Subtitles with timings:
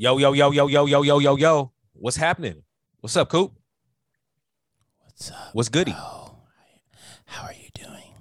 [0.00, 1.72] Yo, yo, yo, yo, yo, yo, yo, yo, yo.
[1.92, 2.62] What's happening?
[3.00, 3.52] What's up, Coop?
[5.04, 5.50] What's up?
[5.52, 5.92] What's goody?
[5.92, 6.38] bro?
[7.26, 8.14] How are you doing?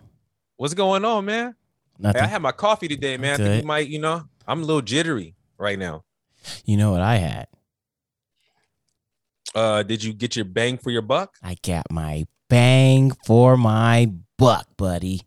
[0.58, 1.56] What's going on, man?
[1.96, 2.22] Hey, Nothing.
[2.22, 3.36] I had my coffee today, man.
[3.36, 6.04] I think you might, you know, I'm a little jittery right now.
[6.66, 7.48] you know what I had?
[9.56, 11.38] Uh, did you get your bang for your buck?
[11.42, 15.22] I got my bang for my buck, buddy.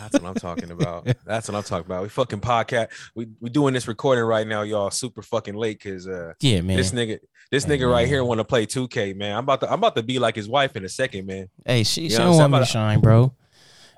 [0.00, 1.06] That's what I'm talking about.
[1.24, 2.02] That's what I'm talking about.
[2.02, 2.88] We fucking podcast.
[3.14, 4.90] We we doing this recording right now, y'all.
[4.90, 6.76] Super fucking late because uh Yeah, man.
[6.76, 7.18] this nigga
[7.50, 8.06] this Hey, nigga right man.
[8.08, 9.36] here want to play 2K, man.
[9.36, 11.48] I'm about to I'm about to be like his wife in a second, man.
[11.66, 13.34] hey, she, she You know don't want me to shine, bro.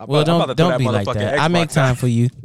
[0.01, 1.39] I'm Well, about- don't don't be like that.
[1.39, 2.29] I make time for you.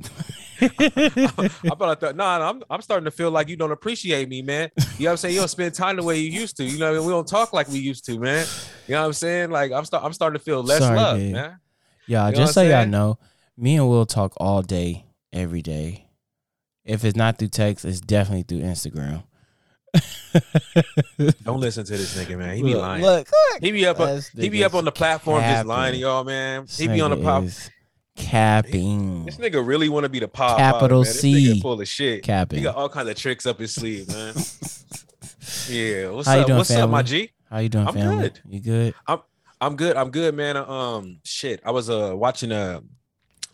[0.62, 4.41] I'm about to nah, nah, I'm I'm starting to feel like you don't appreciate me,
[4.41, 4.70] man.
[4.76, 5.34] You know what I'm saying?
[5.35, 6.63] You don't spend time the way you used to.
[6.63, 7.08] You know, what I mean?
[7.08, 8.48] we don't talk like we used to, man.
[8.88, 9.52] You know what I'm saying?
[9.52, 11.34] Like I'm start I'm starting to feel less Sorry, love, babe.
[11.34, 11.60] man.
[12.08, 13.20] Y'all, You know just so y'all know,
[13.58, 16.06] me and Will talk all day, every day.
[16.86, 19.24] If it's not through text, it's definitely through Instagram.
[21.44, 22.55] Don't listen to this nigga, man.
[22.55, 23.02] He be Look, lying.
[23.02, 23.62] Look, look.
[23.64, 26.64] He be up This he be up on the platform just lying to y'all, man.
[26.66, 27.44] This He be on the pop.
[28.16, 29.26] Capping.
[29.26, 30.58] This nigga really want to be the pop.
[30.58, 31.04] Capital.
[31.05, 31.60] C.
[31.60, 32.24] full of shit.
[32.24, 32.60] Capping.
[32.60, 34.34] He got all kinds of tricks up his sleeve, man.
[35.70, 36.10] yeah.
[36.10, 36.48] What's How up?
[36.48, 37.04] doing, What's up, my?
[37.04, 37.32] G?
[37.49, 38.18] How you doing, I'm family?
[38.30, 38.40] good.
[38.48, 38.94] You good?
[39.08, 39.20] I'm
[39.62, 39.96] I'm good.
[39.98, 40.58] I'm good, man.
[40.58, 41.62] Um, shit.
[41.66, 42.82] I was uh watching a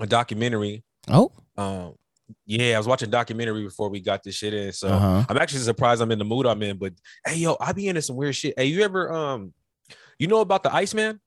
[0.03, 0.83] a documentary.
[1.07, 1.95] Oh, Um,
[2.45, 4.71] yeah, I was watching a documentary before we got this shit in.
[4.73, 5.25] So uh-huh.
[5.29, 6.77] I'm actually surprised I'm in the mood I'm in.
[6.77, 6.93] But
[7.25, 8.53] hey, yo, I be into some weird shit.
[8.57, 9.53] Hey, you ever um,
[10.19, 11.19] you know about the Iceman?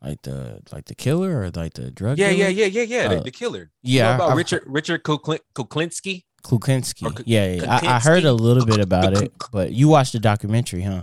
[0.00, 3.08] Like the like the killer or like the drug Yeah, yeah, yeah, yeah, yeah.
[3.08, 3.70] the, Uh, the killer.
[3.82, 6.24] You Yeah, know about I've- Richard Richard Kuklin- Kuklinski?
[6.44, 7.22] Kuklinski.
[7.26, 7.80] Yeah, yeah.
[7.82, 11.02] I, I heard a little bit about it, but you watched the documentary, huh?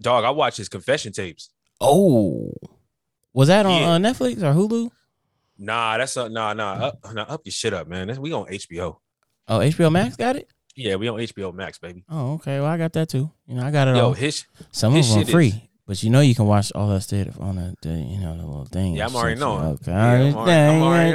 [0.00, 1.48] Dog, I watched his confession tapes.
[1.80, 2.52] Oh,
[3.32, 3.92] was that on Yeah.
[3.92, 4.90] uh, Netflix or Hulu?
[5.62, 6.72] Nah, that's a nah, nah.
[6.72, 8.08] Up, nah, up your shit up, man.
[8.08, 8.96] That's, we on HBO.
[9.48, 10.50] Oh, HBO Max got it.
[10.74, 12.04] Yeah, we on HBO Max, baby.
[12.10, 12.58] Oh, okay.
[12.58, 13.30] Well, I got that too.
[13.46, 14.12] You know, I got it Yo, all.
[14.12, 15.54] his Some his of them free, is-
[15.86, 18.44] but you know you can watch all that stuff on the, the you know the
[18.44, 18.96] little thing.
[18.96, 19.64] Yeah, I'm already knowing.
[19.74, 21.12] Okay, Yeah, I'm already- I'm already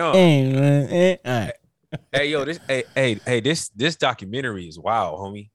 [0.93, 1.53] eh, All right.
[2.13, 5.49] hey yo, this hey hey hey this this documentary is wild, homie.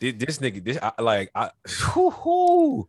[0.00, 1.50] This, this nigga, this I, like I,
[1.96, 2.88] whoo, whoo.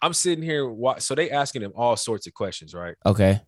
[0.00, 0.72] I'm sitting here.
[0.98, 2.94] So they asking him all sorts of questions, right?
[3.04, 3.40] Okay.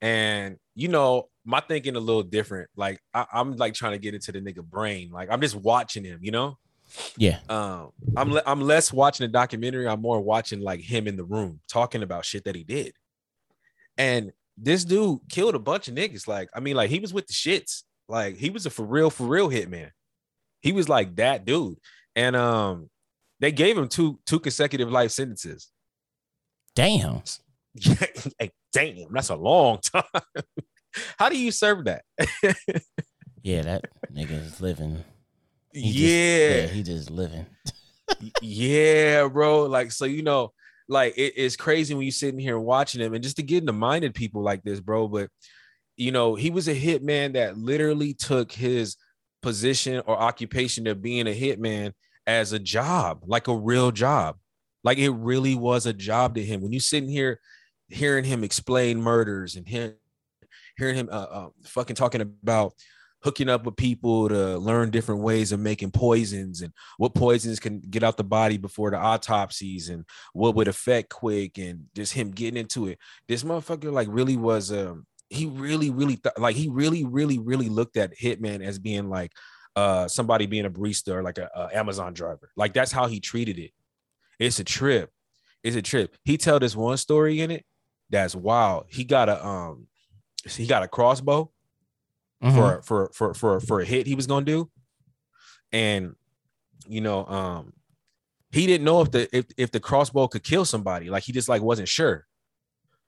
[0.00, 2.68] And you know, my thinking a little different.
[2.76, 5.10] Like I, I'm like trying to get into the nigga brain.
[5.10, 6.58] Like I'm just watching him, you know.
[7.16, 7.38] Yeah.
[7.48, 9.88] Um, I'm le- I'm less watching a documentary.
[9.88, 12.92] I'm more watching like him in the room talking about shit that he did.
[13.96, 16.28] And this dude killed a bunch of niggas.
[16.28, 17.82] Like I mean, like he was with the shits.
[18.08, 19.90] Like he was a for real, for real hitman.
[20.60, 21.78] He was like that dude.
[22.16, 22.90] And um,
[23.40, 25.68] they gave him two two consecutive life sentences.
[26.74, 27.22] Damn.
[28.38, 30.02] hey, damn, that's a long time.
[31.18, 32.02] How do you serve that?
[33.42, 35.04] Yeah, that nigga is living.
[35.72, 36.66] He just- yeah.
[36.66, 37.46] he just living.
[38.42, 39.64] yeah, bro.
[39.64, 40.52] Like, so you know,
[40.88, 43.66] like it- it's crazy when you sitting here watching him, and just to get in
[43.66, 45.08] the mind of people like this, bro.
[45.08, 45.30] But
[45.96, 48.96] you know, he was a hitman that literally took his
[49.42, 51.92] position or occupation of being a hitman
[52.26, 54.36] as a job, like a real job.
[54.84, 56.60] Like it really was a job to him.
[56.60, 57.40] When you sitting here
[57.88, 59.94] hearing him explain murders and hearing
[60.76, 62.72] hearing him uh, uh, fucking talking about
[63.22, 67.80] hooking up with people to learn different ways of making poisons and what poisons can
[67.80, 72.30] get out the body before the autopsies and what would affect quick and just him
[72.30, 72.98] getting into it.
[73.26, 77.68] This motherfucker like really was um he really really th- like he really really really
[77.68, 79.32] looked at Hitman as being like
[79.74, 82.50] uh somebody being a barista or like a, a Amazon driver.
[82.56, 83.72] Like that's how he treated it.
[84.38, 85.10] It's a trip.
[85.64, 86.16] It's a trip.
[86.24, 87.64] He tell this one story in it
[88.10, 88.86] that's wild.
[88.88, 89.86] He got a um
[90.48, 91.50] he got a crossbow
[92.42, 92.54] Mhm.
[92.54, 94.70] for for for for for a hit he was gonna do,
[95.72, 96.14] and
[96.86, 97.72] you know, um,
[98.52, 101.10] he didn't know if the if if the crossbow could kill somebody.
[101.10, 102.26] Like he just like wasn't sure.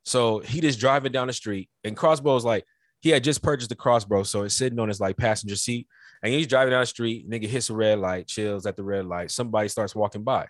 [0.03, 2.65] So he just driving down the street, and crossbow's like
[3.01, 5.87] he had just purchased the crossbow, so it's sitting on his like passenger seat,
[6.23, 7.31] and he's driving down the street.
[7.31, 9.31] Nigga hits a red light, chills at the red light.
[9.31, 10.47] Somebody starts walking by.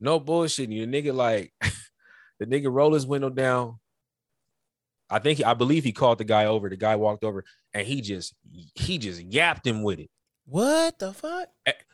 [0.00, 0.70] No bullshit.
[0.70, 1.52] You nigga like
[2.38, 3.78] the nigga roll his window down.
[5.10, 6.68] I think I believe he called the guy over.
[6.68, 8.34] The guy walked over and he just
[8.74, 10.10] he just yapped him with it.
[10.46, 11.48] What the fuck?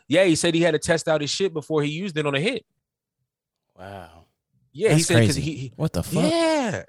[0.09, 2.35] Yeah, he said he had to test out his shit before he used it on
[2.35, 2.65] a hit.
[3.79, 4.25] Wow.
[4.73, 6.31] Yeah, he said because he, he- What the fuck?
[6.31, 6.83] yeah.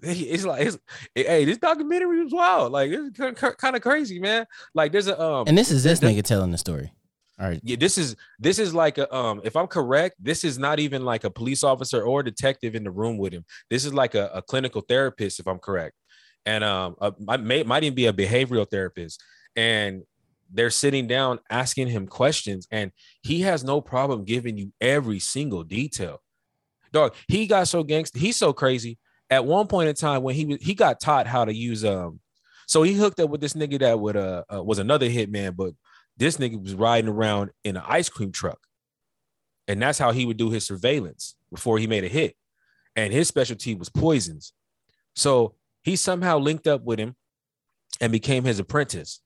[0.00, 0.78] It's like it's,
[1.14, 2.70] hey, this documentary was wild.
[2.72, 3.18] Like it's
[3.56, 4.46] kind of crazy, man.
[4.72, 6.92] Like there's a um And this is this nigga telling the story.
[7.40, 7.60] All right.
[7.62, 11.04] yeah, this is this is like a um if I'm correct, this is not even
[11.04, 13.44] like a police officer or a detective in the room with him.
[13.70, 15.94] This is like a, a clinical therapist, if I'm correct.
[16.46, 19.22] And um a, I may might even be a behavioral therapist.
[19.54, 20.02] And
[20.50, 22.90] they're sitting down asking him questions, and
[23.22, 26.22] he has no problem giving you every single detail.
[26.90, 28.98] Dog, he got so gangster, he's so crazy.
[29.30, 32.20] At one point in time, when he was he got taught how to use um,
[32.66, 35.72] so he hooked up with this nigga that would uh, uh was another hitman, but
[36.18, 38.58] this nigga was riding around in an ice cream truck,
[39.66, 42.36] and that's how he would do his surveillance before he made a hit.
[42.96, 44.52] And his specialty was poisons.
[45.14, 47.14] So he somehow linked up with him
[48.00, 49.20] and became his apprentice.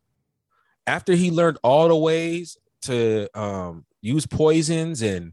[0.87, 5.33] After he learned all the ways to um, use poisons and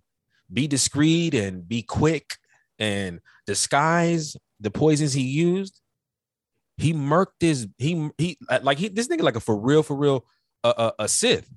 [0.52, 2.38] be discreet and be quick
[2.78, 5.82] and disguise the poisons he used,
[6.78, 10.26] he murked his he he like he this nigga like a for real for real
[10.64, 11.50] a, a, a Sith.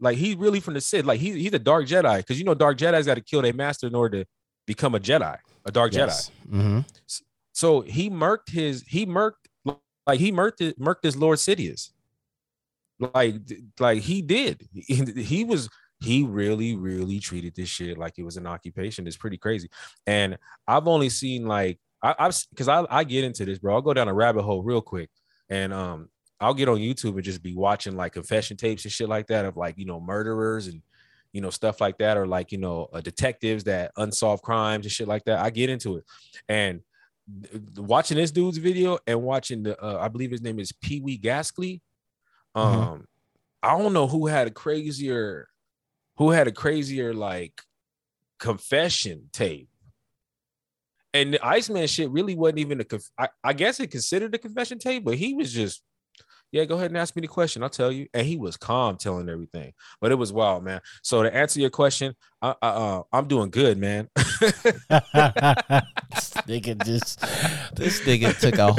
[0.00, 1.04] Like he's really from the Sith.
[1.04, 3.52] Like he, he's a dark Jedi because you know dark Jedi's got to kill their
[3.52, 4.30] master in order to
[4.66, 6.30] become a Jedi, a dark Yes.
[6.48, 6.84] Jedi.
[6.84, 7.24] Mhm.
[7.52, 9.32] So he murked his he murked
[10.06, 11.90] like he murked it, murked his Lord Sidious.
[13.00, 13.34] Like
[13.78, 14.68] like he did.
[14.72, 15.68] He, he was
[16.00, 19.06] he really really treated this shit like it was an occupation.
[19.06, 19.68] It's pretty crazy.
[20.06, 23.74] And I've only seen like I, I've because I I get into this, bro.
[23.74, 25.10] I'll go down a rabbit hole real quick,
[25.48, 26.08] and um
[26.40, 29.44] I'll get on YouTube and just be watching like confession tapes and shit like that
[29.44, 30.82] of like you know murderers and
[31.32, 34.92] you know stuff like that or like you know uh, detectives that unsolved crimes and
[34.92, 35.40] shit like that.
[35.40, 36.04] I get into it,
[36.48, 36.80] and
[37.42, 41.00] th- watching this dude's video and watching the uh, I believe his name is Pee
[41.00, 41.80] Wee Gaskley.
[42.54, 43.04] Um, Mhm.
[43.62, 45.48] I don't know who had a crazier,
[46.16, 47.60] who had a crazier like
[48.38, 49.68] confession tape.
[51.14, 52.84] And the Iceman shit really wasn't even a.
[52.84, 55.82] Conf- I, I guess it considered a confession tape, but he was just,
[56.50, 57.62] yeah, go ahead and ask me the question.
[57.62, 58.06] I'll tell you.
[58.14, 60.80] And he was calm telling everything, but it was wild, man.
[61.02, 64.08] So to answer your question, I, I, uh, I'm doing good, man.
[64.16, 64.28] this
[66.46, 67.20] nigga just
[67.76, 68.72] this nigga took a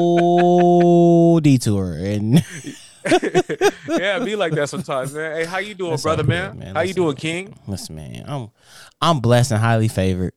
[0.00, 2.34] whole detour and
[3.88, 5.36] yeah, be like that sometimes, man.
[5.36, 6.50] Hey, how you doing, That's brother, all man?
[6.52, 6.74] good, man.
[6.76, 7.54] How you doing, King?
[7.66, 8.50] listen, man, I'm
[9.00, 10.34] I'm blessed and highly favored.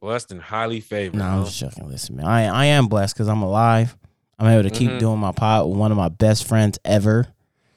[0.00, 1.16] Blessed and highly favored.
[1.18, 1.88] No, I'm just joking.
[1.88, 3.96] Listen, man, I I am blessed because I'm alive.
[4.38, 4.98] I'm able to keep Mhm.
[4.98, 7.28] doing my pod with one of my best friends ever.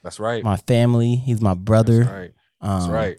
[0.04, 0.44] That's right.
[0.44, 1.16] My family.
[1.16, 2.04] He's my brother.
[2.04, 2.32] That's right.
[2.62, 3.18] That's Um, right.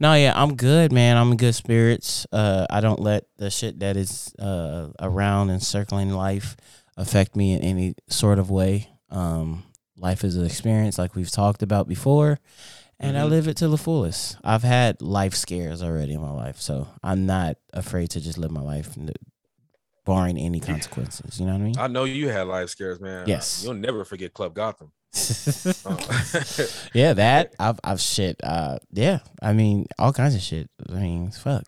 [0.00, 1.16] No, yeah, I'm good, man.
[1.16, 2.26] I'm in good spirits.
[2.32, 6.56] Uh, I don't let the shit that is uh around and circling life
[6.96, 8.88] affect me in any sort of way.
[9.10, 9.62] Um,
[9.96, 12.40] life is an experience, like we've talked about before,
[12.98, 13.30] and I Mhm.
[13.30, 14.36] live it to the fullest.
[14.42, 18.50] I've had life scares already in my life, so I'm not afraid to just live
[18.50, 18.96] my life,
[20.08, 21.38] barring any consequences.
[21.38, 21.78] You know what I mean?
[21.78, 23.28] I know you had life scares, man.
[23.28, 23.62] Yes.
[23.62, 24.90] You'll never forget Club Gotham.
[25.84, 25.98] Oh.
[26.94, 28.40] yeah, that I've I've shit.
[28.42, 30.70] Uh, yeah, I mean all kinds of shit.
[30.88, 31.64] I mean, fuck.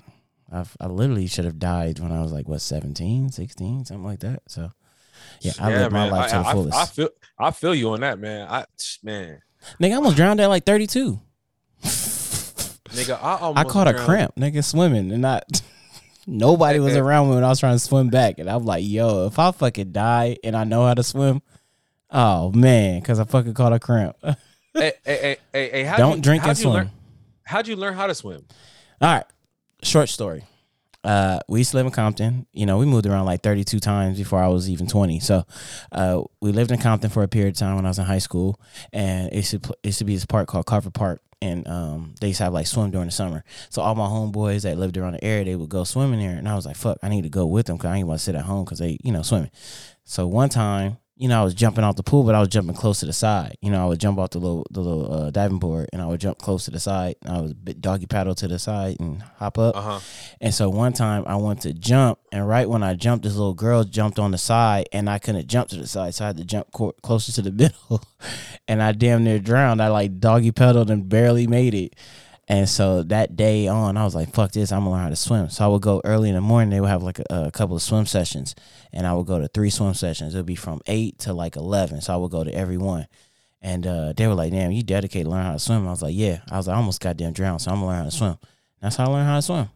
[0.50, 4.20] I've, I literally should have died when I was like what 17, 16, something like
[4.20, 4.42] that.
[4.48, 4.72] So
[5.40, 6.78] yeah, I lived my life I, to the I- fullest.
[6.78, 7.08] I feel
[7.38, 8.48] I feel you on that, man.
[8.48, 8.64] I
[9.02, 9.42] man,
[9.80, 11.20] nigga, I almost drowned at like thirty two.
[11.82, 15.44] nigga, I I almost caught a cramp, nigga, swimming, and not
[16.26, 19.26] nobody was around me when I was trying to swim back, and I'm like, yo,
[19.26, 21.42] if I fucking die and I know how to swim,
[22.10, 24.16] oh man, because I fucking caught a cramp.
[24.72, 26.74] Hey, hey, hey, hey, how'd Don't you, drink how'd and you swim.
[26.74, 26.90] Learn,
[27.42, 28.44] how'd you learn how to swim?
[29.00, 29.24] All right.
[29.82, 30.44] Short story.
[31.02, 32.46] Uh, we used to live in Compton.
[32.52, 35.18] You know, we moved around like 32 times before I was even 20.
[35.18, 35.44] So,
[35.90, 38.18] uh, we lived in Compton for a period of time when I was in high
[38.18, 38.60] school,
[38.92, 41.66] and it used to, pl- it used to be this park called Carver Park, and
[41.68, 43.44] um, they used to have like swim during the summer.
[43.70, 46.48] So all my homeboys that lived around the area, they would go swimming there, and
[46.48, 48.24] I was like, "Fuck, I need to go with them because I ain't want to
[48.24, 49.50] sit at home because they, you know, swimming."
[50.04, 52.74] So one time, you know, I was jumping off the pool, but I was jumping
[52.74, 53.58] close to the side.
[53.60, 56.06] You know, I would jump off the little the little uh, diving board, and I
[56.06, 57.16] would jump close to the side.
[57.22, 59.76] And I was bit doggy paddle to the side and hop up.
[59.76, 60.00] Uh huh.
[60.40, 63.52] And so one time I went to jump, and right when I jumped, this little
[63.52, 66.38] girl jumped on the side, and I couldn't jump to the side, so I had
[66.38, 67.52] to jump co- closer to the
[67.90, 68.02] middle,
[68.66, 69.82] and I damn near drowned.
[69.82, 71.96] I like doggy paddled and barely made it.
[72.50, 74.72] And so that day on, I was like, "Fuck this!
[74.72, 76.70] I'm gonna learn how to swim." So I would go early in the morning.
[76.70, 78.56] They would have like a, a couple of swim sessions,
[78.92, 80.34] and I would go to three swim sessions.
[80.34, 82.00] It would be from eight to like eleven.
[82.00, 83.06] So I would go to every one.
[83.62, 86.02] And uh, they were like, "Damn, you dedicated to learn how to swim." I was
[86.02, 88.10] like, "Yeah." I was like, "I almost goddamn drowned, so I'm gonna learn how to
[88.10, 88.36] swim."
[88.82, 89.68] That's how I learned how to swim.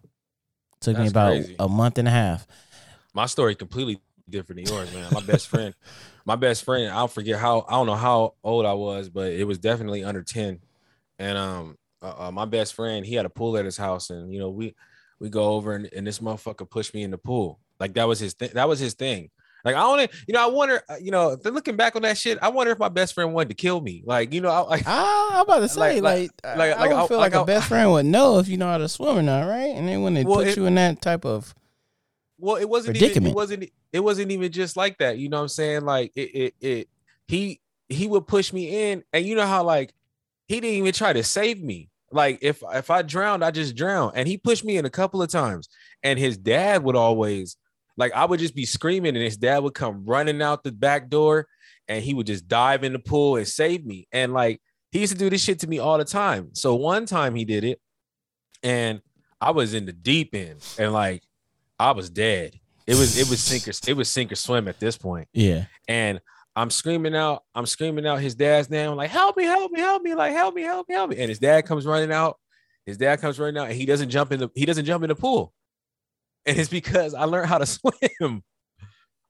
[0.81, 1.54] Took me about crazy.
[1.61, 2.45] a month and a half.
[3.14, 5.12] My story completely different than yours, man.
[5.12, 5.76] My best friend,
[6.25, 6.90] my best friend.
[6.90, 7.66] I'll forget how.
[7.69, 10.59] I don't know how old I was, but it was definitely under ten.
[11.21, 14.32] And um, uh, uh, my best friend, he had a pool at his house, and
[14.32, 14.75] you know we
[15.20, 17.58] we go over and, and this motherfucker pushed me in the pool.
[17.80, 18.50] Like that was his thing.
[18.54, 19.30] That was his thing.
[19.64, 22.18] Like I to, you know, I wonder, uh, you know, if looking back on that
[22.18, 24.02] shit, I wonder if my best friend wanted to kill me.
[24.04, 26.92] Like, you know, I, like Ah, I'm about to say, Like- like, like- I like,
[26.92, 28.88] I- feel like, like a I- best friend would know if you know how to
[28.90, 29.75] swim or not, right?
[29.75, 31.54] And then when they Well, put it- you in that type of
[32.38, 35.42] well it wasn't even, it wasn't it wasn't even just like that you know what
[35.44, 36.88] i'm saying like it it, it
[37.28, 39.94] he he would push me in, and you know how like
[40.49, 41.88] he didn't even try to save me.
[42.14, 45.21] Like if if I drowned, I just drowned, and he pushed me in a couple
[45.21, 45.68] of times.
[46.02, 47.56] And his dad would always
[47.97, 51.09] like I would just be screaming, and his dad would come running out the back
[51.09, 51.47] door,
[51.88, 54.06] and he would just dive in the pool and save me.
[54.12, 54.61] And like
[54.92, 56.50] he used to do this shit to me all the time.
[56.54, 57.80] So one time he did it,
[58.62, 59.00] and
[59.40, 61.23] I was in the deep end, and like
[61.78, 62.59] I was dead.
[62.87, 65.28] It was it was sink or it was sink or swim at this point.
[65.33, 65.64] Yeah.
[65.88, 66.21] And
[66.56, 70.02] I'm screaming out, I'm screaming out his dad's name, like, help me, help me, help
[70.02, 71.16] me, like help me, help me, help me.
[71.18, 72.38] And his dad comes running out.
[72.87, 75.08] His dad comes running out and he doesn't jump in the he doesn't jump in
[75.08, 75.52] the pool.
[76.46, 77.66] And it's because I learned how to
[78.20, 78.42] swim.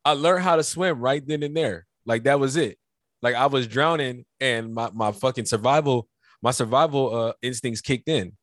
[0.05, 1.87] I learned how to swim right then and there.
[2.05, 2.79] Like that was it.
[3.23, 6.09] Like I was drowning and my, my fucking survival,
[6.43, 8.37] my survival uh, instincts kicked in.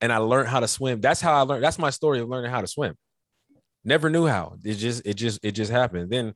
[0.00, 1.00] And I learned how to swim.
[1.00, 1.62] That's how I learned.
[1.62, 2.96] That's my story of learning how to swim.
[3.84, 4.56] Never knew how.
[4.64, 6.10] It just it just it just happened.
[6.10, 6.34] Then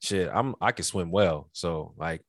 [0.00, 1.48] shit, I'm I can swim well.
[1.52, 2.22] So like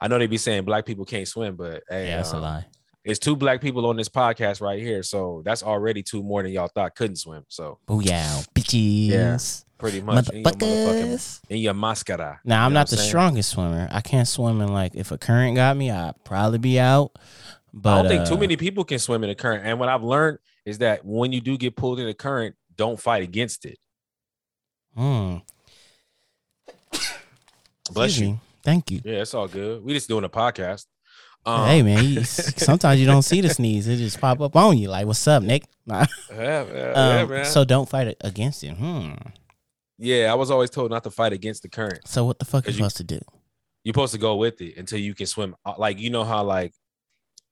[0.00, 2.42] I know they be saying black people can't swim, but hey, Yeah, that's a um,
[2.42, 2.66] lie.
[3.04, 5.02] it's two black people on this podcast right here.
[5.02, 7.44] So that's already two more than y'all thought couldn't swim.
[7.48, 9.08] So Booyah, bitches.
[9.08, 9.38] yeah,
[9.78, 12.40] pretty much in your motherfucking in your mascara.
[12.44, 13.08] Now I'm not the saying?
[13.08, 13.88] strongest swimmer.
[13.90, 17.12] I can't swim in like if a current got me, I'd probably be out.
[17.72, 19.64] But I don't think too uh, many people can swim in a current.
[19.66, 22.98] And what I've learned is that when you do get pulled in a current, don't
[22.98, 23.78] fight against it.
[24.96, 25.36] hmm,
[27.92, 28.34] Bless excuse you.
[28.34, 28.40] me.
[28.62, 29.00] Thank you.
[29.04, 29.82] Yeah, it's all good.
[29.84, 30.86] We just doing a podcast.
[31.46, 34.76] Um, hey man, you, sometimes you don't see the sneeze; it just pop up on
[34.76, 34.88] you.
[34.90, 36.04] Like, "What's up, Nick?" Nah.
[36.30, 37.44] Yeah, yeah, yeah, Um, man.
[37.46, 38.74] so don't fight against it.
[38.76, 39.12] Hmm.
[39.98, 42.06] yeah, I was always told not to fight against the current.
[42.06, 43.18] So what the fuck are you- supposed to do?
[43.82, 45.56] You're supposed to go with it until you can swim.
[45.64, 46.74] Uh, Like you know how like,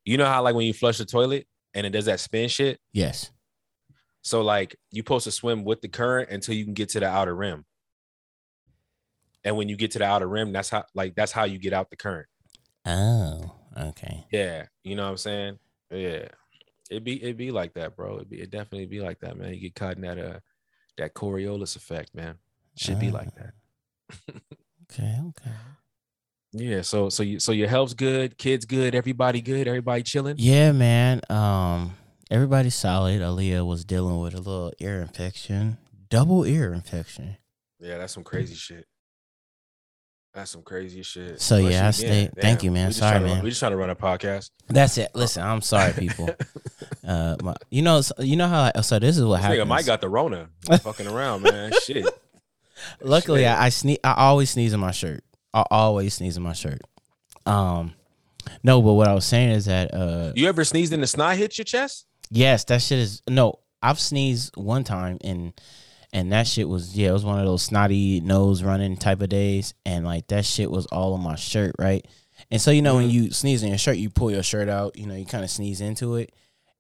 [0.04, 2.78] you know how like when you flush the toilet and it does that spin shit.
[2.92, 3.30] Yes.
[4.23, 7.07] So like you're supposed to swim with the current until you can get to the
[7.09, 7.64] outer rim.
[9.49, 11.73] And when you get to the outer rim, that's how like that's how you get
[11.73, 12.28] out the current.
[12.85, 14.26] Oh, okay.
[14.31, 15.59] Yeah, you know what I'm saying?
[15.90, 16.28] Yeah.
[16.90, 18.19] It be it be like that, bro.
[18.19, 19.55] It be it definitely be like that, man.
[19.55, 20.40] You get caught in that uh
[20.99, 22.35] that Coriolis effect, man.
[22.76, 23.55] Should be like that.
[24.90, 25.50] Okay, okay.
[26.52, 30.37] Yeah, so so you so your health's good, kids good, everybody good, everybody chilling.
[30.38, 31.23] Yeah, man.
[31.31, 31.95] Um,
[32.31, 33.23] everybody's solid.
[33.23, 35.78] Aaliyah was dealing with a little ear infection,
[36.11, 37.38] double ear infection.
[37.81, 38.87] Yeah, that's some crazy shit.
[40.38, 41.40] That's some crazy shit.
[41.40, 42.92] So, yeah, you I stay- thank you, man.
[42.92, 43.42] Sorry, to run- man.
[43.42, 44.50] we just trying to run a podcast.
[44.68, 45.11] That's it.
[45.12, 46.28] Listen, I'm sorry, people.
[47.04, 48.71] Uh, my, you know, so- you know how.
[48.75, 50.50] I, so this is what nigga Mike got the Rona.
[50.83, 51.73] fucking around, man.
[51.85, 52.07] Shit.
[53.00, 53.49] Luckily, Shit.
[53.49, 53.99] I, I sneeze.
[54.04, 55.25] I always sneeze in my shirt.
[55.54, 56.80] I always sneeze in my shirt.
[57.47, 57.95] Um,
[58.62, 61.37] no, but what I was saying is that uh, You ever sneezed and the snot
[61.37, 62.04] hit your chest?
[62.30, 63.59] yes, that shit is no.
[63.83, 65.54] I've sneezed one time and
[66.12, 69.29] and that shit was yeah, it was one of those snotty nose running type of
[69.29, 72.07] days, and like that shit was all on my shirt, right?
[72.50, 73.12] And so you know when Mhm.
[73.12, 75.50] you sneeze in your shirt, you pull your shirt out, you know, you kind of
[75.50, 76.33] sneeze into it,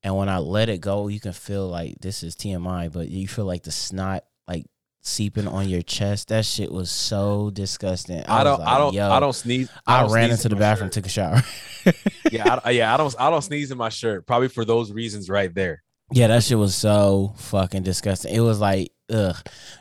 [0.02, 3.26] and when I let it go, you can feel like this is TMI, but you
[3.28, 4.64] feel like the snot like
[5.00, 6.28] seeping on your chest.
[6.28, 8.22] That shit was so disgusting.
[8.26, 8.60] I, was don't.
[8.60, 8.98] like, I don't.
[8.98, 9.68] I don't sneeze.
[9.86, 10.92] I, don't ran sneeze into in the bathroom, shirt.
[10.94, 11.42] took a shower.
[12.32, 12.92] yeah, I, yeah.
[12.94, 13.14] I don't.
[13.18, 14.26] I don't sneeze in my shirt.
[14.26, 15.82] Probably for those reasons right there.
[16.12, 18.34] yeah, that shit was so fucking disgusting.
[18.34, 19.36] It was like, ugh,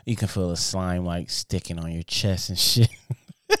[0.06, 2.88] you can feel the slime like sticking on your chest and shit.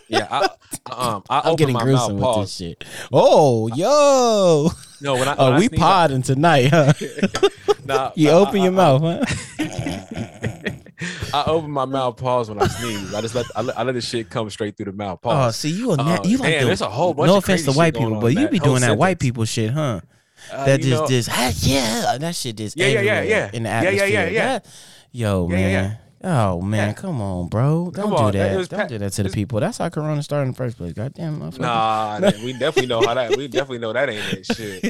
[0.06, 0.26] Yeah.
[0.30, 1.22] I, um.
[1.30, 2.36] I I'm getting my gruesome mouth.
[2.40, 2.84] with this shit.
[3.10, 4.70] Oh, yo.
[5.00, 5.34] No, when I.
[5.38, 6.92] Oh, I we podding tonight, huh?
[7.86, 9.24] Nah, You I- open I- your I- mouth, huh?
[11.32, 12.16] I open my mouth.
[12.16, 13.14] Pause when I sneeze.
[13.14, 13.46] I just let.
[13.56, 15.22] I let, I let the shit come straight through the mouth.
[15.22, 15.46] Pause.
[15.46, 17.36] Oh, see, you a na- Uh, you like damn, the, there's a whole bunch no
[17.38, 20.00] of offense to white people, but you be doing that white people shit, huh?
[20.52, 23.50] Uh, that just know- this ah, yeah, that shit just Yeah, yeah, yeah, yeah.
[23.52, 24.58] in the Yeah, yeah, yeah, yeah.
[24.58, 24.66] That-
[25.12, 25.82] yo, Yeah, yeah, yeah.
[25.82, 25.98] man.
[26.24, 27.92] Oh man, come on, bro.
[27.94, 28.68] Don't on, do that that.
[28.68, 29.60] Don't pa- do that to the people.
[29.60, 30.92] That's how Corona started in the first place.
[30.92, 31.60] Goddamn, motherfucker.
[31.60, 33.36] Nah, we definitely know how that.
[33.36, 34.82] We definitely know that ain't that Shit.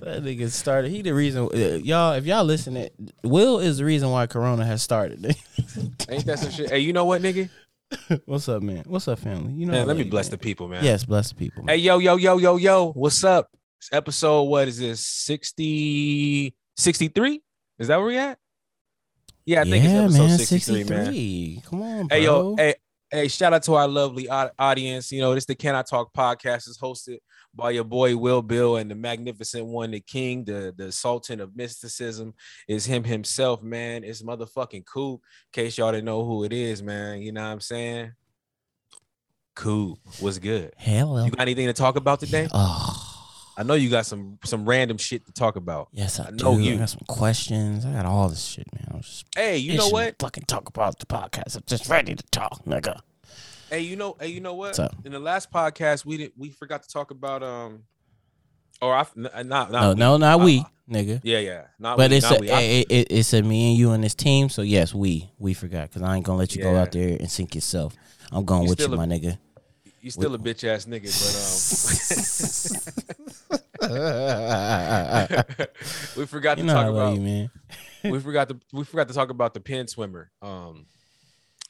[0.00, 0.90] That nigga started.
[0.90, 1.50] He the reason.
[1.52, 2.88] Uh, y'all, if y'all listening,
[3.22, 5.24] Will is the reason why Corona has started.
[6.08, 6.70] ain't that some shit?
[6.70, 7.50] Hey, you know what, nigga?
[8.24, 8.84] What's up, man?
[8.86, 9.52] What's up, family?
[9.52, 9.72] You know.
[9.72, 10.30] Man, let me bless man.
[10.32, 10.82] the people, man.
[10.82, 11.64] Yes, bless the people.
[11.66, 12.92] Hey, yo, yo, yo, yo, yo.
[12.92, 13.50] What's up?
[13.78, 15.00] It's episode, what is this?
[15.00, 17.42] 60, 63?
[17.78, 18.38] Is that where we at?
[19.46, 20.38] Yeah, I think it's episode man.
[20.38, 21.62] 63, man.
[21.62, 22.16] Come on, bro.
[22.16, 22.74] Hey, yo, hey,
[23.10, 25.10] hey, shout out to our lovely audience.
[25.12, 27.18] You know, this the Can I Talk podcast is hosted
[27.54, 31.56] by your boy Will Bill and the magnificent one, the king, the, the sultan of
[31.56, 32.34] mysticism
[32.68, 34.04] is him himself, man.
[34.04, 35.14] It's motherfucking cool.
[35.14, 35.20] In
[35.64, 37.22] case y'all didn't know who it is, man.
[37.22, 38.12] You know what I'm saying?
[39.54, 39.98] Cool.
[40.20, 40.72] What's good?
[40.76, 41.24] Hello.
[41.24, 42.48] You got anything to talk about today?
[42.52, 42.97] Oh,
[43.58, 45.88] I know you got some some random shit to talk about.
[45.92, 46.62] yes, I, I know do.
[46.62, 46.74] you.
[46.74, 47.84] I got some questions.
[47.84, 49.02] I got all this shit, man.
[49.34, 50.14] Hey, you know what?
[50.20, 51.56] Fucking talk about the podcast.
[51.56, 53.00] I'm just ready to talk, nigga.
[53.68, 54.78] Hey, you know, hey, you know what?
[55.04, 57.82] In the last podcast, we didn't we forgot to talk about um,
[58.80, 59.94] or I uh, not not No, we.
[59.96, 61.20] no, not I- we, nigga.
[61.24, 62.50] Yeah, yeah, not But we, it's not a, we.
[62.52, 64.48] I- it, it, it's a me and you and this team.
[64.50, 67.28] So yes, we we forgot because I ain't gonna let you go out there and
[67.28, 67.94] sink yourself.
[68.30, 69.36] I'm going You with you, a- my nigga.
[70.00, 71.10] You still a bitch ass nigga,
[73.80, 75.66] but um,
[76.16, 77.50] we forgot to you know talk about you, man.
[78.04, 80.86] we forgot to we forgot to talk about the Penn swimmer, um,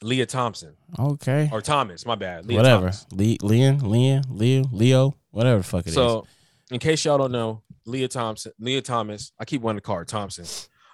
[0.01, 2.05] Lia Thompson Okay, or Thomas.
[2.05, 2.81] My bad, Lia whatever.
[2.81, 3.05] Thomas.
[3.11, 5.93] Le- Leon, Leon, Leo, Leo, whatever the fuck it is.
[5.95, 6.25] So,
[6.71, 10.05] in case y'all don't know, Lia Thompson, Lia Thomas, I keep wanting to call her
[10.05, 10.45] Thompson.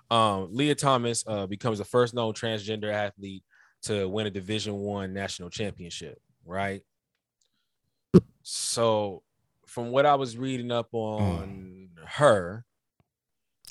[0.09, 3.43] Um, Lia Thomas uh, becomes the first known transgender athlete
[3.83, 6.19] to win a Division One national championship.
[6.45, 6.81] Right.
[8.43, 9.23] So,
[9.65, 12.65] from what I was reading up on her,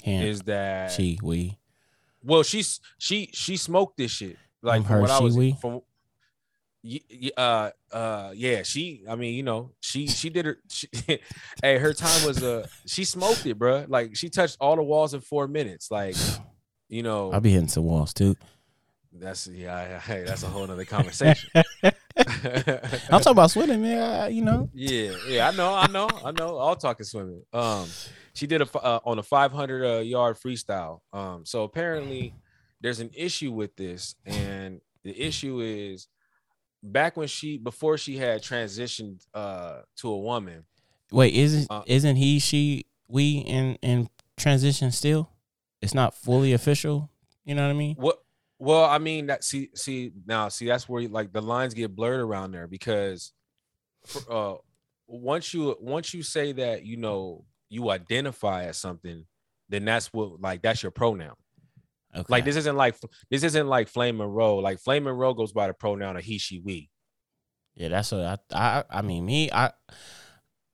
[0.02, 1.58] Him, is that she, we.
[2.22, 4.36] well, she's she she smoked this shit.
[4.62, 5.56] Like From from her, what I was we?
[5.60, 5.80] from.
[7.36, 9.04] Uh, uh, yeah, she.
[9.08, 10.58] I mean, you know, she she did her.
[10.68, 10.88] She,
[11.62, 13.86] hey, her time was uh, she smoked it, bruh.
[13.88, 15.90] Like she touched all the walls in four minutes.
[15.90, 16.16] Like,
[16.88, 18.36] you know, I'll be hitting some walls too.
[19.14, 19.98] That's yeah.
[20.06, 21.50] Hey, that's a whole other conversation.
[21.54, 24.02] I'm talking about swimming, man.
[24.02, 26.56] I- You know, Yeah, yeah, I know, I know, I know.
[26.56, 27.42] All talking swimming.
[27.52, 27.88] Um,
[28.34, 31.00] she did a uh, on a 500 uh, yard freestyle.
[31.12, 32.34] Um, so apparently
[32.80, 36.08] there's an issue with this, and the issue is
[36.82, 40.64] back when she before she had transitioned uh to a woman.
[41.10, 45.30] wait, isn't Uh, isn't he, she, we in in transition still?
[45.80, 47.10] It's not fully official.
[47.44, 47.94] You know what I mean?
[47.96, 48.18] What?
[48.64, 49.44] Well, I mean that.
[49.44, 53.32] See, see now, see that's where like the lines get blurred around there because,
[54.06, 54.56] for, uh,
[55.06, 59.26] once you once you say that you know you identify as something,
[59.68, 61.34] then that's what like that's your pronoun.
[62.16, 62.24] Okay.
[62.28, 62.96] Like this isn't like
[63.30, 64.56] this isn't like Flame Monroe.
[64.56, 66.88] Like Flame Monroe goes by the pronoun of he, she, we.
[67.74, 68.38] Yeah, that's what I.
[68.52, 68.84] I.
[68.88, 69.50] I mean, me.
[69.52, 69.72] I.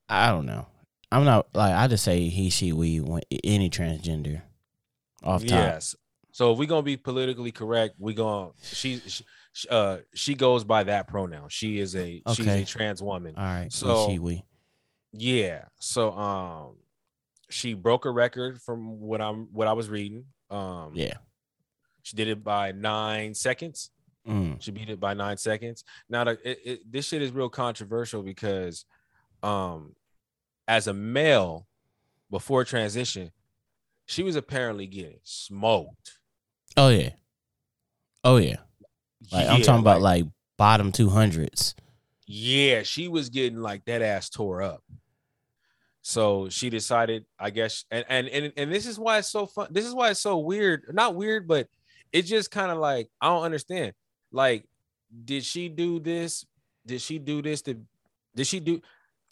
[0.08, 0.66] I don't know.
[1.10, 4.42] I'm not like I just say he, she, we, when- any transgender.
[5.22, 5.50] Off top.
[5.50, 5.96] Yes.
[6.32, 9.24] So if we're gonna be politically correct, we're gonna she, she
[9.68, 11.48] uh she goes by that pronoun.
[11.48, 13.34] She is a she's a trans woman.
[13.36, 13.72] All right.
[13.72, 14.44] So- she, we.
[15.12, 15.64] Yeah.
[15.80, 16.76] So um
[17.48, 20.24] she broke a record from what I'm what I was reading.
[20.50, 21.14] Um Yeah.
[22.02, 23.90] she did it by nine seconds.
[24.28, 24.62] Mm.
[24.62, 25.82] She beat it by nine seconds.
[26.08, 28.84] Now the, it, it, this shit is real controversial because
[29.42, 29.96] um
[30.68, 31.66] as a male
[32.30, 33.32] before transition,
[34.06, 36.18] she was apparently getting smoked.
[36.76, 37.10] Oh yeah.
[38.24, 38.56] Oh yeah.
[39.32, 40.24] Like I'm talking about like
[40.56, 41.74] bottom two hundreds.
[42.26, 44.82] Yeah, she was getting like that ass tore up.
[46.02, 49.68] So she decided, I guess, and and and, and this is why it's so fun.
[49.70, 50.84] This is why it's so weird.
[50.92, 51.68] Not weird, but
[52.12, 53.92] it's just kind of like I don't understand.
[54.32, 54.64] Like,
[55.24, 56.46] did she do this?
[56.86, 57.76] Did she do this to?
[58.34, 58.80] Did she do?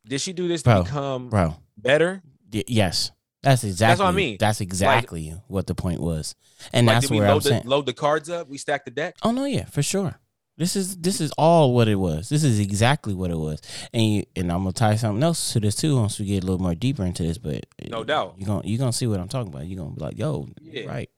[0.04, 1.56] Did she do this to Bro, become Bro.
[1.76, 2.22] better?
[2.50, 3.10] Yes.
[3.42, 4.36] That's exactly That's what I mean.
[4.40, 6.34] That's exactly what the point was.
[6.72, 7.62] And Like, that's where I'm load the, saying.
[7.66, 8.48] load the cards up?
[8.48, 9.16] We stack the deck.
[9.22, 10.18] Oh no, yeah, for sure.
[10.56, 12.28] This is this is all what it was.
[12.30, 13.60] This is exactly what it was.
[13.94, 16.46] And you, and I'm gonna tie something else to this too once we get a
[16.46, 17.38] little more deeper into this.
[17.38, 18.34] But No doubt.
[18.38, 19.66] you're gonna you're gonna see what I'm talking about.
[19.68, 20.86] You're gonna be like, yo, Yeah.
[20.86, 21.10] right.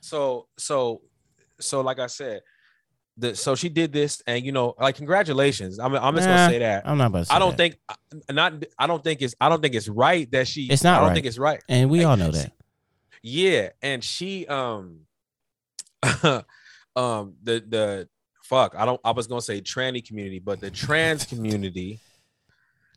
[0.00, 1.02] so so
[1.60, 2.40] so like I said,
[3.20, 5.78] the so she did this, and you know, like congratulations.
[5.78, 6.88] I'm I'm just Nah, gonna say that.
[6.88, 7.32] I'm not about to.
[7.32, 7.56] I don't that.
[7.56, 7.78] think
[8.30, 10.98] not I don't think it's I don't think it's right that she It's not I
[11.00, 11.14] don't right.
[11.14, 11.62] think it's right.
[11.68, 12.52] and we like, all know that.
[13.22, 15.00] Yeah, and she um
[16.22, 18.08] um the the
[18.42, 22.00] fuck I don't I was gonna say tranny community, but the trans community,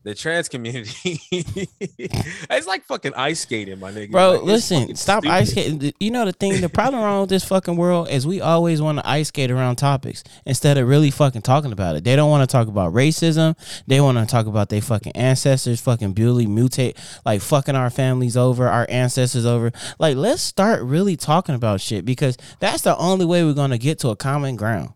[0.03, 4.11] the trans community, it's like fucking ice skating, my nigga.
[4.11, 5.33] Bro, Like, listen, stop stupid.
[5.33, 5.93] ice skating.
[5.99, 8.99] You know the thing, the problem wrong with this fucking world is we always want
[8.99, 12.03] to ice skate around topics instead of really fucking talking about it.
[12.03, 13.55] They don't want to talk about racism.
[13.87, 18.35] They want to talk about their fucking ancestors fucking bully, mutate, like fucking our families
[18.35, 19.71] over, our ancestors over.
[19.99, 23.99] Like, let's start really talking about shit because that's the only way we're gonna get
[23.99, 24.89] to a common ground.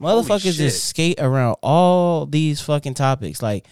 [0.00, 3.42] Motherfuckers just skate around all these fucking topics.
[3.42, 3.64] Like,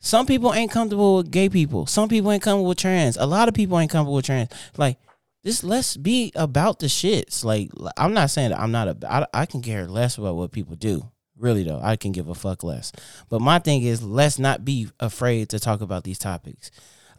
[0.00, 1.86] some people ain't comfortable with gay people.
[1.86, 3.16] Some people ain't comfortable with trans.
[3.16, 4.50] A lot of people ain't comfortable with trans.
[4.76, 4.98] Like,
[5.44, 7.44] just let's be about the shits.
[7.44, 8.96] Like, I'm not saying that I'm not a.
[9.10, 11.10] I, I can care less about what people do.
[11.36, 12.92] Really though, I can give a fuck less.
[13.28, 16.70] But my thing is, let's not be afraid to talk about these topics.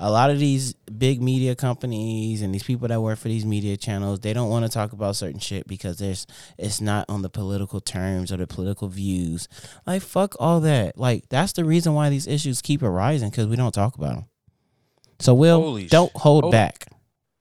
[0.02, 3.76] A lot of these big media companies and these people that work for these media
[3.76, 6.26] channels, they don't want to talk about certain shit because there's
[6.58, 9.50] it's not on the political terms or the political views.
[9.86, 10.98] Like fuck all that.
[10.98, 14.26] Like that's the reason why these issues keep arising because we don't talk about them.
[15.20, 16.52] So Will, Holy don't hold oh.
[16.52, 16.86] back.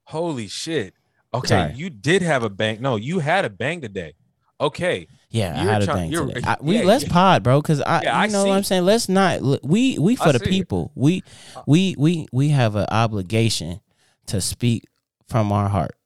[0.04, 0.94] Holy shit.
[1.32, 1.74] Okay, Sorry.
[1.74, 2.80] you did have a bang.
[2.80, 4.14] No, you had a bang today.
[4.60, 5.06] Okay.
[5.30, 6.40] Yeah, I You're had a thing today.
[6.42, 7.12] I, we yeah, let's yeah.
[7.12, 8.84] pod, bro, because I, Yeah, I you know what I'm saying.
[8.84, 9.42] Let's not.
[9.62, 10.48] We we for I the see it.
[10.50, 10.90] people.
[10.94, 11.22] We
[11.66, 13.80] we we we have an obligation
[14.26, 14.84] to speak
[15.26, 15.96] from our heart,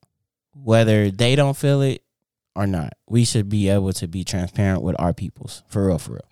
[0.55, 2.03] whether they don't feel it
[2.57, 2.95] or not.
[3.09, 6.29] We should be able to be transparent with our peoples, for real, for real.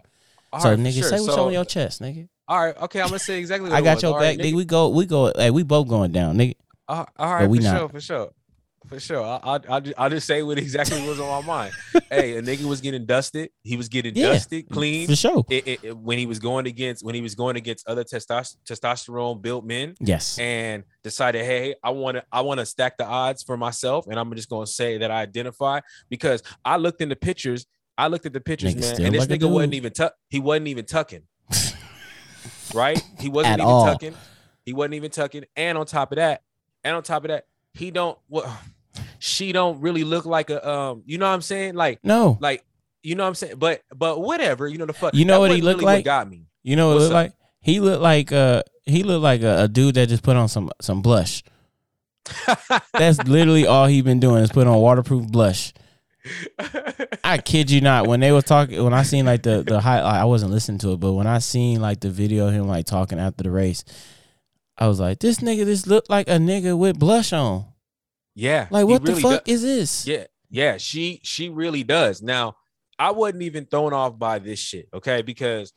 [0.52, 1.08] All so, right, nigga, sure.
[1.10, 2.28] say what's So- on your chest, nigga.
[2.48, 3.70] All right, okay, I'm gonna say exactly.
[3.70, 4.54] What I got your All back, right, nigga.
[4.56, 5.32] We go, we go.
[5.36, 6.56] Hey, we both going down, nigga.
[6.88, 7.78] Uh, all right, we for not.
[7.78, 8.30] sure, for sure,
[8.90, 9.22] for sure.
[9.24, 9.36] I,
[9.68, 11.72] I, I'll, just, say what exactly was on my mind.
[12.10, 13.50] hey, a nigga was getting dusted.
[13.62, 15.06] He was getting Yeah, dusted, clean.
[15.08, 15.44] For sure.
[15.48, 18.56] It, it, it- when he was going against when he was going against other testos-
[18.68, 20.38] testosterone built men Yes.
[20.38, 24.18] and decided, hey, I want to I want to stack the odds for myself, and
[24.18, 27.66] I'm just gonna say that I identify because I looked in the pictures.
[27.96, 30.14] I looked at the pictures, man, and this like nigga wasn't even tuck.
[30.28, 31.22] He wasn't even tucking.
[32.74, 33.02] right?
[33.18, 33.84] He wasn't At even all.
[33.86, 34.14] tucking.
[34.64, 35.44] He wasn't even tucking.
[35.56, 36.42] And on top of that,
[36.84, 38.48] and on top of that, he don't what
[39.18, 41.74] she don't really look like a um, you know what I'm saying?
[41.74, 42.38] Like, No.
[42.40, 42.64] like,
[43.02, 43.56] you know what I'm saying?
[43.58, 45.14] But but whatever, you know the fuck.
[45.14, 46.04] You know what he looked really like?
[46.04, 46.46] got me.
[46.62, 47.14] You know what it looked up?
[47.14, 47.32] like?
[47.60, 50.70] He looked like uh he looked like a, a dude that just put on some
[50.80, 51.42] some blush.
[52.92, 55.72] That's literally all he been doing is put on waterproof blush.
[57.24, 58.06] I kid you not.
[58.06, 60.92] When they was talking, when I seen like the the high, I wasn't listening to
[60.92, 63.84] it, but when I seen like the video of him like talking after the race,
[64.76, 67.64] I was like, this nigga just looked like a nigga with blush on.
[68.34, 68.68] Yeah.
[68.70, 69.62] Like, what the fuck does.
[69.62, 70.06] is this?
[70.06, 72.22] Yeah, yeah, she she really does.
[72.22, 72.56] Now,
[72.98, 75.22] I wasn't even thrown off by this shit, okay?
[75.22, 75.72] Because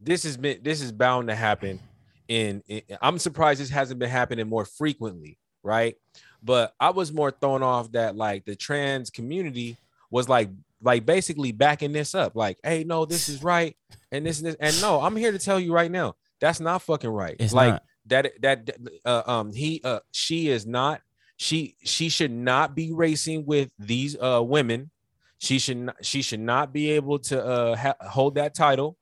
[0.00, 1.80] this has been this is bound to happen.
[2.28, 5.94] In, in I'm surprised this hasn't been happening more frequently, right?
[6.42, 9.76] But I was more thrown off that like the trans community
[10.10, 10.50] was like
[10.82, 13.76] like basically backing this up, like, hey, no, this is right,
[14.12, 16.82] and this and this, and no, I'm here to tell you right now, that's not
[16.82, 17.36] fucking right.
[17.38, 17.82] It's like not.
[18.06, 18.70] that that
[19.04, 21.00] uh, um he uh she is not
[21.44, 24.90] she she should not be racing with these uh women.
[25.38, 28.96] She should not she should not be able to uh ha- hold that title.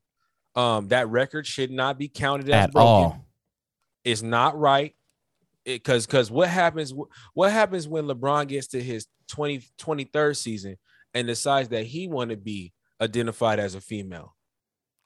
[0.57, 2.89] Um that record should not be counted as At broken.
[2.89, 3.27] all.
[4.05, 4.95] it's not right.
[5.65, 6.93] Because because what happens
[7.35, 10.77] what happens when lebron gets to his 20 23rd season
[11.15, 14.35] and decides that he want to be identified as a female?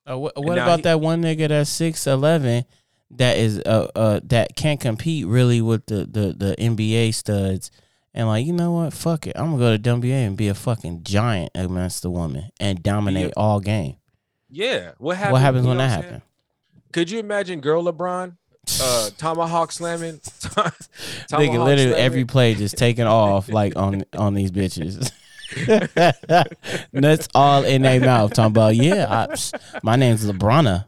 [0.08, 2.64] Uh, what what about he- that one nigga that's six eleven
[3.10, 7.70] that is uh uh that can't compete really with the the the NBA studs
[8.12, 10.54] and like you know what fuck it I'm gonna go to WNBA and be a
[10.54, 13.96] fucking giant against the woman and dominate all game.
[14.50, 16.12] yeah what happens what happens you when that what I'm saying?
[16.14, 16.22] happens?
[16.92, 18.36] could you imagine girl lebron
[18.82, 21.94] uh tomahawk slamming Nigga, Tomahawk literally slamming?
[21.94, 25.12] every play just taking off like on on these bitches.
[26.92, 29.06] That's all in their mouth talking about yeah.
[29.28, 29.36] I,
[29.82, 30.86] my name's Lebrona.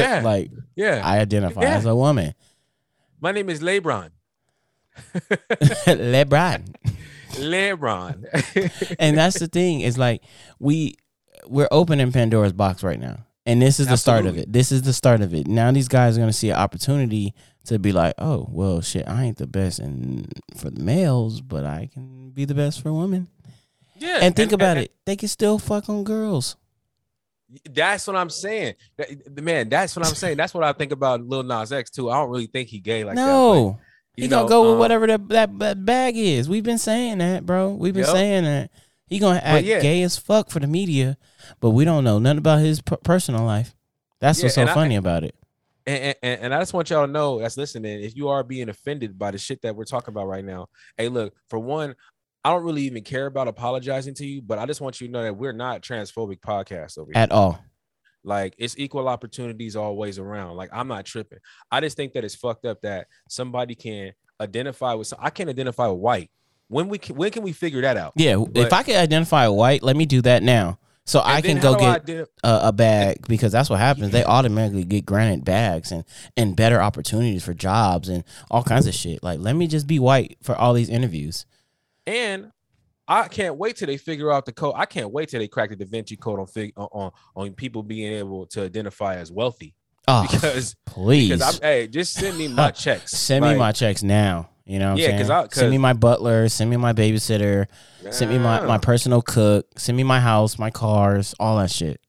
[0.00, 0.20] Yeah.
[0.22, 1.00] like yeah.
[1.04, 1.76] I identify Yeah.
[1.76, 2.34] as a woman.
[3.20, 4.10] my name is lebron.
[5.86, 6.74] Lebron.
[7.32, 8.96] lebron.
[8.98, 10.22] And that's the thing is like
[10.58, 10.96] we
[11.46, 13.26] we're opening pandora's box right now.
[13.46, 14.50] And this is the start of it.
[14.52, 15.46] This is the start of it.
[15.46, 17.34] Now these guys are going to see an opportunity
[17.66, 21.64] to be like oh well shit i ain't the best in for the males but
[21.64, 23.26] i can be the best for women.
[23.96, 24.92] Yeah and think about and- it.
[25.06, 26.56] They can still fuck on girls
[27.70, 28.74] That's what I'm saying.
[28.96, 30.36] That- man, that's what I'm saying.
[30.36, 32.10] That's what I think about Lil Nas X too.
[32.10, 33.26] I don't really think he gay like that.
[33.26, 33.78] no
[34.16, 37.18] he you gonna go with um, whatever that, that that bag is we've been saying
[37.18, 38.12] that bro we've been Yep.
[38.12, 38.70] saying that
[39.08, 39.80] he gonna act yeah.
[39.80, 41.16] gay as fuck for the media
[41.58, 43.74] but we don't know nothing about his per- personal life
[44.20, 45.34] that's Yeah, what's so and I- funny about it
[45.86, 48.02] And, and, and I just want y'all to know that's listening.
[48.04, 51.08] If you are being offended by the shit that we're talking about right now, hey,
[51.10, 51.94] look, for one,
[52.44, 55.12] I don't really even care about apologizing to you, but I just want you to
[55.12, 57.22] know that we're not transphobic podcast over here.
[57.22, 57.58] at all
[58.22, 60.56] Like it's equal opportunities always around.
[60.56, 61.38] Like I'm not tripping.
[61.70, 65.06] I just think that it's fucked up that somebody can identify with.
[65.06, 66.30] Some, I can't identify with white.
[66.68, 68.12] When we can, when can we figure that out?
[68.16, 70.78] Yeah, if I can identify white, let me do that now.
[71.06, 73.78] So I can go how do I get identi- a, a bag because that's what
[73.78, 74.10] happens.
[74.10, 76.04] They automatically get granted bags and
[76.36, 79.22] and better opportunities for jobs and all kinds of shit.
[79.22, 81.44] Like, let me just be white for all these interviews.
[82.06, 82.50] And
[83.06, 84.74] I can't wait till they figure out the code.
[84.76, 87.82] I can't wait till they crack the Da Vinci Code on fig- on, on people
[87.82, 89.74] being able to identify as wealthy.
[90.08, 93.12] Oh, Because please because I'm hey, just send me my checks.
[93.12, 94.50] send me my checks now.
[94.66, 95.30] You know what Yeah, I'm 'cause saying?
[95.38, 96.48] I- 'cause- send me my butler.
[96.48, 97.66] Send me my babysitter.
[98.10, 99.66] Send me my, my personal cook.
[99.78, 102.00] Send me my house, my cars, all that shit.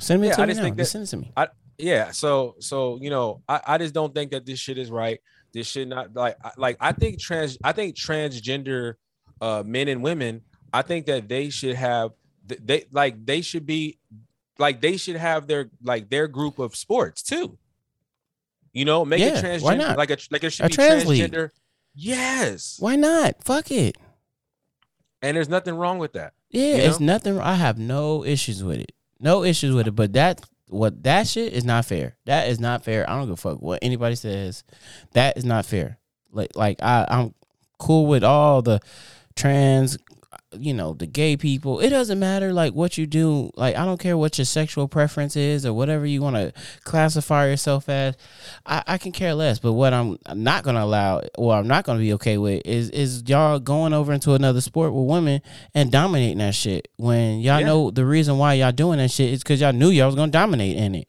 [0.00, 0.64] Send me Yeah, to I me just now.
[0.64, 1.32] think Just send it to me.
[1.78, 5.20] yeah so so you know I, I just don't think that this shit is right
[5.52, 8.94] this should not like I- like i think trans i think transgender
[9.40, 12.12] uh men and women i think that they should have
[12.46, 13.98] they like they should be
[14.58, 17.58] like they should have their like their group of sports too
[18.72, 19.96] you know make Yeah, a transgender why not?
[19.98, 21.30] like a like it should A be trans league.
[21.30, 21.50] transgender
[21.94, 23.42] yes Why not?
[23.42, 23.96] Fuck it.
[25.22, 26.34] and there's nothing wrong with that.
[26.50, 27.38] Yeah, You it's nothing.
[27.40, 28.92] I have no issues with it.
[29.18, 29.92] No issues with it.
[29.96, 32.16] But that what that shit is not fair.
[32.26, 33.08] That is not fair.
[33.08, 34.62] I don't give a fuck what anybody says.
[35.12, 35.98] That is not fair.
[36.30, 37.34] Like like I I'm
[37.78, 38.80] cool with all the
[39.36, 39.98] trans
[40.58, 44.00] you know the gay people it doesn't matter like what you do like i don't
[44.00, 46.52] care what your sexual preference is or whatever you want to
[46.84, 48.16] classify yourself as
[48.64, 51.84] I, I can care less but what i'm not going to allow or i'm not
[51.84, 55.42] going to be okay with is is y'all going over into another sport with women
[55.74, 57.66] and dominating that shit when y'all Yeah.
[57.66, 60.30] know the reason why y'all doing that shit is because y'all knew y'all was going
[60.30, 61.08] to dominate in it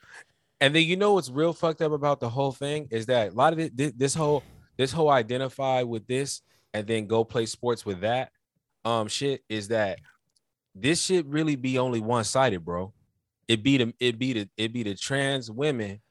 [0.59, 3.35] And then you know what's real fucked up about the whole thing is that a
[3.35, 4.43] lot of it, this whole
[4.77, 6.41] this whole identify with this
[6.73, 8.31] and then go play sports with that
[8.85, 9.99] um shit is that
[10.79, 12.93] this shit really be only one sided, bro.
[13.47, 16.01] It be the it be the it be the trans women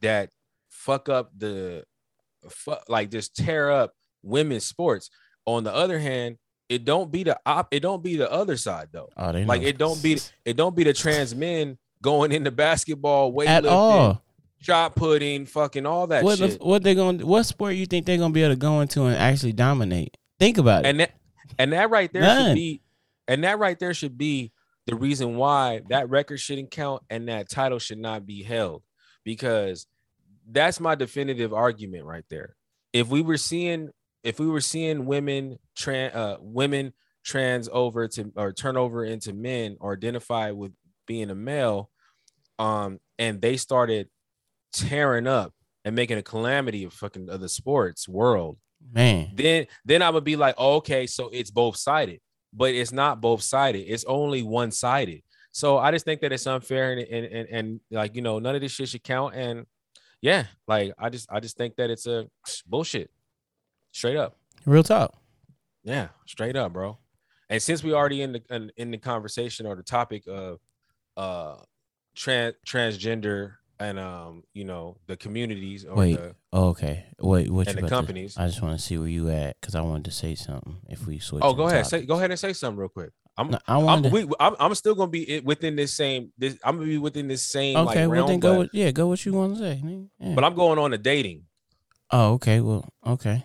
[0.00, 0.30] that
[0.68, 1.84] fuck up the
[2.48, 5.10] fuck like just tear up women's sports.
[5.46, 8.88] On the other hand, it don't be the op it don't be the other side
[8.92, 9.10] though.
[9.16, 9.68] oh Like know.
[9.68, 14.22] it don't be it don't be the trans men going into basketball, weightlifting, at all
[14.62, 16.60] shot putting, fucking all that what shit.
[16.60, 19.02] what they going what sport you think they're going to be able to go into
[19.04, 21.10] and actually dominate think about it and that
[21.58, 22.46] and that right there None.
[22.46, 22.80] should be
[23.28, 24.52] and that right there should be
[24.86, 28.82] the reason why that record shouldn't count and that title should not be held
[29.24, 29.86] because
[30.50, 32.56] that's my definitive argument right there.
[32.92, 33.90] If we were seeing
[34.24, 36.92] if we were seeing women trans uh women
[37.24, 40.72] trans over to or turn over into men or identify with
[41.06, 41.90] being a male
[42.58, 44.08] um and they started
[44.72, 45.52] tearing up
[45.84, 48.58] and making a calamity of fucking of the sports world
[48.92, 52.20] man then then I would be like, oh, okay, so it's both sided,
[52.52, 53.84] but it's not both sided.
[53.86, 55.22] It's only one sided.
[55.52, 58.54] So I just think that it's unfair and, and and and like you know none
[58.54, 59.34] of this shit should count.
[59.34, 59.66] And
[60.20, 62.26] yeah, like I just I just think that it's a
[62.66, 63.10] bullshit,
[63.92, 64.36] straight up.
[64.66, 65.14] real talk
[65.84, 66.98] Yeah, straight up, bro.
[67.48, 70.58] And since we already in the in, in the conversation or the topic of
[71.16, 71.56] uh
[72.16, 77.04] trans transgender and um you know the communities or Wait, the, Oh, okay.
[77.20, 78.36] Wait, what and you the about to- companies.
[78.36, 80.76] I just want to see where you at because I wanted to say something.
[80.88, 81.42] If we switch.
[81.44, 83.10] oh, go ahead, say go ahead and say something real quick.
[83.36, 86.32] I'm No, I I'm, to- we, I'm, I'm still gonna be within this same.
[86.36, 87.76] This I'm gonna be within this same.
[87.76, 88.52] like, okay, well realm, then go.
[88.52, 89.06] but, With, yeah, go.
[89.08, 89.82] What you want to say?
[90.18, 90.34] Yeah.
[90.34, 91.44] but I'm going on to dating.
[92.10, 92.60] oh, okay.
[92.60, 93.44] Well, okay.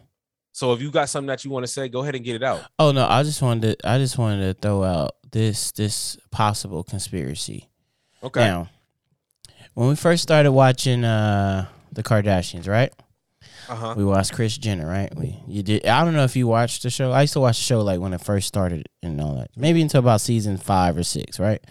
[0.52, 2.44] So if you got something that you want to say, go ahead and get it
[2.44, 2.62] out.
[2.80, 3.80] Oh no, I just wanted.
[3.80, 7.70] To, I just wanted to throw out this this possible conspiracy.
[8.24, 8.42] Okay.
[8.42, 8.68] Now,
[9.78, 12.92] when we first started watching uh the Kardashians, right?
[13.70, 13.94] Uh huh.
[13.96, 15.16] We watched Chris Jenner, right?
[15.16, 15.86] We you did.
[15.86, 17.12] I don't know if you watched the show.
[17.12, 19.52] I used to watch the show like when it first started and all that.
[19.56, 21.64] Maybe until about season five or six, right?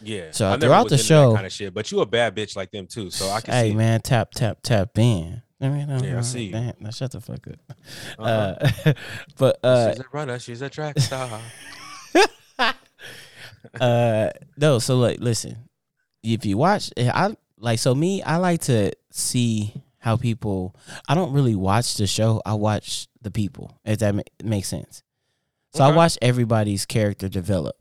[0.00, 0.30] Yeah.
[0.30, 2.86] So I throughout the show- kind of shit, but you a bad bitch like them
[2.86, 5.42] too, so I can Hey man, tap tap tap in.
[5.60, 6.52] I mean, Yeah, I see you.
[6.52, 7.76] Damn, now shut the fuck up.
[8.18, 8.56] Uh-huh.
[8.88, 8.92] Uh,
[9.36, 10.38] but uh, she's a runner.
[10.38, 11.38] She's a track star.
[13.78, 14.78] uh, no.
[14.78, 15.68] So like, listen,
[16.22, 17.78] if you watch, I like.
[17.78, 20.76] So me, I like to see how people.
[21.08, 22.42] I don't really watch the show.
[22.44, 23.78] I watch the people.
[23.84, 25.02] If that ma- makes sense.
[25.74, 27.76] So I watch everybody's character develop.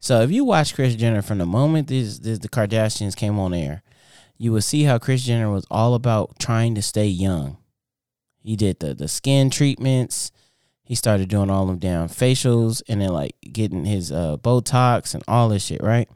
[0.00, 3.54] So if you watch Chris Jenner from the moment this, this the Kardashians came on
[3.54, 3.82] air,
[4.38, 7.58] you will see how Chris Jenner was all about trying to stay young.
[8.42, 10.32] He did the the skin treatments.
[10.82, 15.22] He started doing all them damn facials and then like getting his uh, Botox and
[15.28, 16.08] all this shit, right?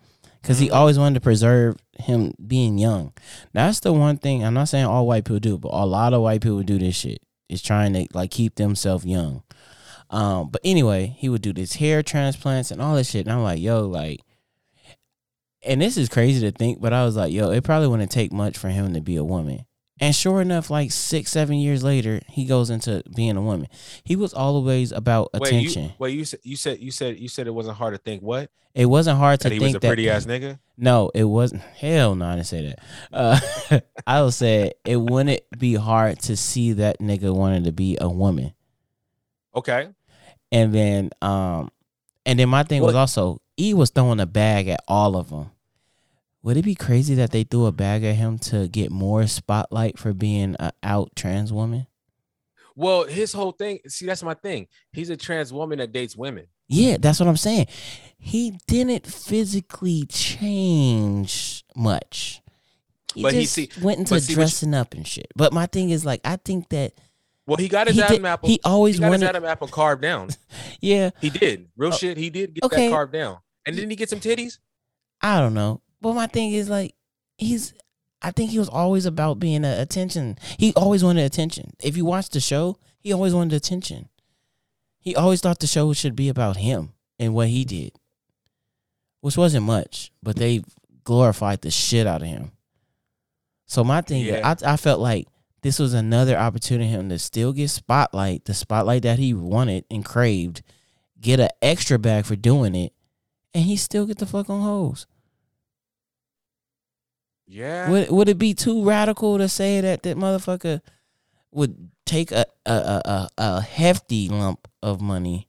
[0.44, 0.74] Because he Mhm.
[0.74, 3.14] always wanted to preserve him being young.
[3.54, 4.44] That's the one thing.
[4.44, 6.94] I'm not saying all white people do, but a lot of white people do this
[6.94, 7.22] shit.
[7.48, 9.42] Is trying to like keep themselves young.
[10.10, 13.26] Um, but anyway, he would do this hair transplants and all this shit.
[13.26, 14.20] And I'm like, yo, like,
[15.62, 18.32] and this is crazy to think, but I was like, yo, it probably wouldn't take
[18.32, 19.64] much for him to be a woman.
[20.00, 23.68] And sure enough, like six, seven years later, he goes into being a woman.
[24.02, 25.84] He was always about Wait, attention.
[25.84, 28.20] you, wait, you said you said you said you said it wasn't hard to think
[28.20, 29.50] what it wasn't hard to think.
[29.50, 30.58] that he think was a that pretty ass nigga.
[30.76, 31.62] no, it wasn't.
[31.62, 32.80] Hell no, I didn't say that.
[33.12, 37.96] Uh, I would say it wouldn't be hard to see that nigga wanted to be
[38.00, 38.52] a woman.
[39.54, 39.90] Okay.
[40.50, 41.70] And then, um,
[42.26, 45.50] and then my thing was also E was throwing a bag at all of them.
[46.44, 49.98] Would it be crazy that they threw a bag at him to get more spotlight
[49.98, 51.86] for being a out trans woman?
[52.76, 53.78] Well, his whole thing.
[53.88, 54.66] See, that's my thing.
[54.92, 56.46] He's a trans woman that dates women.
[56.68, 57.66] Yeah, that's what I'm saying.
[58.18, 62.42] He didn't physically change much.
[63.14, 65.28] He But he see- went into see what you- dressing up and shit.
[65.36, 66.92] But my thing is like, I think that
[67.46, 68.48] Well, he got his he, Adam did, apple.
[68.50, 69.22] he always he got his.
[69.22, 70.30] Adam apple carved down.
[70.80, 71.68] yeah, He did.
[71.76, 72.16] Real Oh, shit.
[72.18, 72.86] He did get okay.
[72.88, 73.38] that carved down.
[73.66, 74.58] And didn't he get some titties?
[75.22, 75.80] I don't know.
[76.04, 76.94] But my thing is like
[77.38, 77.72] he's
[78.20, 80.36] I think he was always about being a attention.
[80.58, 81.72] He always wanted attention.
[81.82, 84.10] If you watch the show, he always wanted attention.
[85.00, 87.92] He always thought the show should be about him and what he did,
[89.22, 90.62] which wasn't much, but they
[91.04, 92.52] glorified the shit out of him.
[93.64, 94.54] So my thing, Yeah.
[94.62, 95.26] I I felt like
[95.62, 99.86] this was another opportunity for him to still get spotlight, the spotlight that he wanted
[99.90, 100.60] and craved,
[101.18, 102.92] get an extra bag for doing it,
[103.54, 105.06] and he still get the fuck on hoes.
[107.54, 107.88] Yeah.
[107.88, 110.80] Would would it be too radical to say that that motherfucker
[111.52, 115.46] would take a a, a, a, hefty lump of money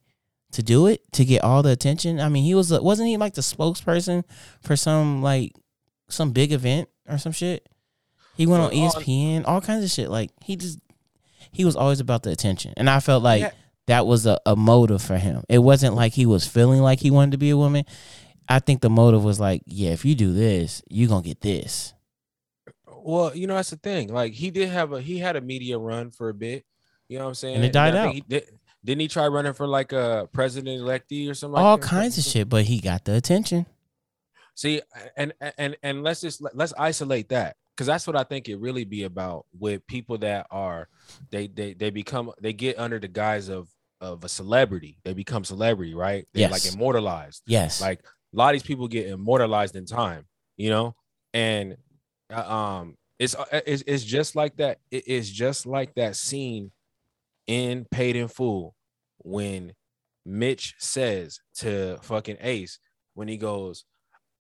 [0.51, 2.19] to do it to get all the attention?
[2.19, 4.23] I mean, he was wasn't he like the spokesperson
[4.61, 5.53] for some like
[6.07, 7.67] some big event or some shit?
[8.37, 10.11] He went on- ESPN, all kinds of shit.
[10.11, 10.77] Like he just
[11.51, 13.51] he was always about the attention, and I felt like Yeah.
[13.87, 15.43] that was a, a motive for him.
[15.49, 17.83] It wasn't like he was feeling like he wanted to be a woman.
[18.47, 21.94] I think the motive was like, yeah, if you do this, you're gonna get this.
[23.05, 24.11] Well, you know that's the thing.
[24.11, 26.65] Like he did have a he had a media run for a bit.
[27.07, 27.57] You know what I'm saying?
[27.57, 28.13] And it died think out.
[28.15, 28.43] He did,
[28.83, 31.55] didn't he try running for like a president electee or something?
[31.55, 31.87] all like that?
[31.87, 33.67] kinds of shit, but he got the attention.
[34.55, 34.81] See,
[35.15, 38.85] and and and let's just let's isolate that because that's what I think it really
[38.85, 40.87] be about with people that are
[41.29, 43.69] they they they become they get under the guise of
[44.01, 44.97] of a celebrity.
[45.03, 46.27] They become celebrity, right?
[46.33, 47.43] They're like immortalized.
[47.45, 47.81] Yes.
[47.81, 50.25] Like a lot of these people get immortalized in time,
[50.57, 50.95] you know,
[51.35, 51.77] and
[52.31, 54.79] um, it's uh, it's, it's just like that.
[54.91, 56.71] It is just like that scene
[57.47, 58.75] in Paid in Full
[59.19, 59.73] when
[60.25, 62.79] Mitch says to fucking Ace
[63.13, 63.85] when he goes,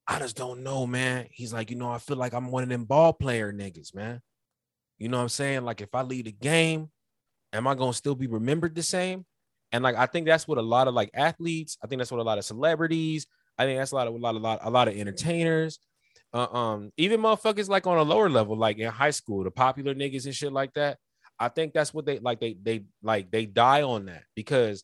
[0.07, 2.69] "I just don't know, man." He's like, you know, I feel like I'm one of
[2.69, 4.21] them ball player niggas, man.
[4.97, 5.63] You know what I'm saying?
[5.63, 6.89] Like if I lead a game,
[7.53, 9.25] am I gonna still be remembered the same?
[9.71, 12.21] And like I think that's what a lot of like athletes, I think that's what
[12.21, 14.69] a lot of celebrities, I think that's a lot of a lot, a lot, a
[14.69, 15.79] lot of entertainers,
[16.35, 19.95] uh, um, even motherfuckers like on a lower level, like in high school, the popular
[19.95, 20.97] niggas and shit like that.
[21.39, 22.41] I think that's what they like.
[22.41, 24.83] They they like they die on that because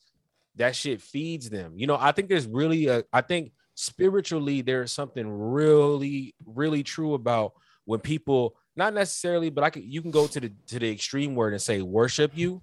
[0.55, 1.73] that shit feeds them.
[1.75, 3.03] You know, I think there's really a.
[3.11, 9.71] I think spiritually there's something really really true about when people not necessarily, but I
[9.71, 12.61] can you can go to the to the extreme word and say worship you,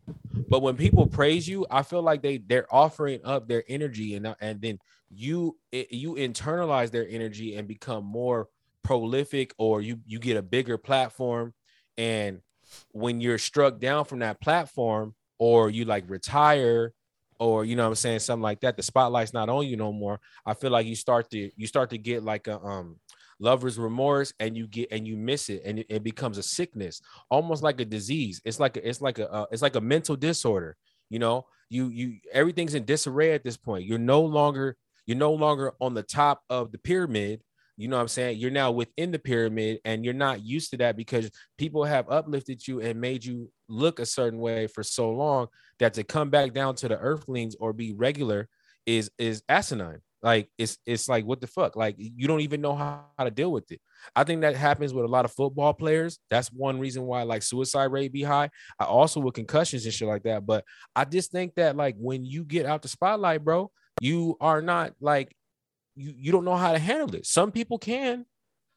[0.49, 4.35] but when people praise you, I feel like they they're offering up their energy and
[4.41, 4.79] and then
[5.11, 8.49] you it, you internalize their energy and become more
[8.83, 11.53] prolific or you you get a bigger platform
[11.97, 12.41] and
[12.93, 16.93] when you're struck down from that platform or you like retire
[17.41, 20.21] or you know I'm saying something like that the spotlight's not on you no more
[20.47, 22.97] I feel like you start to you start to get like a um
[23.41, 27.01] lover's remorse and you get and you miss it and it, it becomes a sickness
[27.31, 28.41] almost like a disease.
[28.45, 30.77] It's like a, it's like a uh, it's like a mental disorder
[31.11, 31.47] you know?
[31.71, 33.85] You you everything's in disarray at this point.
[33.85, 37.43] You're no longer you're no longer on the top of the pyramid
[37.79, 38.39] you know what I'm saying?
[38.39, 42.67] You're now within the pyramid and you're not used to that because people have uplifted
[42.67, 45.47] you and made you look a certain way for so long
[45.79, 48.49] that to come back down to the earthlings or be regular
[48.85, 50.01] is is asinine.
[50.23, 51.77] Like it's it's like what the fuck?
[51.77, 53.81] Like you don't even know how, how to deal with it.
[54.17, 56.19] I think that happens with a lot of football players.
[56.31, 58.51] That's one reason why like suicide rate be high.
[58.81, 60.45] I also with concussions and shit like that.
[60.45, 60.65] But
[60.97, 64.95] I just think that like when you get out the spotlight, bro, you are not
[65.01, 65.33] like
[65.99, 67.27] you you don't know how to handle it.
[67.27, 68.25] Some people can.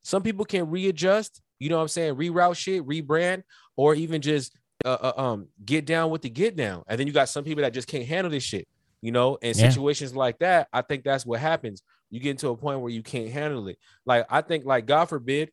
[0.03, 3.43] Some people can readjust, you know what I'm saying, reroute shit, rebrand,
[3.75, 6.83] or even just uh, uh, um get down with the get down.
[6.87, 8.67] And then you got some people that just can't handle this shit,
[9.01, 9.35] you know.
[9.35, 9.69] In Yeah.
[9.69, 11.83] situations like that, I think that's what happens.
[12.09, 13.77] You get into a point where you can't handle it.
[14.07, 15.51] Like I think, like God forbid,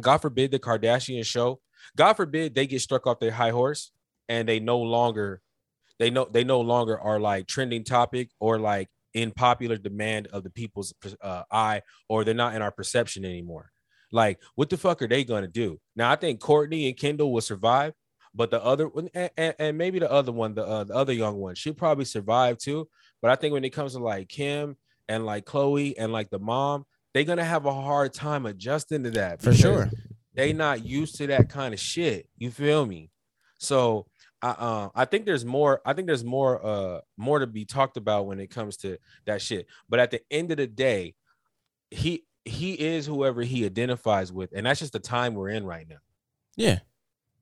[0.00, 1.60] God forbid the Kardashian show.
[1.96, 3.92] God forbid they get struck off their high horse
[4.30, 5.42] and they no longer,
[5.98, 10.44] they know they no longer are like trending topic or like in popular demand of
[10.44, 13.72] the people's uh, eye, or they're not in our perception anymore.
[14.12, 15.80] Like, what the fuck are they gonna do?
[15.96, 17.94] Now, I think Kourtney and Kendall will survive,
[18.34, 21.14] but the other one, and, and, and maybe the other one, the, uh, the other
[21.14, 22.88] young one, she'll probably survive too.
[23.22, 24.76] But I think when it comes to like Kim
[25.08, 29.10] and like Khloe and like the mom, they're gonna have a hard time adjusting to
[29.12, 29.90] that For sure.
[30.34, 32.28] They not used to that kind of shit.
[32.36, 33.10] You feel me?
[33.58, 34.06] So
[34.46, 35.80] I uh, I think there's more.
[35.84, 39.42] I think there's more uh more to be talked about when it comes to that
[39.42, 39.66] shit.
[39.88, 41.14] But at the end of the day,
[41.90, 45.88] he he is whoever he identifies with, and that's just the time we're in right
[45.88, 45.96] now.
[46.56, 46.78] Yeah.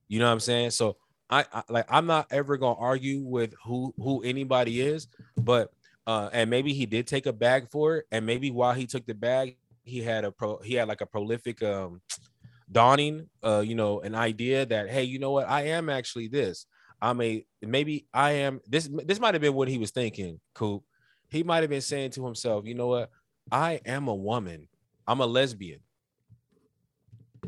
[0.07, 0.71] You know what I'm saying?
[0.71, 0.97] So
[1.29, 5.07] I, I like I'm not ever gonna argue with who who anybody is,
[5.37, 5.71] but
[6.07, 9.05] uh and maybe he did take a bag for it, and maybe while he took
[9.05, 12.01] the bag, he had a pro he had like a prolific um
[12.71, 16.65] dawning uh you know an idea that hey you know what I am actually this
[17.01, 20.83] I'm a maybe I am this this might have been what he was thinking Coop
[21.29, 23.09] he might have been saying to himself you know what
[23.51, 24.67] I am a woman
[25.07, 25.79] I'm a lesbian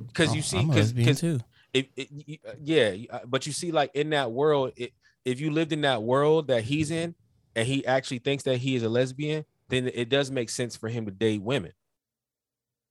[0.07, 1.39] because you Oh, see because lesbian too.
[1.73, 4.93] it, it, uh, yeah, uh, but you see, like in that world, it,
[5.25, 7.15] if you lived in that world that he's in,
[7.55, 10.89] and he actually thinks that he is a lesbian, then it does make sense for
[10.89, 11.71] him to date women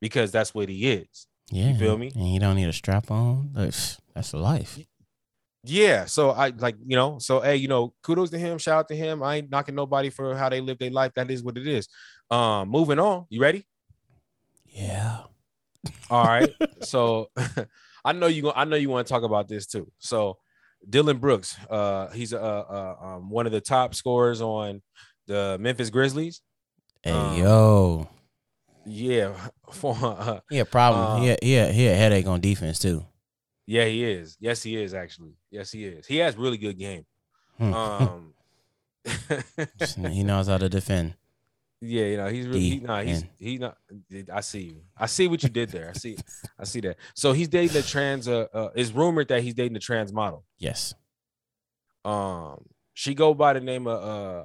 [0.01, 1.27] because that's what he is.
[1.51, 1.69] Yeah.
[1.71, 2.11] You feel me?
[2.15, 3.51] And you don't need a strap on.
[3.53, 4.79] That's that's life.
[5.67, 6.05] Yeah.
[6.07, 8.59] So I like, you know, so hey, you know, kudos to him.
[8.59, 9.23] Shout out to him.
[9.23, 11.13] I ain't knocking nobody for how they live their life.
[11.15, 11.89] That is what it is.
[12.31, 13.27] Um, moving on.
[13.29, 13.67] You ready?
[14.67, 15.23] Yeah.
[16.11, 16.51] All right.
[16.83, 17.31] so
[18.05, 19.91] I know you I know you want to talk about this too.
[19.99, 20.39] So
[20.89, 24.83] Dillon Brooks, uh, he's uh, uh um, one of the top scorers on
[25.27, 26.41] the Memphis Grizzlies.
[27.03, 28.09] Hey Um, yo.
[28.89, 29.33] Yeah,
[29.73, 31.03] for uh, He a problem.
[31.05, 33.05] uh, he a, he a, he a headache on defense too.
[33.67, 34.37] Yeah, he is.
[34.41, 35.35] Yes, he is actually.
[35.51, 36.07] Yes, he is.
[36.07, 37.05] He has really good game.
[37.59, 37.75] Hmm.
[37.75, 38.35] Um,
[40.13, 41.15] he knows how to defend.
[41.81, 43.77] yeah, you know he's really he, nah, he's he not.
[44.33, 44.81] I see you.
[44.97, 45.91] I see what you did there.
[45.91, 46.17] I see.
[46.59, 46.97] I see that.
[47.15, 48.29] So he's dating a trans.
[48.29, 50.45] Uh, uh, it's rumored that he's dating a trans model.
[50.59, 50.95] Yes.
[52.05, 52.65] Um,
[52.95, 54.45] she go by the name of uh,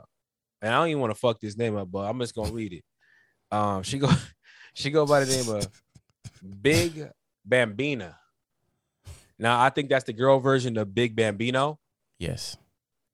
[0.61, 2.73] and I don't even want to fuck this name up, but I'm just gonna read
[2.73, 2.83] it.
[3.51, 4.09] Um, she go,
[4.73, 5.67] she go by the name of
[6.61, 7.09] Big
[7.47, 8.15] Bambina.
[9.41, 11.79] Now I think that's the girl version of Big Bambino,
[12.19, 12.55] Yes.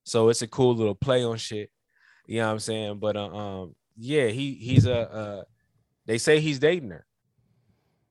[0.03, 1.71] so it's a cool little play on shit.
[2.27, 2.99] You know what I'm saying?
[2.99, 5.43] But uh, um, yeah, he he's a uh,
[6.05, 7.05] they say he's dating her.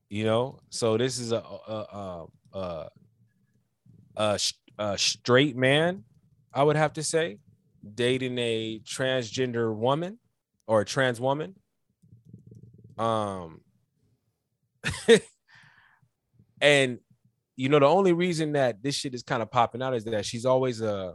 [0.09, 2.89] You know, so this is a a a, a,
[4.17, 4.39] a,
[4.79, 6.05] a straight man,
[6.55, 7.39] I would have to say,
[7.95, 10.19] dating a transgender woman
[10.67, 11.55] or a trans woman.
[12.97, 13.61] Um,
[16.61, 16.99] and
[17.57, 20.27] you know the only reason that this shit is kind of popping out is that
[20.27, 21.13] she's always uh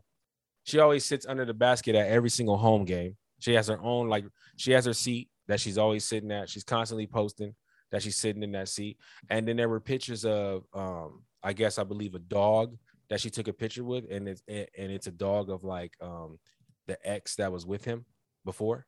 [0.64, 3.18] she always sits under the basket at every single home game.
[3.40, 4.26] She has her own like
[4.58, 6.50] she has her seat that she's always sitting at.
[6.50, 7.56] She's constantly posting
[7.92, 8.98] that she's sitting in that seat.
[9.30, 12.78] And then there were pictures of um I guess I believe a dog
[13.10, 16.40] that she took a picture with and it's and it's a dog of like um
[16.88, 18.06] the ex that was with him
[18.46, 18.88] before.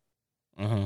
[0.59, 0.85] Mm-hmm.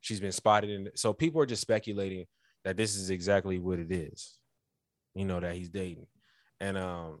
[0.00, 2.26] She's been spotted in so people are just speculating
[2.64, 4.38] that this is exactly what it is.
[5.16, 6.06] You know that he's dating.
[6.60, 7.20] And um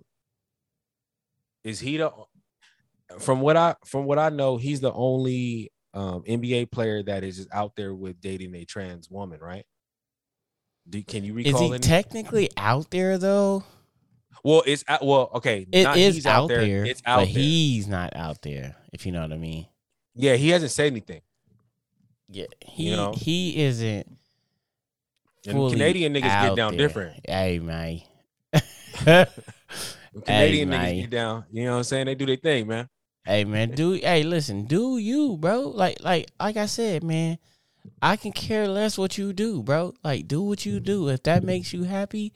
[1.64, 2.12] is he the
[3.18, 7.36] from what I from what I know, he's the only um NBA player that is
[7.38, 9.64] just out there with dating a trans woman, right?
[10.88, 11.54] Do, can you recall?
[11.54, 11.78] Is he any?
[11.78, 13.64] technically out there though?
[14.44, 15.66] well, it's out, well, okay.
[15.72, 16.84] It not is he's out there.
[16.84, 17.42] It's out but there.
[17.42, 18.76] he's not out there.
[18.92, 19.66] If you know what I mean.
[20.14, 21.22] yeah, he hasn't said anything.
[22.28, 22.46] Yeah.
[22.64, 23.12] He know?
[23.16, 24.06] he isn't.
[25.46, 26.86] And Canadian niggas get down there.
[26.86, 27.20] different.
[27.28, 28.00] Hey man.
[30.24, 30.84] Canadian man.
[30.94, 31.44] niggas get down.
[31.50, 32.06] You know what I'm saying?
[32.06, 32.88] They do their thing, man.
[33.24, 35.62] Hey man, do hey listen, do you, bro?
[35.62, 37.38] Like like like I said, man,
[38.00, 39.94] I can care less what you do, bro.
[40.04, 41.08] Like do what you do.
[41.08, 42.32] If that makes you happy,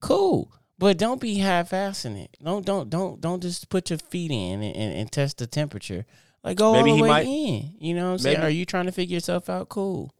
[0.00, 0.52] cool.
[0.78, 2.36] But don't be half-assing it.
[2.42, 6.06] Don't don't don't don't just put your feet in and, and, and test the temperature.
[6.44, 7.74] Like go Maybe all he the way might- in.
[7.80, 8.40] You know what I'm saying?
[8.40, 9.68] Are you trying to figure yourself out?
[9.68, 10.12] Cool.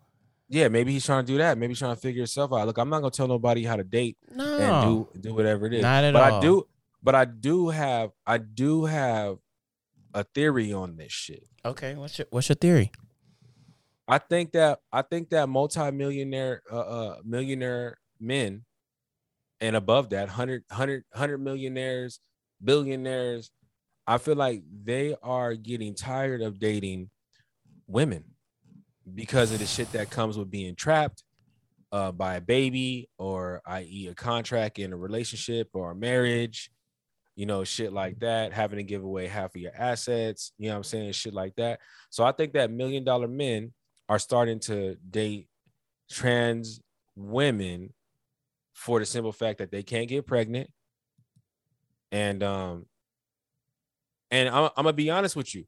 [0.53, 1.57] Yeah, maybe he's trying to do that.
[1.57, 2.67] Maybe he's trying to figure himself out.
[2.67, 4.59] Look, I'm not gonna tell nobody how to date No.
[4.59, 5.83] and do do whatever it is.
[5.83, 6.39] Not at but all.
[6.39, 6.69] I do,
[7.03, 9.39] but I do have I do have
[10.13, 11.45] a theory on this shit.
[11.65, 12.93] Okay, what's your what's your theory?
[14.07, 18.67] I think that I think that multi-millionaire uh, uh millionaire men
[19.63, 22.21] and above that 100 100 100 millionaires,
[22.63, 23.51] billionaires,
[24.07, 27.09] I feel like they are getting tired of dating
[27.87, 28.32] women
[29.15, 31.23] because of the shit that comes with being trapped
[31.93, 34.09] uh, by a baby or i.e.
[34.11, 36.71] a contract in a relationship or a marriage,
[37.37, 40.75] you know, shit like that, having to give away half of your assets, you know
[40.75, 41.81] what I'm saying, shit like that.
[42.11, 43.73] So I think that million dollar men
[44.09, 45.49] are starting to date
[46.11, 46.81] trans
[47.17, 47.93] women
[48.75, 50.71] for the simple fact that they can't get pregnant.
[52.11, 52.87] And um
[54.31, 55.65] and I'm, I'm gonna be honest with you.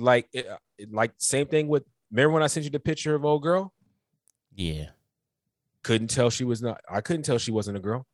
[0.00, 0.46] Like it,
[0.78, 3.72] it- like same thing with remember when I sent you the picture of old girl?
[4.54, 4.86] Yeah.
[5.82, 8.06] Couldn't tell she was not I couldn't tell she wasn't a girl.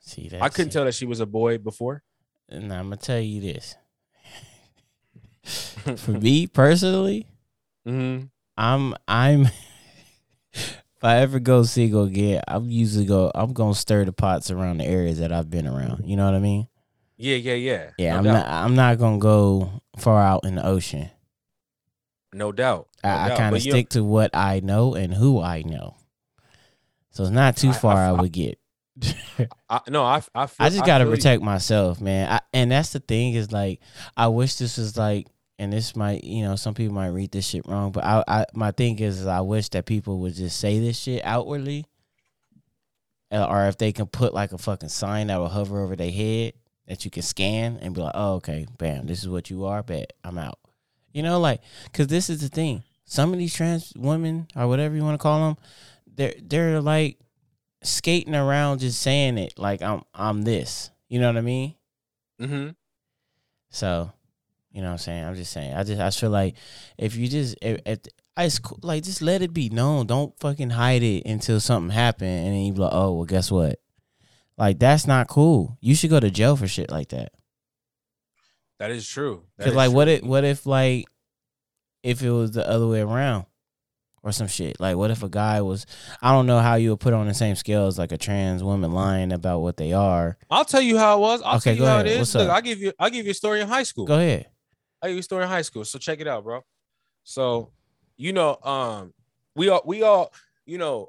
[0.00, 2.02] See that I couldn't tell that she was a boy before.
[2.48, 3.76] And I'm gonna tell you this.
[5.96, 7.26] For me personally,
[7.86, 8.26] Mm-hmm.
[8.56, 9.46] I'm I'm
[10.52, 14.78] if I ever go single again, I'm usually go I'm gonna stir the pots around
[14.78, 16.04] the areas that I've been around.
[16.06, 16.68] You know what I mean?
[17.16, 17.90] Yeah, yeah, yeah.
[17.98, 18.32] Yeah, no I'm doubt.
[18.34, 21.10] not I'm not gonna go far out in the ocean.
[22.32, 22.88] no doubt.
[23.04, 25.96] No I, I kind of stick to what I know and who I know.
[27.10, 28.58] So it's not too I- far I, I- would get.
[29.70, 31.16] I, no, I I, feel, I just gotta feel you.
[31.16, 32.30] protect myself, man.
[32.30, 33.80] I, and that's the thing is like,
[34.16, 35.26] I wish this was like,
[35.58, 38.46] and this might, you know, some people might read this shit wrong, but I, I
[38.54, 41.86] my thing is, is I wish that people would just say this shit outwardly,
[43.30, 46.10] Uh, or if they can put like a fucking sign that will hover over their
[46.10, 46.52] head
[46.92, 49.82] that you can scan and be like, oh, okay, bam, this is what you are.
[49.82, 50.58] Bet I'm out.
[51.14, 51.62] You know, like,
[51.94, 52.82] cause this is the thing.
[53.06, 55.56] Some of these trans women or whatever you want to call them,
[56.06, 57.16] they're they're like
[57.82, 60.90] skating around just saying it like I'm I'm this.
[61.08, 61.74] You know what I mean?
[62.38, 62.68] Mm-hmm.
[63.70, 64.12] So,
[64.70, 65.24] you know what I'm saying?
[65.24, 65.72] I'm just saying.
[65.72, 66.56] I just I feel like
[66.98, 68.00] if you just if, if
[68.36, 70.06] I just like just let it be known.
[70.06, 73.50] Don't fucking hide it until something happened and then you be like, oh well, guess
[73.50, 73.80] what?
[74.62, 75.76] Like that's not cool.
[75.80, 77.32] You should go to jail for shit like that.
[78.78, 79.42] That is true.
[79.58, 79.96] That Cause is like true.
[79.96, 81.06] what if what if like
[82.04, 83.46] if it was the other way around
[84.22, 84.78] or some shit?
[84.78, 85.84] Like what if a guy was
[86.20, 88.62] I don't know how you would put on the same scale as like a trans
[88.62, 90.38] woman lying about what they are.
[90.48, 91.42] I'll tell you how it was.
[91.42, 92.06] I'll Okay, tell you go how ahead.
[92.06, 92.32] it is.
[92.32, 92.48] Look?
[92.48, 94.06] I'll give you I'll give you a story in high school.
[94.06, 94.46] Go ahead.
[95.02, 95.84] I give you a story in high school.
[95.84, 96.60] So check it out, bro.
[97.24, 97.72] So,
[98.16, 99.12] you know, um,
[99.56, 100.32] we all we all,
[100.66, 101.08] you know,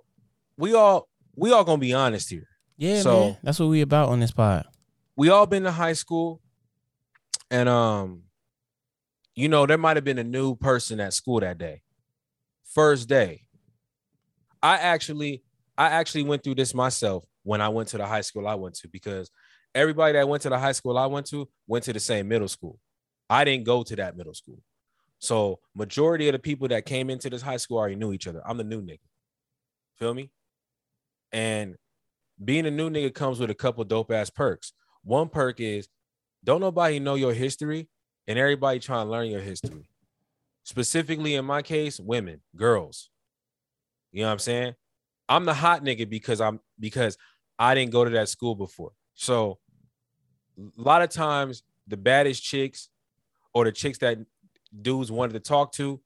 [0.57, 2.47] we all we all gonna be honest here.
[2.77, 3.37] Yeah, So- man.
[3.43, 4.65] That's what we about on this pod.
[5.15, 6.41] We all been to high school,
[7.51, 8.23] and um,
[9.35, 11.81] you know, there might have been a new person at school that day.
[12.65, 13.41] First day.
[14.61, 15.43] I actually,
[15.77, 18.75] I actually went through this myself when I went to the high school I went
[18.75, 19.29] to because
[19.75, 22.47] everybody that went to the high school I went to went to the same middle
[22.47, 22.79] school.
[23.29, 24.59] I didn't go to that middle school.
[25.19, 28.41] So majority of the people that came into this high school already knew each other.
[28.45, 28.99] I'm the new nigga.
[29.99, 30.31] Feel me?
[31.31, 31.75] And
[32.43, 34.73] being a new nigga comes with a couple dope ass perks.
[35.03, 35.87] One perk is
[36.43, 37.89] don't nobody know your history
[38.27, 39.89] and everybody trying to learn your history.
[40.63, 43.09] Specifically in my case, women, girls.
[44.11, 44.75] You know what I'm saying?
[45.27, 47.17] I'm the hot nigga because I'm because
[47.57, 48.91] I didn't go to that school before.
[49.13, 49.59] So
[50.57, 52.89] a lot of times the baddest chicks
[53.53, 54.17] or the chicks that
[54.81, 56.01] dudes wanted to talk to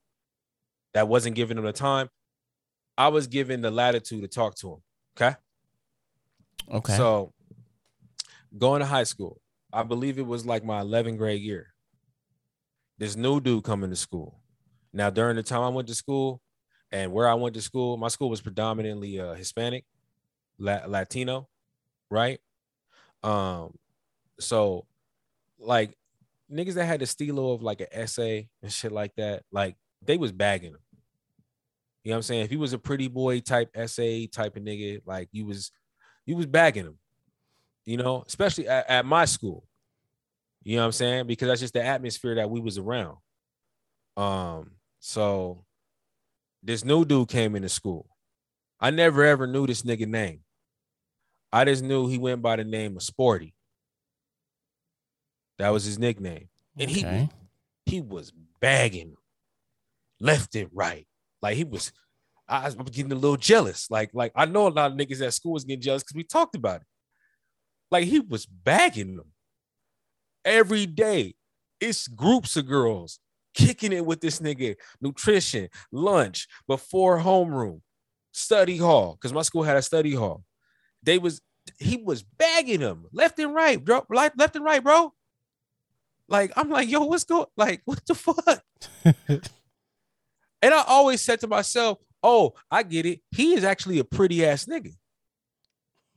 [0.93, 2.09] that wasn't giving them the time,
[2.97, 4.83] I was given the latitude to talk to them.
[5.15, 5.35] Okay.
[6.71, 6.95] Okay.
[6.95, 7.33] So
[8.57, 9.41] going to high school,
[9.71, 11.73] I believe it was like my 11th grade year.
[12.97, 14.39] This new dude coming to school.
[14.91, 16.41] Now, during the time I went to school
[16.91, 19.85] and where I went to school, my school was predominantly uh, Hispanic,
[20.57, 21.47] La- Latino,
[22.09, 22.39] right?
[23.21, 23.77] Um,
[24.39, 24.87] so
[25.59, 25.95] like
[26.51, 30.17] niggas that had the stilo of like an essay and shit like that, like they
[30.17, 30.79] was bagging him.
[32.03, 32.45] You know what I'm saying?
[32.45, 35.71] If he was a pretty boy type essay type of nigga, like you was
[36.27, 36.99] you was bagging him,
[37.85, 39.65] you know, especially at, at my school.
[40.63, 41.27] You know what I'm saying?
[41.27, 43.17] Because that's just the atmosphere that we was around.
[44.17, 45.63] Um, so
[46.61, 48.09] this new dude came into school.
[48.79, 50.41] I never ever knew this nigga name.
[51.51, 53.55] I just knew he went by the name of Sporty.
[55.57, 56.49] That was his nickname.
[56.77, 57.01] And he
[57.85, 59.15] he was bagging
[60.19, 61.07] left and right.
[61.41, 61.93] Like he was,
[62.47, 63.89] I was getting a little jealous.
[63.89, 66.23] Like, like I know a lot of niggas at school was getting jealous because we
[66.23, 66.87] talked about it.
[67.91, 69.31] Like he was bagging them
[70.45, 71.35] every day.
[71.79, 73.19] It's groups of girls
[73.53, 74.75] kicking it with this nigga.
[75.01, 77.81] Nutrition, lunch, before homeroom,
[78.31, 79.17] study hall.
[79.19, 80.43] Because my school had a study hall.
[81.03, 81.41] They was
[81.79, 84.05] he was bagging them left and right, bro.
[84.09, 85.13] Like left and right, bro.
[86.29, 87.45] Like I'm like, yo, what's going?
[87.55, 88.63] Like, what the fuck?
[90.61, 93.21] And I always said to myself, oh, I get it.
[93.31, 94.93] He is actually a pretty ass nigga.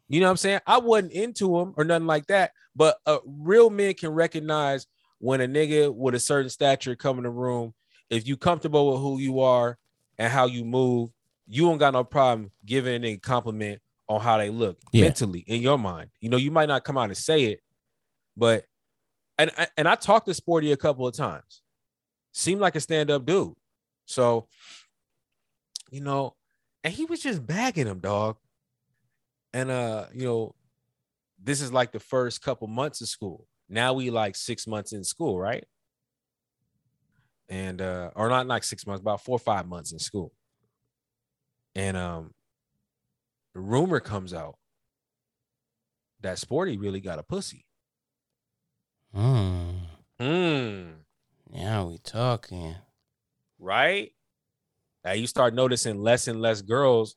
[0.09, 0.61] You know what I'm saying?
[0.67, 4.87] I wasn't into him or nothing like that, but a real man can recognize
[5.19, 7.75] when a nigga with a certain stature come in the room.
[8.09, 9.79] If you comfortable with who you are
[10.19, 11.11] and how you move,
[11.47, 15.05] you don't got no problem giving a compliment on how they look Yeah.
[15.05, 16.11] mentally in your mind.
[16.21, 17.61] You know, you might not come out and say it,
[18.37, 18.65] but
[19.39, 21.63] and and I talked to Sporty a couple of times.
[22.33, 23.55] Seemed like a stand-up dude.
[24.07, 24.49] So,
[25.91, 26.35] you know,
[26.85, 28.37] and he was just bagging him, dog.
[29.53, 30.55] And uh, you know,
[31.43, 33.47] this is like the first couple months of school.
[33.69, 35.65] Now we like six months in school, right?
[37.49, 40.33] And uh, or not like six months, about four or five months in school.
[41.75, 42.35] And um,
[43.55, 44.57] the rumor comes out
[46.21, 47.65] that Sporty really got a pussy.
[49.15, 49.71] Hmm.
[50.21, 50.91] Hmm.
[51.53, 52.77] Now we talking.
[53.59, 54.13] right?
[55.05, 57.17] Now you start noticing less and less girls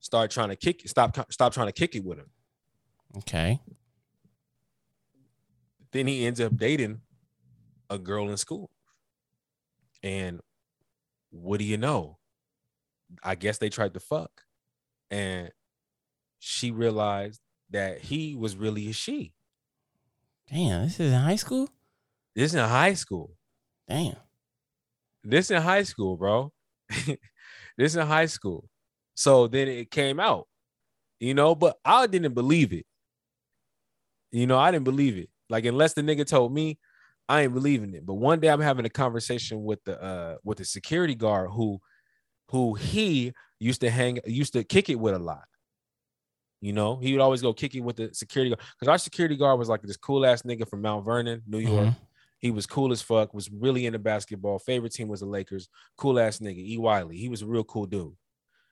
[0.00, 2.30] start trying to kick stop stop trying to kick it with him.
[3.18, 3.60] Okay.
[5.92, 7.00] Then he ends up dating
[7.90, 8.70] a girl in school.
[10.02, 10.40] And
[11.30, 12.18] what do you know?
[13.22, 14.30] I guess they tried to fuck.
[15.10, 15.50] And
[16.38, 19.32] she realized that he was really a she.
[20.50, 21.68] Damn, this is in high school?
[22.34, 23.36] This is in high school.
[23.88, 24.16] Damn.
[25.24, 26.52] This in high school, bro.
[27.76, 28.68] this in high school.
[29.14, 30.46] So then it came out,
[31.20, 32.86] you know, but I didn't believe it.
[34.30, 35.30] You know, I didn't believe it.
[35.48, 36.78] Like unless the nigga told me,
[37.28, 38.06] I ain't believing it.
[38.06, 41.80] But one day I'm having a conversation with the uh with the security guard who
[42.50, 45.44] who he used to hang used to kick it with a lot.
[46.60, 49.36] You know, he would always go kick it with the security guard because our security
[49.36, 51.88] guard was like this cool ass nigga from Mount Vernon, New York.
[51.88, 51.96] Mhm.
[52.38, 54.58] He was cool as fuck, was really into basketball.
[54.58, 55.68] Favorite team was the Lakers.
[55.96, 56.78] Cool ass nigga, E.
[56.78, 57.16] Wiley.
[57.16, 58.14] He was a real cool dude.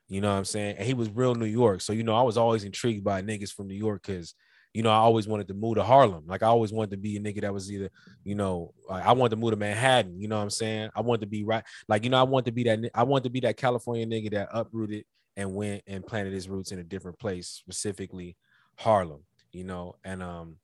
[0.08, 0.76] You know what I'm saying?
[0.76, 1.80] And he was real New York.
[1.80, 4.34] So, you know, I was always intrigued by niggas from New York because,
[4.72, 6.24] you know, I always wanted to move to Harlem.
[6.28, 7.90] Like I always wanted to be a nigga that was either,
[8.22, 10.20] you know, I wanted to move to Manhattan.
[10.20, 10.90] You know what I'm saying?
[10.94, 11.64] I wanted to be right.
[11.88, 14.30] Like, you know, I wanted to be that, I wanted to be that California nigga
[14.30, 15.04] that uprooted
[15.36, 18.36] and went and planted his roots in a different place, specifically
[18.76, 20.56] Harlem, you know, and, um,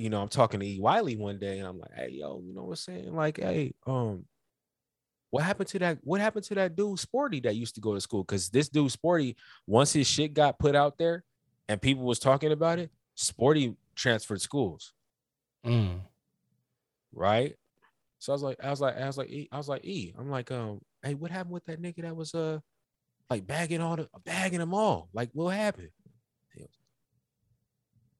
[0.00, 0.80] you know, I'm talking to E.
[0.80, 3.14] Wiley one day, and I'm like, "Hey, yo, you know what I'm saying?
[3.14, 4.24] Like, hey, um,
[5.30, 5.98] what happened to that?
[6.02, 8.24] What happened to that dude Sporty that used to go to school?
[8.24, 9.36] Because this dude Sporty,
[9.66, 11.24] once his shit got put out there,
[11.68, 14.92] and people was talking about it, Sporty transferred schools,
[15.64, 16.00] Mm.
[17.12, 17.54] right?
[18.18, 20.14] So I was like, I was like, I was like, E, I was like, E,
[20.18, 22.58] I'm like, um, hey, what happened with that nigga that was uh,
[23.28, 25.08] like bagging all the bagging them all?
[25.12, 25.90] Like, what happened?
[26.54, 26.68] He goes,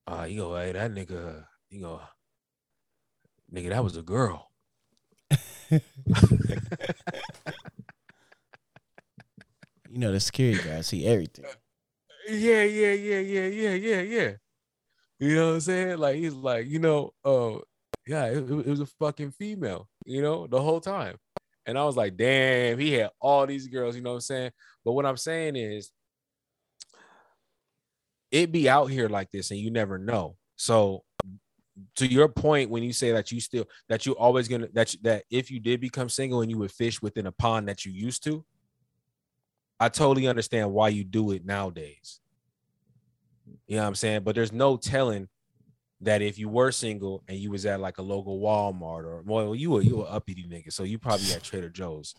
[0.06, 2.00] Uh, you go, hey, that nigga, you know,
[3.52, 4.50] nigga, that was a girl.
[9.90, 11.44] You know, the security guard see everything.
[12.28, 14.30] yeah, yeah, yeah, yeah, yeah, yeah, yeah.
[15.18, 15.98] You know what I'm saying?
[15.98, 17.58] Like he's like, you know, uh,
[18.06, 21.16] yeah, it, it was a fucking female, you know, the whole time.
[21.66, 24.50] And I was like, damn, he had all these girls, you know what I'm saying?
[24.84, 25.90] But what I'm saying is
[28.30, 30.36] it be out here like this and you never know.
[30.56, 31.02] So
[31.96, 35.00] to your point, when you say that you still that you always gonna that you,
[35.02, 37.92] that if you did become single and you would fish within a pond that you
[37.92, 38.44] used to,
[39.78, 42.20] I totally understand why you do it nowadays.
[43.66, 44.22] You know what I'm saying?
[44.22, 45.28] But there's no telling
[46.02, 49.54] that if you were single and you was at like a local Walmart or well,
[49.54, 52.14] you were you were uppity nigga, so you probably at Trader Joe's.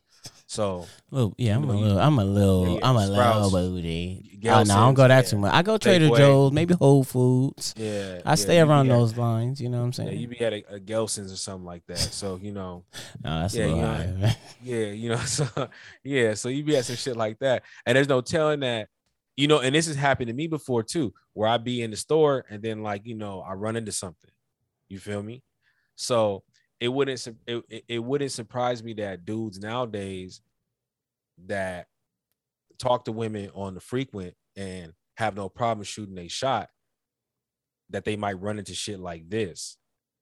[0.47, 3.51] So Little, yeah, I'm You a know, little, I'm a little, Yeah, I'm a Sprouts,
[3.53, 4.39] little booty.
[4.43, 5.29] Oh no, I don't go that yeah.
[5.29, 5.53] too much.
[5.53, 6.17] I go Trader Safeway.
[6.17, 7.73] Joe's, maybe Whole Foods.
[7.77, 9.61] yeah, I yeah, stay around at- those lines.
[9.61, 10.09] You know what I'm saying?
[10.09, 11.99] Yeah, you be at a, a Gelson's or something like that.
[11.99, 12.83] So you know,
[13.23, 14.37] no, that's yeah, a you know, high.
[14.61, 15.47] Yeah, you know, so
[16.03, 18.89] yeah, so you be at some shit like that, and there's no telling that,
[19.37, 21.97] you know, and this has happened to me before too, where I be in the
[21.97, 24.31] store and then like you know I run into something,
[24.89, 25.43] you feel me?
[25.95, 26.43] So
[26.81, 30.41] it wouldn't it, it wouldn't surprise me that dudes nowadays
[31.45, 31.87] that
[32.77, 36.69] talk to women on the frequent and have no problem shooting a shot
[37.91, 39.77] that they might run into shit like this,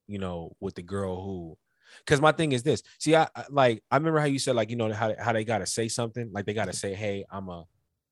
[0.08, 1.58] you know, with the girl who
[2.06, 2.84] because my thing is this.
[3.00, 5.44] See, I I- like I remember how you said like you know how how they
[5.46, 7.66] gotta say something like they gotta say, "Hey, I'm a,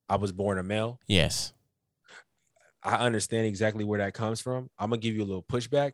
[0.09, 1.53] I was born a male." Yes.
[2.83, 4.69] I understand exactly where that comes from.
[4.79, 5.91] I'm gonna give you a little pushback.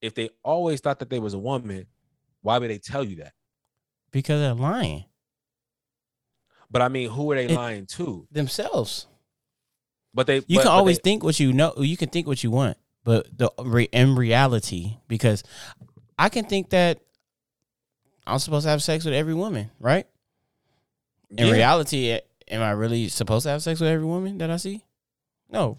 [0.00, 1.86] If they always thought that they was a woman,
[2.42, 3.32] why would they tell you that?
[4.10, 5.04] Because they're lying
[6.70, 8.28] But I mean, who are they It- lying to?
[8.30, 9.06] themselves.
[10.14, 11.74] But they You but- can but always they- think what you know.
[11.78, 15.42] You can think what you want, but the re- in reality, because
[16.18, 17.00] I can think that
[18.26, 20.06] I'm supposed to have sex with every woman, right?
[21.30, 21.52] In Yeah.
[21.52, 24.84] reality, am I really supposed to have sex with every woman that I see?
[25.48, 25.78] No.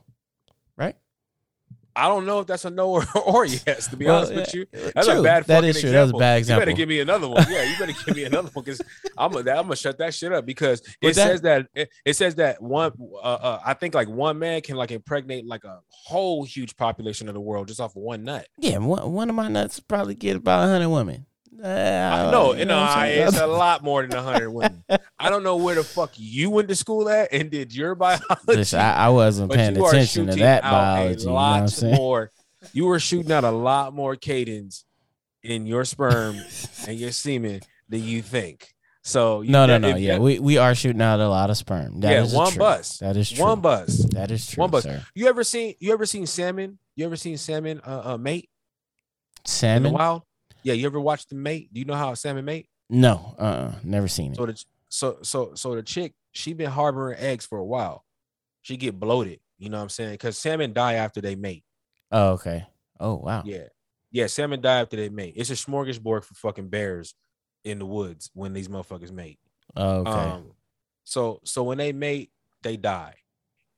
[1.95, 3.87] I don't know if that's a no or, or yes.
[3.87, 4.65] To be Well, honest with you,
[4.95, 5.19] that's true.
[5.19, 5.89] a bad That fucking is true.
[5.89, 5.91] example.
[5.91, 6.61] That was a bad example.
[6.61, 7.45] You better give me another one.
[7.49, 8.81] Yeah, you better give me another one because
[9.17, 12.13] I'm gonna I'm gonna shut that shit up because it that- says that it, it
[12.15, 15.79] says that one uh, uh, I think like one man can like impregnate like a
[15.89, 18.47] whole huge population of the world just off of one nut.
[18.57, 21.25] Yeah, one, one of my nuts probably get about hundred women.
[21.63, 24.83] Uh, I know, you know I, it's a lot more than hundred women.
[25.19, 28.25] I don't know where the fuck you went to school at and did your biology.
[28.47, 31.15] Listen, I, I wasn't paying attention to that biology.
[31.15, 31.95] a You know what I'm saying?
[31.95, 32.31] more.
[32.73, 34.85] You were shooting out a lot more cadence
[35.43, 36.37] in your sperm
[36.87, 38.73] and your semen than you think.
[39.03, 39.95] So you, No, no, no.
[39.95, 41.99] Yeah, that- we, we are shooting out a lot of sperm.
[42.01, 42.59] That yeah, is one true.
[42.59, 43.43] bus, That is true.
[43.43, 43.97] one bus.
[44.13, 44.61] That is true.
[44.61, 44.83] One bus.
[44.83, 45.03] Sir.
[45.15, 45.73] You ever seen?
[45.79, 46.77] You ever seen salmon?
[46.95, 47.81] You ever seen salmon?
[47.85, 49.93] Uh, uh mate in the Salmon?
[49.93, 50.21] wild.
[50.63, 51.73] Yeah, you ever watched the mate?
[51.73, 52.67] Do you know how salmon mate?
[52.89, 54.37] No, uh, uh never seen it.
[54.37, 58.05] So the so so so the chick she been harboring eggs for a while.
[58.61, 59.39] She get bloated.
[59.57, 60.13] You know what I'm saying?
[60.13, 61.63] Because salmon die after they mate.
[62.11, 62.65] Oh, okay.
[62.99, 63.43] Oh, wow.
[63.45, 63.67] Yeah.
[64.11, 65.33] Yeah, salmon die after they mate.
[65.37, 67.15] It's a smorgasbord for fucking bears
[67.63, 69.39] in the woods when these motherfuckers mate.
[69.75, 70.11] Oh, okay.
[70.11, 70.51] Um,
[71.03, 72.31] so so when they mate,
[72.61, 73.15] they die.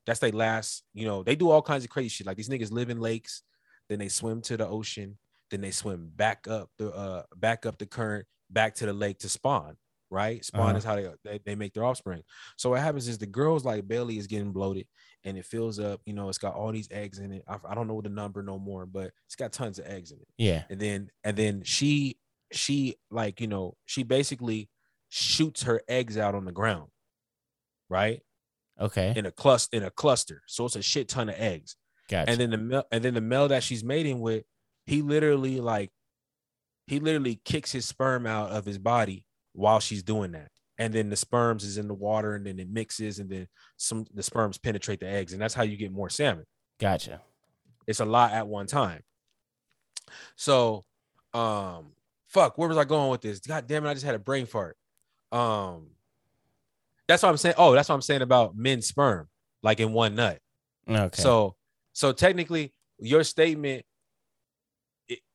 [0.05, 2.27] That's their last, you know, they do all kinds of crazy shit.
[2.27, 3.43] Like these niggas live in lakes,
[3.89, 5.17] then they swim to the ocean,
[5.53, 9.19] then they swim back up the uh back up the current, back to the lake
[9.19, 9.77] to spawn,
[10.09, 10.43] right?
[10.43, 10.77] Spawn Uh-huh.
[10.77, 12.23] is how they, they they make their offspring.
[12.57, 14.87] So what happens is the girl's like belly is getting bloated
[15.23, 16.01] and it fills up.
[16.05, 17.43] You know, it's got all these eggs in it.
[17.47, 20.17] I, I don't know the number no more, but it's got tons of eggs in
[20.19, 20.27] it.
[20.37, 20.63] Yeah.
[20.69, 22.17] And then and then she
[22.51, 24.69] she like you know she basically
[25.09, 26.89] shoots her eggs out on the ground,
[27.89, 28.21] right?
[28.79, 29.13] Okay.
[29.15, 30.41] In a cluster in a cluster.
[30.47, 31.75] So it's a shit ton of eggs.
[32.09, 32.31] Gotcha.
[32.31, 34.43] And then the male, and then the male that she's mating with,
[34.85, 35.91] he literally like
[36.87, 40.49] he literally kicks his sperm out of his body while she's doing that.
[40.77, 44.05] And then the sperms is in the water and then it mixes and then some
[44.13, 46.45] the sperms penetrate the eggs and that's how you get more salmon.
[46.79, 47.21] gotcha.
[47.85, 49.01] It's a lot at one time.
[50.35, 50.83] So
[51.33, 51.93] um
[52.27, 53.39] fuck, where was I going with this?
[53.39, 54.75] God damn it, I just had a brain fart.
[55.31, 55.91] Um
[57.07, 57.55] that's what I'm saying.
[57.57, 59.27] Oh, that's what I'm saying about men's sperm,
[59.61, 60.39] like in one nut.
[60.89, 61.21] Okay.
[61.21, 61.55] So
[61.93, 63.85] so technically your statement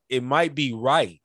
[0.09, 1.21] it, might be right,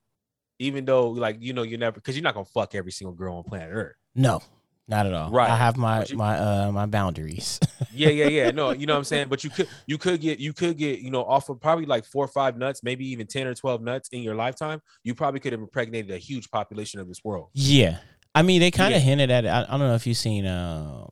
[0.59, 3.37] even though like you know you never because you're not gonna fuck every single girl
[3.37, 3.97] on planet Earth.
[4.14, 4.43] no,
[4.89, 5.30] not at all.
[5.30, 5.51] Right.
[5.51, 7.61] I have my you- my uh my boundaries.
[7.97, 8.51] Yeah, yeah, yeah.
[8.51, 9.28] No, you know what I'm saying?
[9.28, 12.05] But you could you could get you could get, you know, off of probably like
[12.05, 15.39] four or five nuts, maybe even 10 or 12 nuts in your lifetime, you probably
[15.39, 17.51] could have impregnated a huge population of this world.
[17.53, 17.99] yeah.
[18.35, 19.07] I mean, they kind of Yeah.
[19.07, 19.49] hinted at it.
[19.49, 21.09] I, I don't know if you've seen um,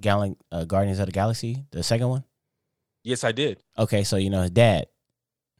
[0.00, 2.22] Gal- uh, Guardians of the Galaxy, the second one.
[3.02, 3.60] Yes, I did.
[3.76, 4.86] Okay, so you know his dad,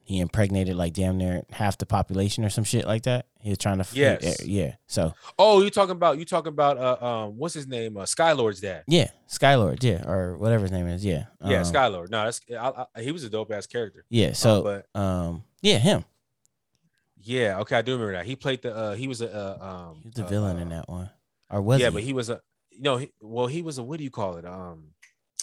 [0.04, 3.26] he impregnated like damn near half the population or some shit like that.
[3.40, 4.44] He was trying to, Yes.
[4.44, 4.74] yeah.
[4.86, 7.96] So Oh, you talking about you talking about uh um what's his name?
[7.96, 8.84] Uh Skylord's dad.
[8.86, 12.10] yeah, Skylord, yeah, or whatever his name is, yeah, Yeah, Um, Skylord.
[12.10, 14.04] No, that's I, I, he was a dope ass character.
[14.10, 14.32] yeah.
[14.32, 16.04] So, but um, yeah, him.
[17.20, 18.26] yeah, okay, I do remember that.
[18.26, 20.60] He played the uh he was a uh, um He was the uh, villain uh,
[20.62, 21.10] in that one,
[21.50, 21.94] or was yeah, he?
[21.94, 22.40] but he was a
[22.78, 24.44] no, he, well, he was a what do you call it?
[24.46, 24.91] Um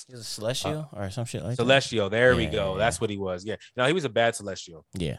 [0.09, 2.09] He was a celestial uh, or some shit like celestial.
[2.09, 2.73] There we go.
[2.73, 2.79] yeah.
[2.79, 3.45] That's what he was.
[3.45, 3.57] Yeah.
[3.77, 4.83] No, he was a bad celestial.
[4.95, 5.17] Yeah,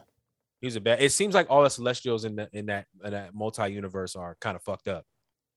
[0.60, 1.00] He was a bad.
[1.00, 4.36] It seems like all the celestials in the in that in that multi universe are
[4.40, 5.04] kind of fucked up.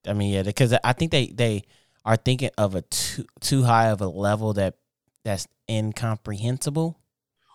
[0.06, 1.64] I mean, yeah, because I think they they
[2.04, 4.76] are thinking of a too too high of a level that
[5.24, 7.00] that's incomprehensible.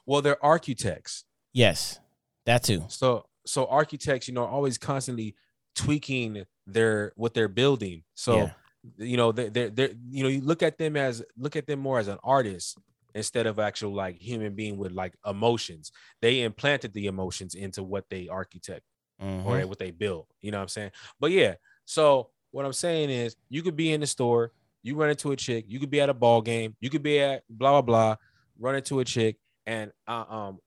[0.05, 1.23] Well, they're architects.
[1.53, 1.99] Yes,
[2.45, 2.83] that too.
[2.89, 5.35] So so architects, you know, are always constantly
[5.75, 8.03] tweaking their what they're building.
[8.15, 8.51] So Yeah.
[8.97, 11.79] You know, they're, they're they're you know, you look at them as look at them
[11.79, 12.77] more as an artist
[13.15, 15.91] instead of actual like human being with like emotions.
[16.21, 18.83] They implanted the emotions into what they architect
[19.21, 19.45] Mhm.
[19.45, 20.27] or what they build.
[20.41, 20.91] You know what I'm saying?
[21.19, 21.55] But yeah,
[21.85, 25.35] so what I'm saying is you could be in the store, you run into a
[25.35, 28.15] chick, you could be at a ball game, you could be at blah blah blah,
[28.57, 30.59] run into a chick, and uh, um,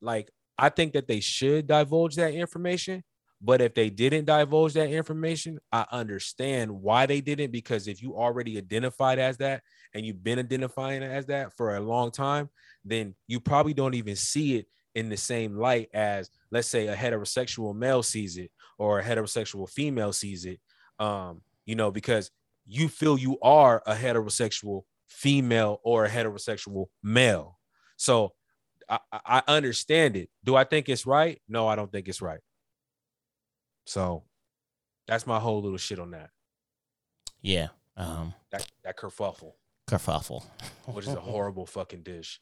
[0.00, 3.04] like I think that they should divulge that information.
[3.44, 8.14] But if they didn't divulge that information, I understand why they didn't because if you
[8.14, 9.62] already identified as that
[9.92, 12.50] and you've been identifying as that for a long time,
[12.84, 16.94] then you probably don't even see it in the same light as let's say a
[16.94, 20.60] heterosexual male sees it or a heterosexual female sees it.
[21.00, 22.30] Um you know because
[22.64, 27.58] you feel you are a heterosexual female or a heterosexual male.
[27.96, 28.34] So
[28.88, 30.28] I, I understand it.
[30.44, 31.40] Do i think it's right?
[31.48, 32.40] No i don't think it's right
[33.84, 34.22] so
[35.06, 36.30] that's my whole little shit on that
[37.40, 37.68] Yeah.
[37.96, 39.52] Um, that that kerfuffle
[39.88, 40.44] kerfuffle.
[40.86, 42.40] which is a horrible fucking dish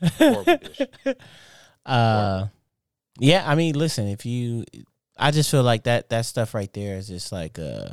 [0.18, 0.80] horrible dish.
[1.86, 2.46] uh,
[3.18, 3.44] yeah.
[3.50, 4.06] I mean, listen.
[4.08, 4.64] If you,
[5.18, 7.90] I just feel like that that stuff right there is just like uh.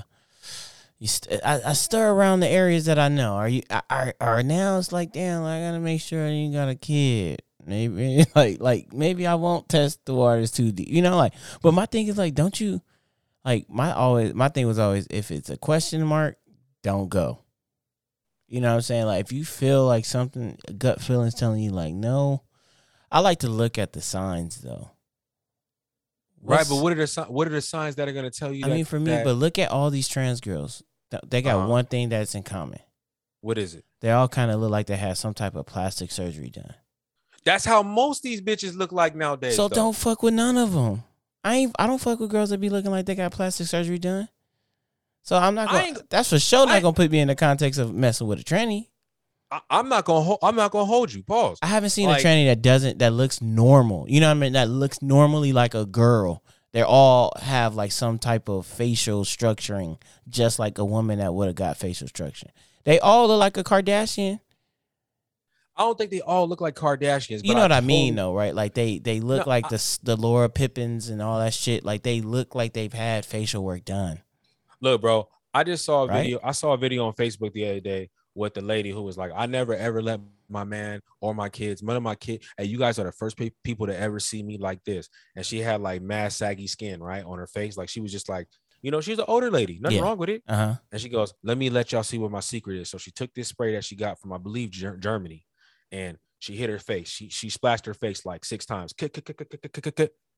[1.00, 3.34] You st- I, I stir around the areas that I know.
[3.34, 4.78] Are you are are now?
[4.78, 5.44] It's like damn.
[5.44, 7.42] I gotta make sure you got a kid.
[7.66, 10.88] Maybe like like maybe I won't test the waters too deep.
[10.90, 11.34] You know, like.
[11.62, 12.82] But my thing is like, don't you
[13.44, 16.38] like my always my thing was always if it's a question mark,
[16.84, 17.40] don't go.
[18.48, 19.06] You know what I'm saying?
[19.06, 22.44] Like if you feel like something gut feelings telling you like no,
[23.12, 24.92] I like to look at the signs though.
[26.44, 28.64] right but what are the what are the signs that are going to tell you
[28.66, 30.84] I that- mean for me, that- but look at all these trans girls.
[31.28, 31.68] They got Uh-huh.
[31.70, 32.80] one thing that's in common.
[33.42, 36.12] what is it They all kind of look like they had some type of plastic
[36.12, 36.74] surgery done.
[37.46, 39.56] That's how most these bitches look like nowadays.
[39.56, 39.76] so though.
[39.76, 41.04] don't fuck with none of them.
[41.44, 41.76] I ain't.
[41.78, 44.28] I don't fuck with girls that be looking like they got plastic surgery done.
[45.22, 45.70] So I'm not.
[45.70, 48.44] Gonna, that's for sure not gonna put me in the context of messing with a
[48.44, 48.88] tranny.
[49.52, 50.22] I, I'm not gonna.
[50.24, 51.22] Ho- I'm not gonna hold you.
[51.24, 51.60] Pause.
[51.62, 54.06] I haven't seen Like- a tranny that doesn't that looks normal.
[54.10, 54.54] You know what I mean?
[54.54, 56.44] That looks normally like a girl.
[56.74, 61.46] They all have like some type of facial structuring, just like a woman that would
[61.48, 62.50] have got facial structure.
[62.84, 64.42] They all look like a Kardashian.
[65.78, 67.44] I don't think they all look like Kardashians.
[67.44, 68.56] You know what I mean, totally- though, right?
[68.56, 71.84] Like they they look No, like I- the the Laura Pippins and all that shit.
[71.84, 74.22] Like they look like they've had facial work done.
[74.82, 75.28] Look, bro.
[75.54, 76.24] I just saw a Right?
[76.24, 76.40] video.
[76.44, 79.32] I saw a video on Facebook the other day with the lady who was like,
[79.36, 80.20] "I never ever let
[80.50, 83.36] my man or my kids, none of my kids, and you guys are the first
[83.38, 87.02] pe- people to ever see me like this." And she had like mad saggy skin,
[87.02, 87.78] right, on her face.
[87.78, 88.48] Like she was just like,
[88.82, 89.80] You know, she's an older lady.
[89.82, 90.04] Nothing Yeah.
[90.04, 90.44] wrong with it.
[90.48, 90.76] Uh huh.
[90.92, 93.34] And she goes, "Let me let y'all see what my secret is." So she took
[93.34, 95.44] this spray that she got from, I believe, Ger- Germany,
[95.92, 97.10] and she hit her face.
[97.10, 98.94] She she splashed her face like six times.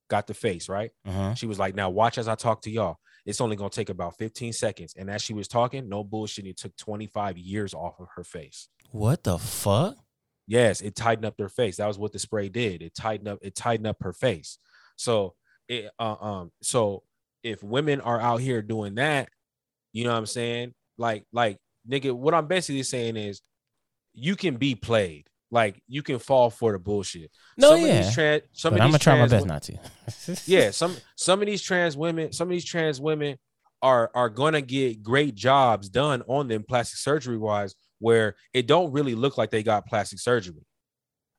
[0.09, 0.91] Got the face right.
[1.05, 1.33] Uh huh.
[1.33, 2.97] She was like, "Now watch as I talk to y'all.
[3.25, 6.57] It's only gonna take about 15 seconds." And as she was talking, no bullshit, it
[6.57, 8.69] took 25 years off of her face.
[8.91, 9.97] What the fuck?
[10.47, 11.75] Yes, it tightened up their face.
[11.75, 12.81] That was what the spray did.
[12.81, 13.39] It tightened up.
[13.41, 14.59] It tightened up her face.
[14.95, 15.35] So
[15.67, 17.03] it uh, um so
[17.43, 19.27] if women are out here doing that,
[19.91, 20.73] you know what I'm saying?
[20.97, 21.57] Like like
[21.89, 23.41] nigga, what I'm basically saying is
[24.13, 25.27] you can be played.
[25.49, 27.31] Like you can fall for the bullshit.
[27.57, 27.87] No, some yeah.
[27.87, 30.41] Of these trans, some But of I'm these gonna try my best wo- not to.
[30.51, 33.37] yeah, some some of these trans women, some of these trans women
[33.81, 38.91] are are gonna get great jobs done on them plastic surgery wise, where it don't
[38.91, 40.65] really look like they got plastic surgery.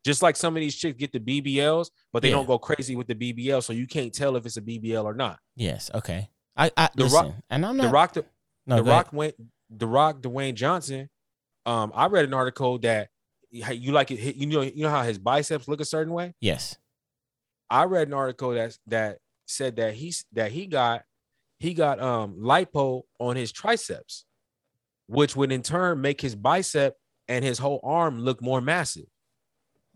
[0.06, 2.36] Just like some of these chicks get the BBLs, but they Yeah.
[2.36, 5.12] don't go crazy with the BBL, so you can't tell if it's a BBL or
[5.12, 5.38] not.
[5.56, 5.90] Yes.
[5.94, 6.30] Okay.
[6.56, 6.70] I.
[6.76, 7.92] I The listen, Rock- and I'm The not.
[7.92, 8.24] Rock, the,
[8.66, 9.04] no, the go ahead.
[9.06, 9.34] Rock, went,
[9.68, 11.11] the Rock, Dwayne Johnson.
[11.66, 13.09] Um, I read an article that
[13.51, 14.36] you like it.
[14.36, 16.34] You know, you know how his biceps look a certain way.
[16.40, 16.76] Yes.
[17.70, 21.03] I read an article that that said that he's that he got
[21.59, 24.24] he got um lipo on his triceps,
[25.07, 26.96] which would in turn make his bicep
[27.28, 29.07] and his whole arm look more massive.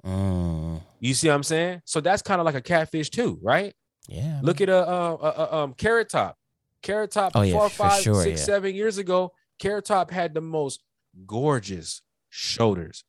[0.05, 1.83] Mm, You see what I'm saying?
[1.85, 3.75] So that's kind of like a catfish too, right?
[4.09, 4.41] yeah.
[4.43, 6.37] Look at a, uh uh uh, um carrot top.
[6.83, 8.45] Carrot top Oh, yeah, four, five, sure, six, yeah.
[8.47, 9.33] seven years ago.
[9.61, 10.83] Carrot top had the most
[11.27, 13.05] gorgeous shoulders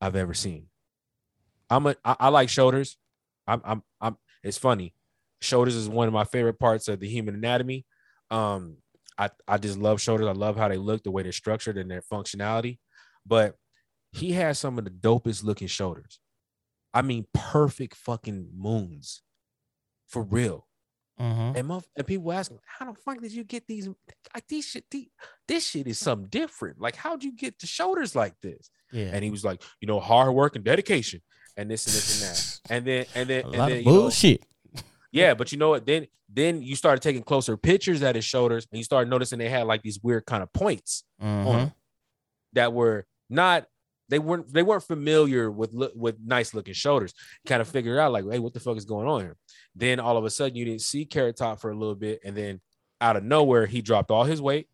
[0.00, 0.66] I've ever seen.
[1.70, 2.96] I'm a I, I like shoulders.
[3.46, 4.94] I'm I'm I'm it's funny.
[5.40, 7.86] Shoulders is one of my favorite parts of the human anatomy.
[8.30, 8.76] Um,
[9.16, 10.26] I, I just love shoulders.
[10.28, 12.78] I love how they look, the way they're structured and their functionality.
[13.26, 13.56] But
[14.12, 16.20] he has some of the dopest looking shoulders.
[16.94, 19.22] I mean, perfect fucking moons.
[20.06, 20.67] For real.
[21.18, 21.56] Mhm.
[21.56, 23.88] And, motherf- and people ask him, how the fuck did you get these?
[24.34, 25.10] Like these shit, the-
[25.46, 26.80] this shit is something different.
[26.80, 28.70] Like, how'd you get the shoulders like this?
[28.92, 29.10] Yeah.
[29.12, 31.20] And he was like, you know, hard work and dedication,
[31.56, 32.74] and this and this and that.
[32.74, 34.44] And then and then and then you know, bullshit.
[35.12, 35.84] yeah, but you know what?
[35.86, 39.48] Then then you started taking closer pictures at his shoulders, and you started noticing they
[39.48, 41.52] had like these weird kind of points on Mhm.
[41.56, 41.72] them
[42.52, 43.66] that were not
[44.10, 47.12] they weren't they weren't familiar with look with nice looking shoulders.
[47.46, 49.36] Kind of figure out like, hey, what the fuck is going on here?
[49.74, 52.36] Then all of a sudden you didn't see Carrot Top for a little bit, and
[52.36, 52.60] then
[53.00, 54.68] out of nowhere he dropped all his weight,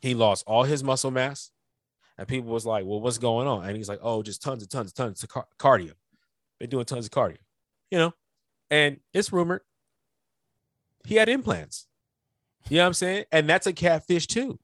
[0.00, 1.50] he lost all his muscle mass,
[2.16, 3.66] and people was like, well, what's going on?
[3.66, 5.92] And he's like, oh, just tons and tons and tons of car- cardio.
[6.58, 7.36] They're doing tons of cardio,
[7.90, 8.14] you know,
[8.70, 9.60] and it's rumored
[11.06, 11.86] he had implants.
[12.68, 13.24] You know what I'm saying?
[13.32, 14.58] And that's a catfish too.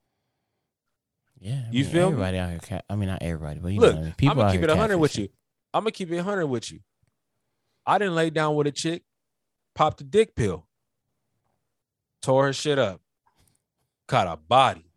[1.40, 1.62] Yeah.
[1.66, 2.12] I You mean, feel me?
[2.12, 2.58] everybody out here?
[2.58, 4.08] Cat, I mean, not everybody, but you Look, know, I mean.
[4.10, 5.28] I'm people gonna keep it 100 with you.
[5.72, 6.80] I'm gonna keep it 100 with you.
[7.86, 9.04] I didn't lay down with a chick,
[9.74, 10.66] popped a dick pill,
[12.22, 13.00] tore her shit up,
[14.06, 14.90] caught a body,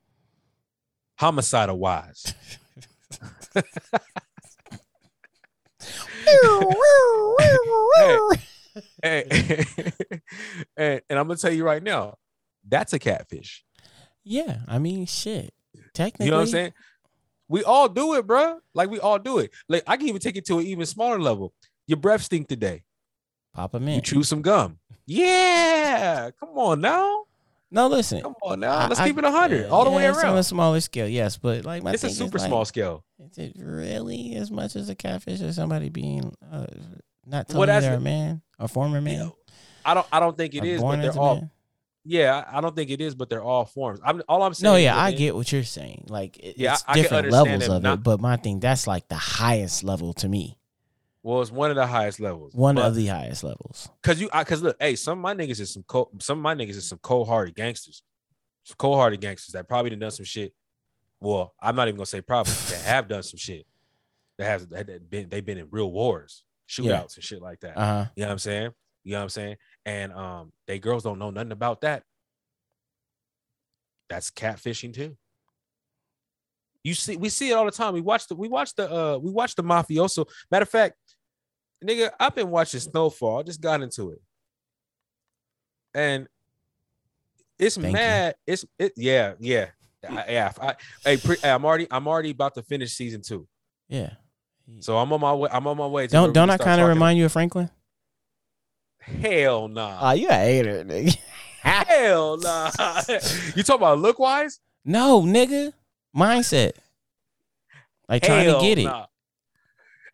[1.16, 2.34] homicidal wise.
[9.02, 9.24] Hey,
[10.78, 12.18] and, and I'm gonna tell you right now,
[12.68, 13.64] that's a catfish.
[14.24, 14.60] Yeah.
[14.68, 15.54] I mean, shit.
[15.94, 16.74] Technically, You know what I'm saying?
[17.48, 18.60] We all do it, bro.
[18.74, 19.52] Like we all do it.
[19.70, 21.54] Like I can even take it to an even smaller level.
[21.88, 22.84] Your breath stink today.
[23.54, 24.80] Pop a You chew some gum.
[25.06, 27.24] Yeah, come on now.
[27.70, 28.22] No, listen.
[28.22, 28.88] Come on now.
[28.88, 31.38] Let's I- keep it 100 yeah, all the way it's On a smaller scale, yes,
[31.38, 33.04] but like my It's a super like, small scale.
[33.20, 36.66] Is it really as much as a catfish or somebody being uh,
[37.26, 39.36] not telling Well, you they're a man, a former man, know,
[39.84, 40.08] I don't.
[40.12, 41.36] I don't think it is, but they're all.
[41.36, 41.52] man?
[42.06, 44.00] Yeah, I don't think it is, but they're all forms.
[44.04, 44.72] I'm all I'm saying.
[44.72, 46.06] No, yeah, I get what you're saying.
[46.08, 49.10] Like, it- Yeah, it's I- different levels of not- it, but my thing that's like
[49.10, 50.58] the highest level to me.
[51.28, 52.54] Well, it's one of the highest levels.
[52.56, 53.90] One but, of the highest levels.
[54.02, 56.24] Cause you, I, cause look, hey, some of my niggas is some cold.
[56.24, 58.02] Some of my niggas is some cold hearted gangsters.
[58.64, 60.54] Some cold hearted gangsters that probably done done some shit.
[61.20, 62.54] Well, I'm not even gonna say probably.
[62.70, 63.66] that have done some shit.
[64.38, 67.02] That has that been they've been in real wars, shootouts Yeah.
[67.18, 67.78] and shit like that.
[67.78, 68.06] Uh huh.
[68.16, 68.72] You know what I'm saying?
[69.04, 69.56] You know what I'm saying?
[69.86, 72.04] And um, they girls don't know nothing about that.
[74.08, 75.18] That's catfishing too.
[76.86, 77.94] You see, we see it all the time.
[77.94, 80.26] We watch the we watch the uh we watch the mafioso.
[80.50, 80.96] Matter of fact,
[81.84, 83.40] nigga, I've been watching Snowfall.
[83.40, 84.22] I just got into it.
[85.94, 86.28] And
[87.60, 87.94] it's Thank you.
[87.94, 88.36] mad.
[88.46, 89.68] It's it yeah, yeah.
[90.08, 90.52] I, yeah.
[90.62, 93.48] I, hey, pre, I'm already I'm already about to finish season two.
[93.90, 94.12] Yeah.
[94.80, 95.50] So I'm on my way.
[95.52, 96.08] I'm on my way.
[96.08, 97.70] To Don't don't I kind of remind you of Franklin?
[99.00, 100.00] Hell nah.
[100.02, 101.18] Oh, you a hater, nigga.
[101.62, 102.70] Hell nah.
[103.56, 104.60] you talking about look wise?
[104.84, 105.74] no, nigga.
[106.16, 106.72] Mindset.
[108.10, 108.88] Like trying to Hell get it.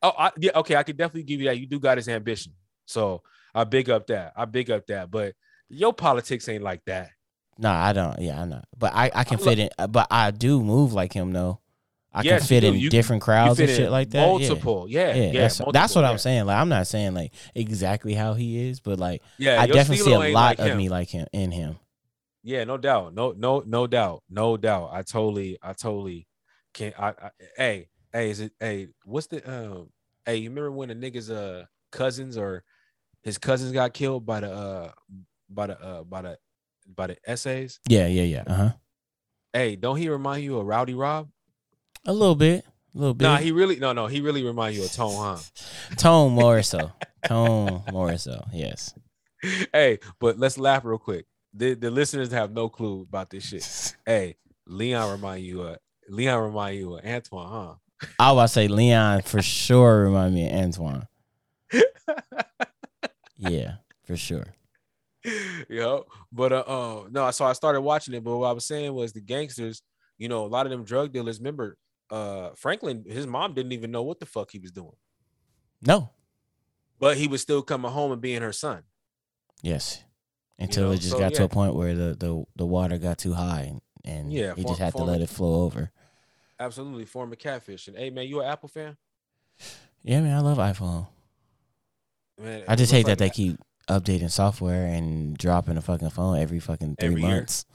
[0.04, 0.76] Oh, I, yeah, okay.
[0.76, 1.58] I can definitely give you that.
[1.58, 2.54] You do got his ambition,
[2.86, 3.22] so
[3.56, 4.34] I big up that.
[4.36, 5.10] I big up that.
[5.10, 5.34] But
[5.70, 7.10] your politics ain't like that.
[7.58, 8.20] No, I don't.
[8.20, 8.62] Yeah, I know.
[8.78, 9.70] But I, I can I fit in.
[9.78, 11.60] Uh, but I do move like him though.
[12.12, 12.76] I Yes, can fit in.
[12.76, 14.20] You- different crowds and shit like that.
[14.20, 14.28] Yeah.
[14.28, 15.42] Multiple, yeah, Yeah, yeah.
[15.42, 16.46] that's, that's multiple, what I'm saying.
[16.46, 20.12] Like I'm not saying like exactly how he is, but like Yeah, I definitely see
[20.14, 20.78] a lot like of him.
[20.78, 21.78] me like him in him.
[22.44, 23.14] Yeah, no doubt.
[23.16, 24.22] No, no, no doubt.
[24.30, 24.90] No doubt.
[24.92, 26.28] I totally, I totally
[26.74, 26.94] can't.
[27.00, 29.90] I, I hey, hey, is it hey, what's the um
[30.26, 32.64] hey, you remember when the niggas uh cousins or
[33.24, 34.92] his cousins got killed by the uh
[35.50, 36.38] by the uh by the
[36.96, 37.80] by the essays?
[37.88, 38.44] Yeah, yeah, yeah.
[38.48, 38.72] Uh huh.
[39.52, 41.30] Hey, don't he remind you of Rowdy Rob?
[42.06, 43.24] A little bit, a little bit.
[43.24, 45.38] Nah, he really no no, he really remind you of Tone, huh?
[45.98, 46.92] Tone more so.
[47.26, 48.44] Tone more so.
[48.52, 48.94] Yes.
[49.74, 51.26] hey, but let's laugh real quick.
[51.54, 53.96] The the listeners have no clue about this shit.
[54.06, 54.36] Hey,
[54.68, 55.78] Leon remind you of
[56.10, 57.76] Leon remind you of Antoine, huh?
[58.20, 61.08] I was say Leon for sure remind me of Antoine.
[63.38, 63.76] Yeah,
[64.06, 64.46] for sure.
[65.70, 68.24] Yo, but uh, uh, no, so I started watching it.
[68.24, 69.82] But what I was saying was the gangsters,
[70.18, 71.40] you know, a lot of them drug dealers.
[71.40, 71.78] Remember,
[72.10, 74.96] uh, Franklin, his mom didn't even know what the fuck he was doing,
[75.82, 76.10] No.
[77.00, 78.84] but he was still coming home and being her son.
[79.62, 80.04] Yes.
[80.60, 83.18] Until know, it just so, got to a point where the, the, the water got
[83.18, 85.92] too high and, and Yeah, he for- just had to for- let it flow over.
[86.64, 87.90] Absolutely, former catfish.
[87.90, 88.96] And hey, man, you an Apple fan?
[90.02, 91.08] Yeah, man, I love iPhone.
[92.42, 93.58] Man, I just hate like that they keep
[93.90, 97.36] updating software and dropping a fucking phone every fucking three Every year.
[97.36, 97.66] months.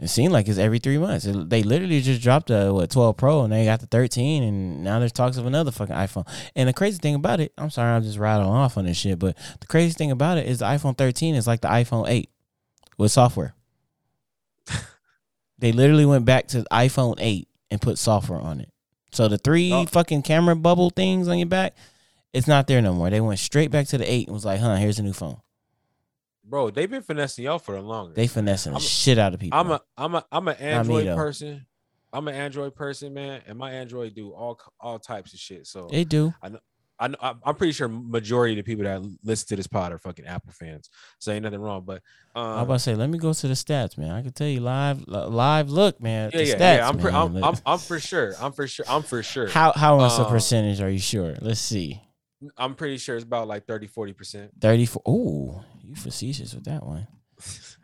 [0.00, 1.26] It seemed like it's every three months.
[1.26, 4.82] It- they literally just dropped the what 12 Pro and they got the 13 and
[4.84, 6.26] now there's talks of another fucking iPhone.
[6.56, 9.18] And the crazy thing about it, I'm sorry, I'm just rattling off on this shit,
[9.20, 12.28] but the crazy thing about it is the iPhone 13 is like the iPhone 8
[12.96, 13.54] with software.
[15.58, 18.70] they literally went back to iPhone 8 and put software on it.
[19.12, 19.86] So the three Oh.
[19.86, 21.74] fucking camera bubble things on your back,
[22.32, 23.08] it's not there no more.
[23.10, 25.38] They went straight back to the 8 and was like, huh, here's a new phone.
[26.44, 26.70] bro.
[26.70, 28.16] They've been finessing y'all for the longest.
[28.16, 29.58] They finessing I'm a- shit out of people.
[29.58, 31.14] I'm a I'm a I'm an Android though.
[31.16, 31.66] person.
[32.10, 35.66] I'm an Android person, man, and my Android do all all types of shit.
[35.66, 36.32] So they do.
[36.42, 36.58] I know
[37.00, 40.26] I'm I'm pretty sure majority of the people that listen to this pod are fucking
[40.26, 40.90] Apple fans.
[41.18, 41.84] So ain't nothing wrong.
[41.84, 42.02] But
[42.34, 44.10] I was um, about to say, let me go to the stats, man.
[44.10, 46.30] I can tell you live, live look, man.
[46.32, 46.88] yeah, the yeah, stats, yeah.
[46.88, 47.14] I'm, man.
[47.14, 48.34] I'm, I'm I'm for sure.
[48.40, 48.84] I'm for sure.
[48.88, 49.48] I'm for sure.
[49.48, 51.36] how how much a um, percentage are you sure?
[51.40, 52.02] Let's see.
[52.56, 54.50] I'm pretty sure it's about like 30, 40 percent.
[54.60, 55.02] 34.
[55.06, 57.06] Oh, you facetious with that one.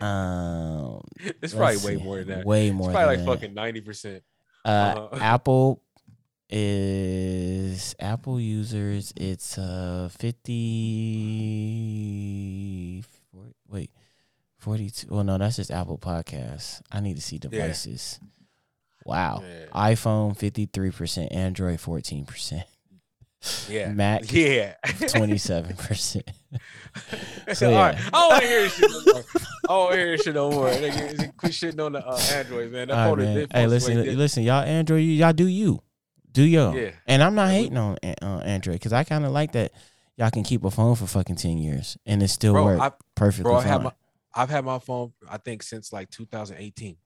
[0.00, 1.00] Um,
[1.42, 2.46] It's probably way more than that.
[2.46, 3.26] Way It's more probably like that.
[3.26, 4.22] fucking ninety percent.
[4.64, 5.18] Uh, uh-huh.
[5.20, 5.82] Apple
[6.50, 9.12] is Apple users.
[9.16, 10.08] It's uh
[11.28, 13.02] 50.
[13.32, 13.90] four- Wait,
[14.58, 15.06] 42.
[15.10, 16.80] Well, no, that's just Apple Podcasts.
[16.90, 18.18] I need to see devices.
[19.04, 19.42] Wow.
[19.42, 19.66] Yeah.
[19.74, 22.62] iPhone 53%, Android 14%,
[23.68, 23.92] Yeah.
[23.92, 24.74] Mac Yeah.
[24.84, 26.22] 27%.
[27.54, 27.80] So, All yeah.
[27.86, 27.96] right.
[27.96, 29.14] I don't want to hear this shit no more.
[29.14, 29.22] I
[29.68, 30.68] don't want to hear this shit no more.
[30.70, 32.88] Nigga, Quit shitting on the uh, Android, man.
[32.88, 33.46] That right, man.
[33.52, 35.80] Hey, listen, listen, y'all Android, y'all do you.
[36.32, 36.74] Do y'all.
[36.74, 36.90] Yeah.
[37.06, 39.72] And I'm not hating on uh, Android because I kind of like that
[40.16, 43.44] y'all can keep a phone for fucking 10 years and it still Bro, work perfectly
[43.44, 43.68] bro, I fine.
[43.68, 43.92] have my,
[44.34, 46.96] I've had my phone, I think, since like 2018.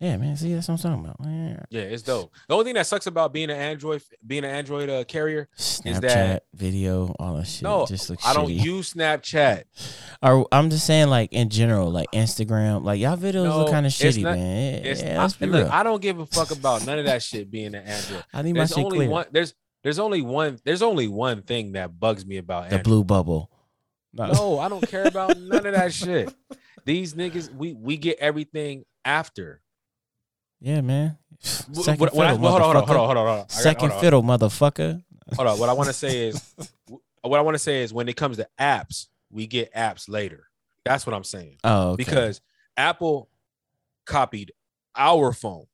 [0.00, 0.36] Yeah, man.
[0.36, 1.16] See, that's what I'm talking about.
[1.30, 1.62] Yeah.
[1.70, 2.32] Yeah, it's dope.
[2.48, 6.00] The only thing that sucks about being an Android, being an Android uh, carrier, Snapchat,
[6.00, 7.62] that- video, all that shit.
[7.62, 9.64] no, just looks I don't use Snapchat.
[10.22, 13.92] Or I'm just saying, like in general, like Instagram, like y'all videos look kind of
[13.92, 14.82] shitty, not- man.
[14.84, 15.70] Yeah, I, let's be and look.
[15.70, 18.24] I don't give a fuck about none of that shit being an Android.
[18.32, 19.10] I need my There's shit only clear.
[19.10, 19.26] one.
[19.30, 20.58] There's there's only one.
[20.64, 22.84] There's only one thing that bugs me about the Android.
[22.84, 23.50] blue bubble.
[24.12, 24.32] No.
[24.32, 26.34] No, I don't care about none of that shit.
[26.84, 29.60] These niggas, we we get everything after.
[30.60, 31.16] Yeah, man.
[31.40, 32.86] Second what- what fiddle, well, hold on, hold on, motherfucker.
[32.86, 33.34] hold on, hold on, hold on.
[33.36, 35.02] I got- Second hold on, motherfucker.
[35.36, 35.58] Hold on.
[35.58, 36.54] What I want to say is,
[37.22, 40.48] what I want to say is, when it comes to apps, we get apps later.
[40.84, 41.56] That's what I'm saying.
[41.64, 42.04] Oh, okay.
[42.04, 42.40] Because
[42.76, 43.28] Apple
[44.06, 44.52] copied
[44.96, 45.66] our phone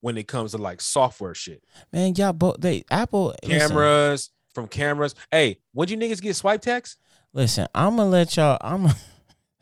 [0.00, 1.62] when it comes to like software shit,
[1.92, 5.14] man, y'all both they Apple listen, cameras from cameras.
[5.30, 6.98] Hey, when you niggas get swipe text?
[7.32, 8.58] Listen, I'm gonna let y'all.
[8.60, 8.88] I'm.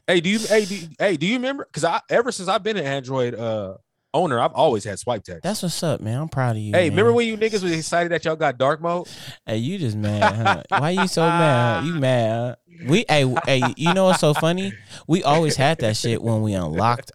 [0.06, 0.38] Hey, do you?
[0.38, 1.64] Hey, do you, hey, do you remember?
[1.64, 3.74] Because I ever since I've been an Android uh
[4.16, 5.42] owner, I've always had swipe text.
[5.42, 6.20] That's what's up, man.
[6.20, 6.72] I'm proud of you.
[6.72, 6.96] Hey, man.
[6.96, 9.08] remember when you niggas was excited that y'all got dark mode?
[9.44, 10.34] Hey, you just mad?
[10.34, 10.62] Huh?
[10.80, 11.80] Why you so mad?
[11.80, 11.86] Huh?
[11.86, 12.30] You mad?
[12.30, 12.56] Huh?
[12.88, 13.74] We hey hey.
[13.76, 14.72] You know what's so funny?
[15.06, 17.10] We always had that shit when we unlocked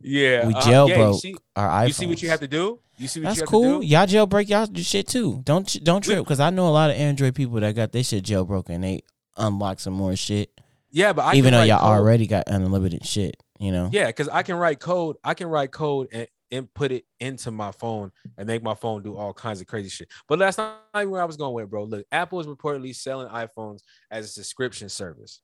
[0.00, 1.86] Yeah, We uh, jailbroke Yeah, you see, our iPhones.
[1.88, 2.80] you see what you have to do.
[2.98, 3.80] You see what That's you have cool.
[3.80, 3.86] to do.
[3.86, 5.42] Y'all jailbreak y'all shit too.
[5.44, 8.24] Don't don't trip because I know a lot of Android people that got their shit
[8.24, 8.80] jailbroken.
[8.80, 9.02] They
[9.36, 10.50] unlock some more shit,
[10.90, 13.36] Yeah, but I even though write y'all already got unlimited shit.
[13.58, 13.88] You know.
[13.92, 15.16] Yeah, because I can write code.
[15.24, 19.16] I can write code and input it into my phone and make my phone do
[19.16, 20.08] all kinds of crazy shit.
[20.28, 21.84] But that's not where I was going with, bro.
[21.84, 23.80] Look, Apple is reportedly selling iPhones
[24.10, 25.40] as a subscription service.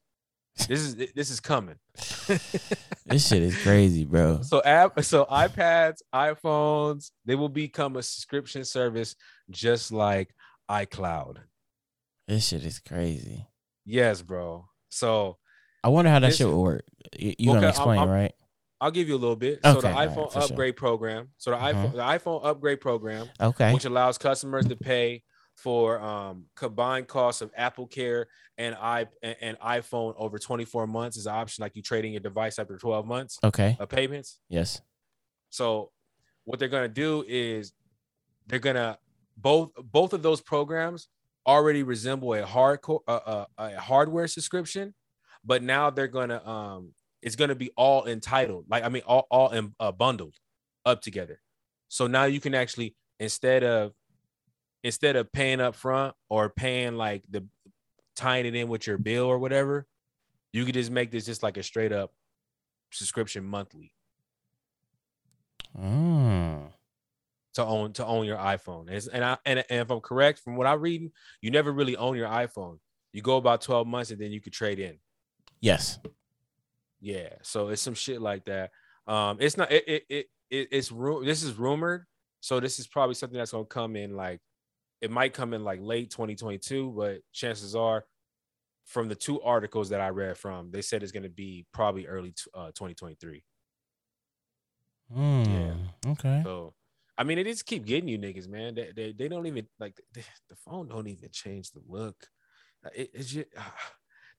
[0.69, 1.77] This is this is coming.
[3.05, 4.43] This shit is crazy, bro.
[4.43, 9.17] So app, so iPads, iPhones, they will become a subscription service
[9.51, 10.33] just like
[10.71, 11.39] iCloud.
[12.29, 13.45] This shit is crazy.
[13.85, 14.67] Yes, bro.
[14.89, 15.37] So
[15.85, 16.85] I wonder how that This- shit would work.
[17.19, 18.35] You, you Okay, gonna I'm- explain, I'm- right?
[18.81, 19.61] I'll give you a little bit.
[19.65, 20.51] So Okay, the all right, iPhone for sure.
[20.51, 21.31] upgrade program.
[21.39, 21.73] So the Mhm.
[21.73, 23.73] iPhone, the iPhone upgrade program, Okay.
[23.73, 25.23] which allows customers to pay
[25.55, 28.27] for um, combined costs of Apple Care
[28.59, 31.63] and i and, and iPhone over 24 months is an option.
[31.63, 33.77] Like you trading your device after 12 months Okay.
[33.79, 34.41] of payments.
[34.49, 34.81] Yes.
[35.51, 35.93] So
[36.45, 37.73] what they're gonna do is
[38.47, 38.99] they're gonna
[39.37, 41.09] both both of those programs
[41.47, 44.95] already resemble a hardcore uh, uh, a hardware subscription,
[45.45, 49.51] but now they're gonna um it's gonna be all entitled like I mean all all
[49.51, 50.35] in, uh, bundled
[50.85, 51.41] up together.
[51.89, 53.93] So now you can actually instead of
[54.83, 57.47] instead of paying up front or paying like the
[58.17, 59.87] tying it in with your bill or whatever,
[60.53, 62.13] you could just make this just like a straight up
[62.91, 63.93] subscription monthly.
[65.79, 66.71] Mm.
[67.55, 68.91] to own to own your iPhone.
[68.91, 71.97] And, and I and, and if I'm correct from what I'm reading, you never really
[71.97, 72.79] own your iPhone.
[73.13, 74.99] You go about 12 months and then you could trade in.
[75.63, 76.01] Yes.
[77.01, 77.31] Yeah.
[77.43, 78.73] So it's some shit like that.
[79.07, 82.05] Um, it's not it it, it, it it's ru- this is rumored.
[82.41, 84.41] So this is probably something that's gonna come in like
[85.01, 88.05] it might come in like late 2022, but chances are
[88.85, 92.35] from the two articles that I read from, they said it's gonna be probably early
[92.55, 93.43] uh, 2023.
[95.17, 95.89] Mm.
[96.07, 96.41] Okay.
[96.45, 96.75] So,
[97.17, 98.75] I mean, it just keep getting you niggas, man.
[98.75, 102.27] They they, they don't even like the, the phone don't even change the look.
[102.95, 103.75] It, it's just ah,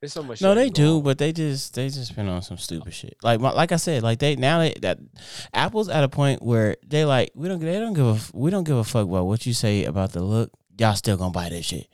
[0.04, 0.42] there's so much.
[0.42, 1.04] No, they do, on.
[1.04, 3.16] but they just they just been on some stupid shit.
[3.24, 5.00] Like my, like I said, like they now they, that
[5.54, 8.66] Apple's at a point where they like we don't they don't give a we don't
[8.66, 10.52] give a fuck about what you say about the look.
[10.78, 11.88] Y'all still gonna buy that shit.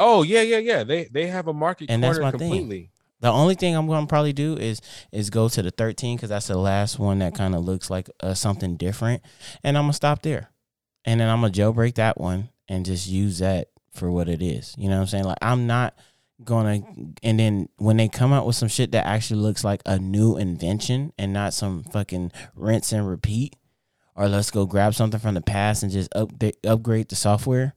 [0.00, 0.84] oh yeah, yeah, yeah.
[0.84, 2.40] They they have a market And that's my thing.
[2.40, 2.92] completely.
[3.20, 4.80] The only thing I'm gonna probably do is
[5.12, 8.08] is go to the 13 because that's the last one that kind of looks like
[8.22, 9.20] uh, something different,
[9.62, 10.48] and I'm gonna stop there,
[11.04, 14.74] and then I'm gonna jailbreak that one and just use that for what it is.
[14.78, 15.24] You know what I'm saying?
[15.24, 15.94] Like I'm not
[16.44, 16.80] gonna,
[17.22, 20.36] and then when they come out with some shit that actually looks like a new
[20.36, 23.56] invention and not some fucking rinse and repeat,
[24.14, 26.30] or let's go grab something from the past and just up
[26.66, 27.74] upgrade the software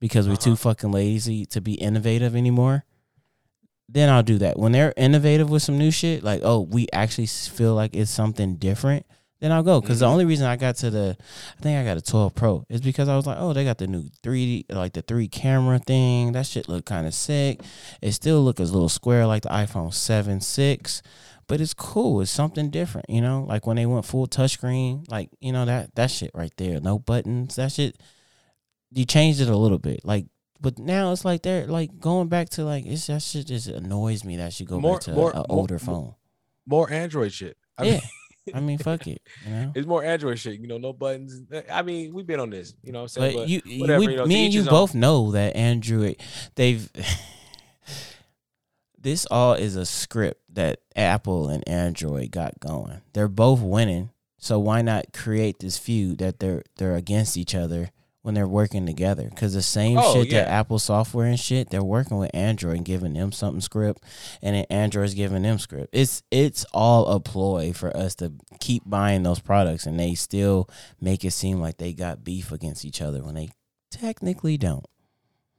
[0.00, 0.70] because we're too Uh-huh.
[0.70, 2.84] fucking lazy to be innovative anymore
[3.88, 4.58] then I'll do that.
[4.58, 8.56] When they're innovative with some new shit, like oh, we actually feel like it's something
[8.56, 9.04] different,
[9.42, 9.80] then I'll go.
[9.80, 10.10] Because the Mhm.
[10.12, 11.16] only reason I got to the,
[11.58, 13.76] I think I got a 12 Pro is because I was like, oh, they got
[13.78, 16.32] the new 3D, like the three camera thing.
[16.32, 17.60] That shit look kind of sick.
[18.00, 21.02] It still look a little square like the iPhone 7 6,
[21.48, 22.20] but it's cool.
[22.20, 23.44] It's something different, you know.
[23.48, 26.98] Like when they went full touchscreen, like you know that that shit right there, no
[27.00, 27.56] buttons.
[27.56, 27.96] That shit,
[28.92, 30.26] you changed it a little bit, like.
[30.60, 34.22] But now it's like they're like going back to like it's that shit just annoys
[34.24, 36.14] me that you go More- back to more- an older more- phone.
[36.64, 37.56] More Android shit.
[37.76, 37.90] I Yeah.
[37.94, 38.00] mean,
[38.54, 39.72] I mean, fuck it, you know.
[39.76, 40.60] it's more Android shit.
[40.60, 41.42] You know, no buttons.
[41.70, 42.74] I mean, we've been on this.
[42.82, 43.36] You know what I'm saying?
[43.36, 44.68] But, you, whatever, we, you know, me and you own.
[44.68, 46.16] both know that Android,
[46.56, 46.90] they've.
[48.98, 53.00] this all is a script that Apple and Android got going.
[53.12, 57.90] They're both winning, so why not create this feud that they're they're against each other
[58.22, 59.28] when they're working together?
[59.28, 60.48] Because the same Oh, shit that.
[60.48, 64.02] Apple software and shit, they're working with Android and giving them something script,
[64.40, 65.88] and then Android's giving them script.
[65.92, 70.68] It's it's all a ploy for us to keep buying those products, and they still
[71.00, 73.50] make it seem like they got beef against each other when they
[73.90, 74.86] technically don't.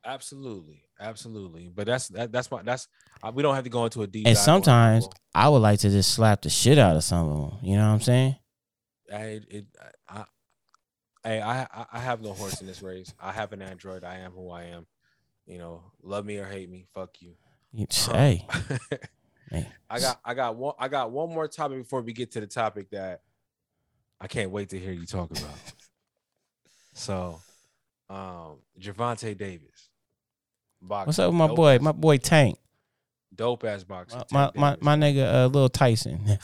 [0.06, 1.70] absolutely, absolutely.
[1.74, 2.88] But that's that, that's my that's
[3.22, 4.28] uh, we don't have to go into a deep.
[4.28, 7.60] And sometimes I would like to just slap the shit out of some of them.
[7.62, 8.36] You know what I'm saying?
[9.14, 9.66] I it
[10.10, 10.24] I,
[11.26, 13.14] I I I- I have no horse in this race.
[13.20, 14.04] I have an Android.
[14.04, 14.86] I am who I am.
[15.46, 17.34] You know, love me or hate me, fuck you.
[17.74, 18.48] You Um, hey,
[19.50, 19.68] hey.
[19.90, 22.48] I got I got one I got one more topic before we get to the
[22.48, 23.22] topic that
[24.22, 25.50] I can't wait to hear you talk about.
[26.94, 27.40] so,
[28.10, 29.90] um, Gervonta Davis,
[30.82, 31.08] boxer.
[31.08, 31.76] What's up with my boy?
[31.76, 32.58] ass- My boy Tank.
[33.36, 34.24] dope ass boxer.
[34.32, 36.26] My Tank my my nigga, uh, Lil Tyson.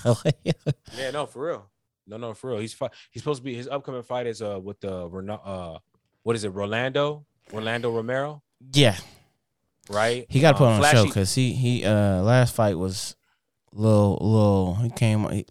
[0.98, 1.70] Yeah, no, for real.
[2.10, 2.60] No, no, for real.
[2.60, 5.78] He's fi- he's supposed to be his upcoming fight is uh with the uh
[6.24, 7.26] what is it, Rolando?
[7.54, 8.42] Rolando Romero,
[8.74, 8.96] yeah,
[9.90, 10.26] right?
[10.30, 13.16] he got to put Um, on a show because he he uh last fight was
[13.74, 14.76] little little.
[14.76, 15.28] He came.
[15.30, 15.46] He,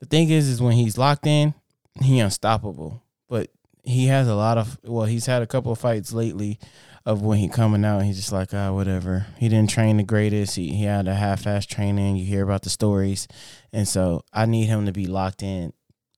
[0.00, 1.54] the thing is, is when he's locked in,
[2.00, 3.02] he unstoppable.
[3.28, 3.50] But
[3.84, 4.78] he has a lot of.
[4.84, 6.58] Well, he's had a couple of fights lately
[7.04, 8.02] of when he coming out.
[8.02, 9.26] He's just like ah whatever.
[9.38, 10.56] He didn't train the greatest.
[10.56, 12.16] He he had a half ass training.
[12.16, 13.26] You hear about the stories,
[13.72, 15.72] and so I need him to be locked in.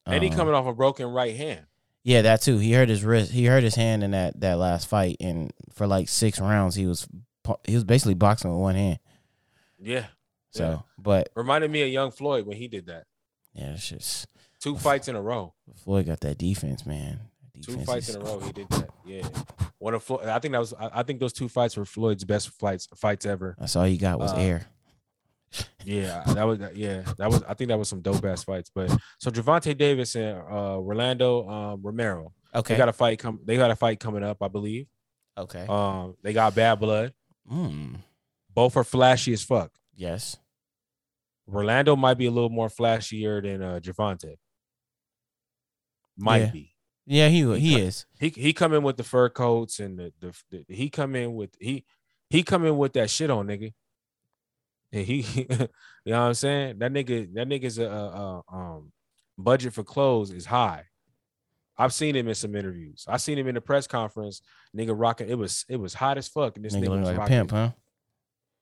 [0.07, 1.67] and he Um, coming off a broken right hand.
[2.03, 2.59] Yeah, that too.
[2.59, 3.33] He hurt his wrist.
[3.33, 6.87] He hurt his hand in that that last fight, and for like six rounds, he
[6.87, 7.09] was
[7.67, 8.99] he was basically boxing with one hand.
[9.79, 10.07] Yeah.
[10.51, 10.79] So, Yeah.
[10.99, 13.05] but Reminded me of Young Floyd when he did that.
[13.55, 14.27] yeah, it's just
[14.61, 15.53] Two fights in a row.
[15.77, 17.21] Floyd got that defense, man.
[17.67, 18.39] Two fights in a row.
[18.41, 18.91] He did that.
[19.07, 19.27] Yeah.
[19.79, 20.27] One of Floyd.
[20.29, 20.73] I think that was.
[20.75, 23.55] I I think those two fights were Floyd's best fights fights ever.
[23.59, 24.67] That's all you got was Uh, air.
[25.85, 26.59] Yeah, that was.
[26.75, 27.43] Yeah, that was.
[27.47, 28.71] I think that was some dope ass fights.
[28.75, 32.33] But so Gervonta Davis and uh, Orlando um, Romero.
[32.55, 32.75] Okay.
[32.75, 33.41] They got a fight come.
[33.45, 34.87] They got a fight coming up, I believe.
[35.37, 35.67] okay.
[35.69, 37.13] Um, they got bad blood.
[37.51, 37.97] mm,
[38.55, 39.71] Both are flashy as fuck.
[39.95, 40.37] yes.
[41.53, 44.37] Orlando might be a little more flashier than uh, Gervonta.
[46.17, 46.51] Might Yeah.
[46.51, 46.74] be.
[47.07, 48.07] Yeah, he He he is.
[48.19, 51.35] He he come in with the fur coats and the, the, the he come in
[51.35, 51.85] with he
[52.31, 53.73] he come in with that shit on nigga.
[54.93, 55.21] And he,
[55.51, 55.57] you
[56.07, 56.79] know what I'm saying?
[56.79, 58.93] That nigga that nigga's a, a, a um
[59.37, 60.85] budget for clothes is high.
[61.77, 63.05] I've seen him in some interviews.
[63.09, 64.41] I seen him in the press conference.
[64.77, 65.29] Nigga rocking.
[65.29, 66.57] It was it was hot as fuck.
[66.57, 67.37] And this Nigga nigga was like a rocking.
[67.37, 67.71] pimp, huh?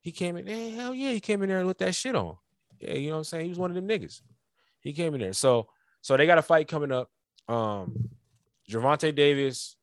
[0.01, 0.71] He came in there.
[0.71, 2.35] Hell yeah, he came in there with that shit on.
[2.79, 3.43] Yeah, you know what I'm saying?
[3.45, 4.21] He was one of them niggas.
[4.81, 5.33] He came in there.
[5.33, 5.67] So
[6.01, 7.09] so they got a fight coming up.
[7.47, 8.09] Um
[8.69, 9.75] Gervonta Davis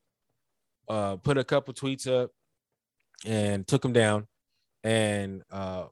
[0.87, 2.31] uh put a couple tweets up
[3.25, 4.27] and took him down.
[4.83, 5.85] And uh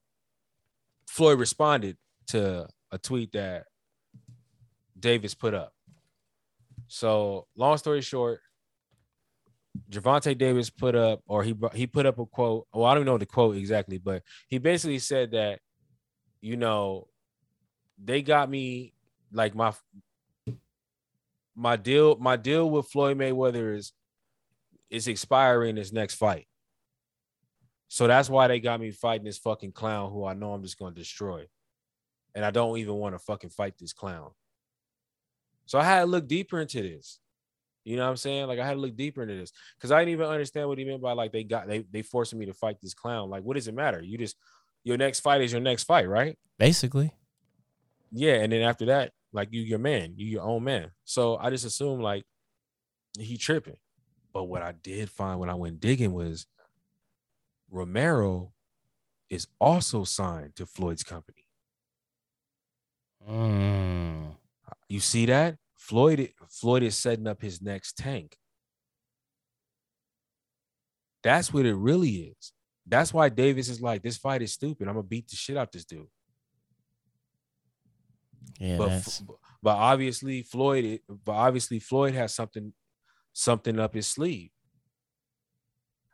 [1.07, 1.98] Floyd responded
[2.28, 3.66] to a tweet that
[4.99, 5.74] Davis put up.
[6.88, 8.41] So long story short,
[9.91, 12.68] Gervonta Davis put up, or he he put up a quote.
[12.74, 15.60] Well, I don't know the quote exactly, but he basically said that,
[16.41, 17.07] you know,
[18.03, 18.94] they got me
[19.32, 19.74] like my
[21.60, 22.18] my deal.
[22.18, 23.94] My deal with Floyd Mayweather is
[24.90, 26.48] is expiring his next fight.
[27.90, 30.80] So that's why they got me fighting this fucking clown who I know I'm just
[30.80, 31.45] gonna destroy,
[32.34, 34.31] and I don't even want to fucking fight this clown.
[35.65, 37.19] So I had to look deeper into this.
[37.84, 38.48] You know what I'm saying?
[38.48, 40.86] Like I had to look deeper into this because I didn't even understand what he
[40.86, 43.30] meant by like they got they they forcing me to fight this clown.
[43.30, 44.02] Like, what does it matter?
[44.02, 44.38] You just
[44.84, 46.38] your next fight is your next fight, right?
[46.57, 47.11] Basically.
[48.11, 50.91] Yeah, and then after that, like you your man, you your own man.
[51.03, 52.26] So I just assumed like
[53.18, 53.77] he tripping.
[54.34, 56.45] But what I did find when I went digging was
[57.69, 58.53] Romero
[59.30, 61.45] is also signed to Floyd's company.
[63.30, 64.35] Mm.
[64.88, 65.57] You see that?
[65.76, 68.38] Floyd Floyd is setting up his next tank.
[71.23, 72.53] That's what it really is.
[72.85, 74.88] That's why Davis is like, this fight is stupid.
[74.88, 76.07] I'm gonna beat the shit out of this dude.
[78.60, 79.24] Yeah, but that's
[79.61, 82.74] but obviously Floyd, but obviously Floyd has something
[83.34, 84.52] something up his sleeve.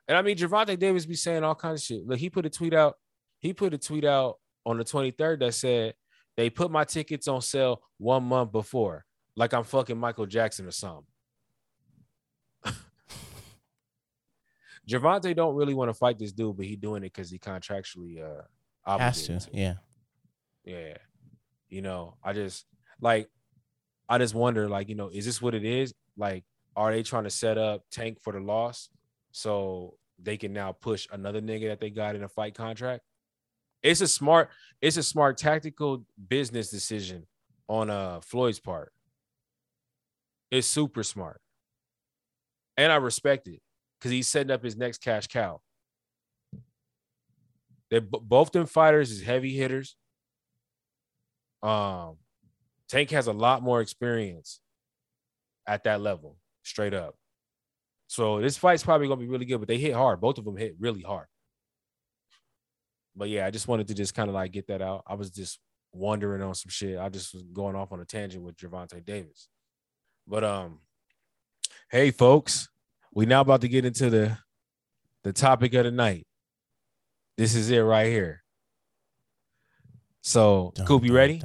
[0.07, 2.07] And I mean, Gervonta Davis be saying all kinds of shit.
[2.07, 2.95] Look, he put a tweet out.
[3.39, 5.93] He put a tweet out on the 23rd that said
[6.38, 10.72] they put my tickets on sale one month before, like I'm fucking Michael Jackson or
[10.72, 11.06] something.
[14.89, 18.22] Gervonta don't really want to fight this dude, but he doing it because he contractually
[18.22, 18.41] uh
[18.99, 19.39] has to.
[19.52, 19.76] Yeah.
[20.64, 20.97] yeah
[21.69, 22.65] you know i just
[23.01, 23.29] like
[24.07, 25.93] i just wonder like you know is this what it is?
[26.17, 26.43] Like
[26.75, 28.89] are they trying to set up tank for the loss
[29.31, 33.03] so they can now push another nigga that they got in a fight contract?
[33.81, 34.49] It's a smart
[34.81, 37.27] it's a smart tactical business decision
[37.67, 38.91] on uh floyd's part.
[40.51, 41.41] It's super smart.
[42.77, 43.61] And i respect it
[43.99, 45.61] because he's setting up his next cash cow.
[47.89, 49.95] They both them fighters is heavy hitters
[51.65, 52.17] um,
[52.87, 54.59] Tank has a lot more experience
[55.67, 57.15] at that level, straight up.
[58.07, 60.21] So this fight's probably gonna be really good, but they hit hard.
[60.21, 61.25] Both of them hit really hard.
[63.15, 65.03] But yeah, I just wanted to just kind of like get that out.
[65.07, 65.59] I was just
[65.91, 66.99] wondering on some shit.
[66.99, 69.47] I just was going off on a tangent with Gervonta Davis.
[70.27, 70.81] But um,
[71.89, 72.69] hey folks,
[73.11, 74.37] we now about to get into the
[75.23, 76.27] the topic of the night.
[77.37, 78.44] This is it right here.
[80.26, 81.39] So, Dun, Coop, you ready?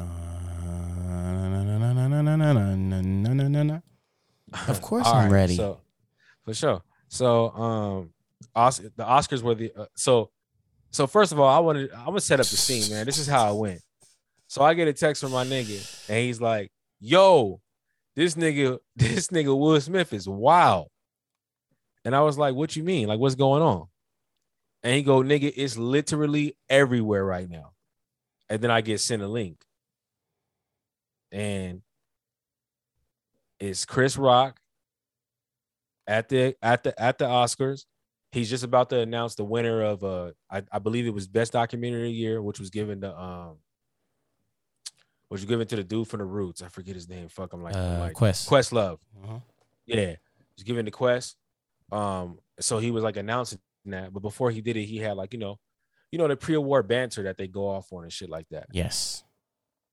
[4.69, 5.55] Of course I'm ready.
[5.55, 5.83] So,
[6.47, 6.83] for sure.
[7.09, 8.15] So, um,
[8.57, 10.31] Os- the Oscars were the uh, so.
[10.93, 13.05] So first of all, I wanted I'm gonna set up the scene, man.
[13.05, 13.83] This is how it went.
[14.49, 17.61] So I get a text from my nigga, and he's like, "Yo,
[18.17, 20.89] this nigga, this nigga Will Smith is wild."
[22.07, 23.09] And I was like, "What you mean?
[23.09, 23.89] Like, what's going on?"
[24.83, 27.73] And he go, "Nigga, it's literally everywhere right now."
[28.51, 29.65] And then I get sent a link,
[31.33, 31.83] and
[33.61, 34.59] it's Chris Rock
[36.07, 37.85] at the at the at the Oscars.
[38.33, 41.53] He's just about to announce the winner of uh I, I believe it was best
[41.53, 43.57] documentary of the year, which was given to um
[45.29, 46.61] which was given to the dude from the roots.
[46.61, 47.29] I forget his name.
[47.29, 48.73] Fuck I'm like, I'm Uh, like Quest.
[48.73, 48.99] Love.
[49.23, 49.39] Uh-huh.
[49.87, 50.17] Yeah.
[50.57, 51.37] Was given to Quest.
[51.93, 55.33] Um, so he was like announcing that, but before he did it, he had like,
[55.33, 55.59] you know,
[56.13, 58.67] you know, the pre-award banter that they go off on and shit like that.
[58.73, 59.25] Yes.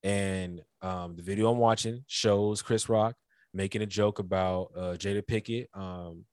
[0.04, 3.16] And um, the video I'm watching shows Chris Rock
[3.54, 6.26] making a joke about uh, Jada Pinkett, um,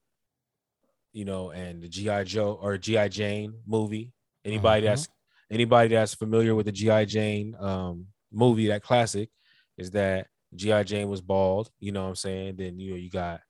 [1.12, 4.12] you know, and the GI Joe or GI Jane movie.
[4.44, 4.85] Anybody Mhm.
[4.86, 5.09] that's
[5.51, 9.31] anybody that's familiar with the GI Jane um, movie, that classic,
[9.78, 11.70] is that GI Jane was bald.
[11.81, 12.56] You know what I'm saying?
[12.56, 13.40] Then you know you got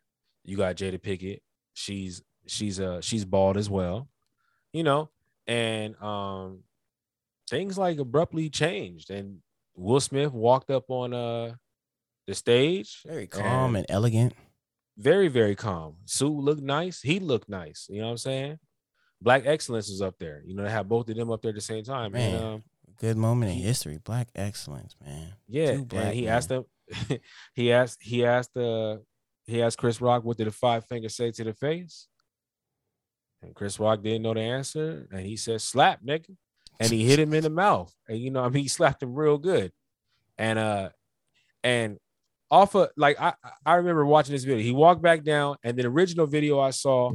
[0.44, 1.40] you got Jada Pinkett.
[1.74, 4.09] She's she's uh she's bald as well.
[4.73, 5.11] You know,
[5.46, 6.60] and um
[7.50, 9.38] things like abruptly changed and
[9.76, 11.54] Will Smith walked up on uh
[12.26, 14.32] the stage Very calm and elegant.
[14.96, 15.96] very very calm.
[16.06, 17.02] Sue looked nice.
[17.02, 17.86] He looked nice.
[17.90, 18.58] You know what I'm saying?
[19.20, 20.42] Black Excellence was up there.
[20.46, 22.12] You know, they have both of them up there at the same time.
[22.12, 22.34] Man.
[22.34, 22.62] And, um,
[22.98, 23.98] Good moment in history.
[24.02, 25.32] Black excellence, man.
[25.48, 26.32] yeah, and black he men.
[26.34, 26.64] asked him.
[27.54, 27.98] he asked.
[28.02, 28.56] He asked.
[28.56, 28.98] Uh,
[29.46, 32.06] he asked Chris Rock, "What did the five fingers say to the face?"
[33.44, 36.34] And Chris Rock didn't know the answer, and he said, "Slap, nigga,"
[36.80, 37.94] and he hit him in the mouth.
[38.08, 39.72] And you know, I mean, he slapped him real good.
[40.38, 40.90] And uh,
[41.62, 41.98] and
[42.50, 43.34] off of like I
[43.64, 44.62] I remember watching this video.
[44.62, 47.12] He walked back down, and the original video I saw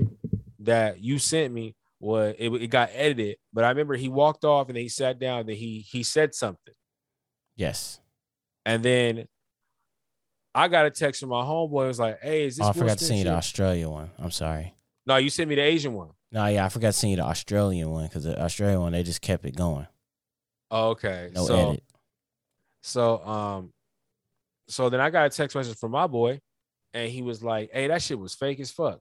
[0.60, 4.68] that you sent me was it, it got edited, but I remember he walked off
[4.68, 5.42] and then he sat down.
[5.42, 6.74] And he he said something.
[7.56, 8.00] Yes.
[8.66, 9.26] And then
[10.54, 11.86] I got a text from my homeboy.
[11.86, 13.32] It was like, "Hey, is this?" Oh, I forgot to send you the?
[13.32, 14.12] Australia one.
[14.18, 14.76] I'm sorry.
[15.06, 16.10] No, you sent me the Asian one.
[16.32, 19.04] No, yeah, I forgot to send you the Australian one because the Australian one they
[19.04, 19.88] just kept it going.
[20.70, 21.32] Oh, okay.
[21.34, 21.84] No so, edit.
[22.82, 23.74] so um,
[24.68, 26.40] so then I got a text message from my boy,
[26.94, 29.00] and he was like, "Hey, that shit was fake as fuck."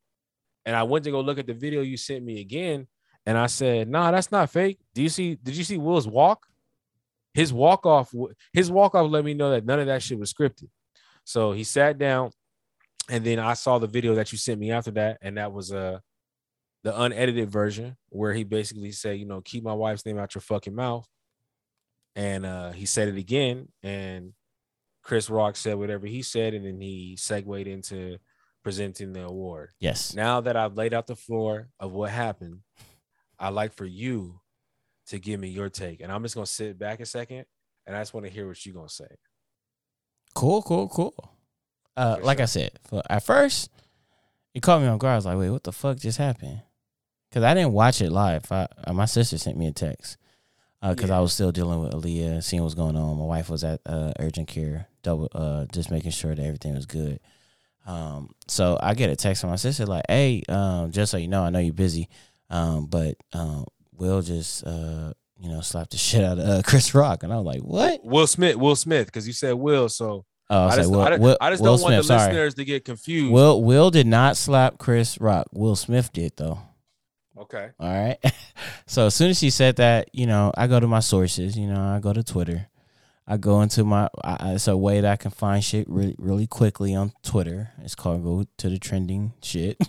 [0.64, 2.86] And I went to go look at the video you sent me again,
[3.26, 4.78] and I said, "Nah, that's not fake.
[4.94, 5.34] Do you see?
[5.34, 6.46] Did you see Will's walk?
[7.34, 8.12] His walk off.
[8.54, 10.68] His walk off let me know that none of that shit was scripted.
[11.24, 12.30] So he sat down,
[13.10, 15.70] and then I saw the video that you sent me after that, and that was
[15.70, 15.98] uh
[16.88, 20.40] the unedited version where he basically said, you know, keep my wife's name out your
[20.40, 21.06] fucking mouth.
[22.16, 24.32] And uh he said it again, and
[25.02, 28.16] Chris Rock said whatever he said, and then he segued into
[28.64, 29.70] presenting the award.
[29.80, 30.14] Yes.
[30.14, 32.60] Now that I've laid out the floor of what happened,
[33.38, 34.40] I'd like for you
[35.08, 36.00] to give me your take.
[36.00, 37.44] And I'm just gonna sit back a second
[37.86, 39.14] and I just want to hear what you're gonna say.
[40.34, 41.32] Cool, cool, cool.
[41.94, 42.78] Uh, like I said,
[43.10, 43.68] at first,
[44.54, 45.12] it caught me on guard.
[45.12, 46.62] I was like, "Wait, what the fuck just happened?"
[47.28, 48.50] Because I didn't watch it live.
[48.50, 50.16] I, uh, my sister sent me a text
[50.82, 51.20] because I Yeah.
[51.20, 53.18] was still dealing with Aaliyah, seeing what's going on.
[53.18, 56.86] My wife was at uh, urgent care, double, uh, just making sure that everything was
[56.86, 57.20] good.
[57.86, 61.28] Um, so I get a text from my sister like, "Hey, um, just so you
[61.28, 62.08] know, I know you're busy,
[62.50, 63.64] um, but um,
[63.96, 67.36] Will just uh, you know slapped the shit out of uh, Chris Rock," and I
[67.36, 70.76] was like, "What?" Will Smith, Will Smith, because you said Will, so Oh, I, I
[70.76, 72.20] just, like, Will, I, Will, I just don't want the sorry.
[72.28, 73.32] listeners to get confused.
[73.32, 75.46] Will Will did not slap Chris Rock.
[75.52, 76.60] Will Smith did though.
[77.42, 77.70] Okay.
[77.78, 78.18] All right.
[78.86, 81.56] so as soon as she said that, you know, I go to my sources.
[81.56, 82.68] You know, I go to Twitter.
[83.26, 84.08] I go into my.
[84.24, 87.70] I, it's a way that I can find shit really, really quickly on Twitter.
[87.82, 89.78] It's called go to the trending shit.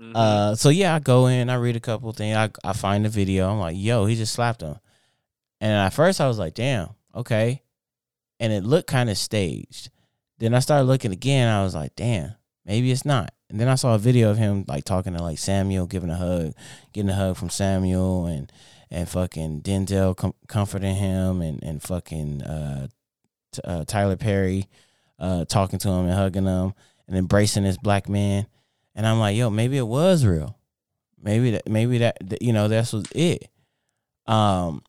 [0.00, 0.16] Mhm.
[0.16, 3.10] Uh, so yeah, I go in, I read a couple things, I I find the
[3.10, 3.50] video.
[3.50, 4.76] I'm like, yo, he just slapped him.
[5.60, 7.62] And at first, I was like, damn, okay.
[8.38, 9.90] And it looked kind of staged.
[10.38, 11.48] Then I started looking again.
[11.54, 12.32] I was like, damn,
[12.64, 13.34] maybe it's not.
[13.50, 16.16] And then I saw a video of him like talking to like Samuel, giving a
[16.16, 16.54] hug,
[16.92, 18.50] getting a hug from Samuel, and
[18.90, 22.88] and fucking Denzel com- comforting him, and and fucking uh,
[23.52, 24.68] t- uh, Tyler Perry
[25.18, 26.74] uh, talking to him and hugging him
[27.06, 28.46] and embracing this black man.
[28.94, 30.56] And I'm like, yo, maybe it was real.
[31.22, 33.48] Maybe that, maybe that, that, you know, that's was it.
[34.26, 34.82] Um,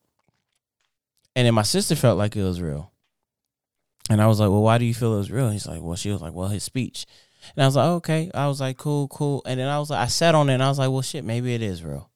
[1.36, 2.90] and then my sister felt like it was real.
[4.08, 5.50] And I was like, well, why do you feel it was real?
[5.50, 7.06] He's like, well, she was like, well, his speech.
[7.56, 8.30] And I was like, okay.
[8.34, 9.42] I was like, cool, cool.
[9.46, 11.24] And then I was like, I sat on it and I was like, well, shit,
[11.24, 12.08] maybe it is real.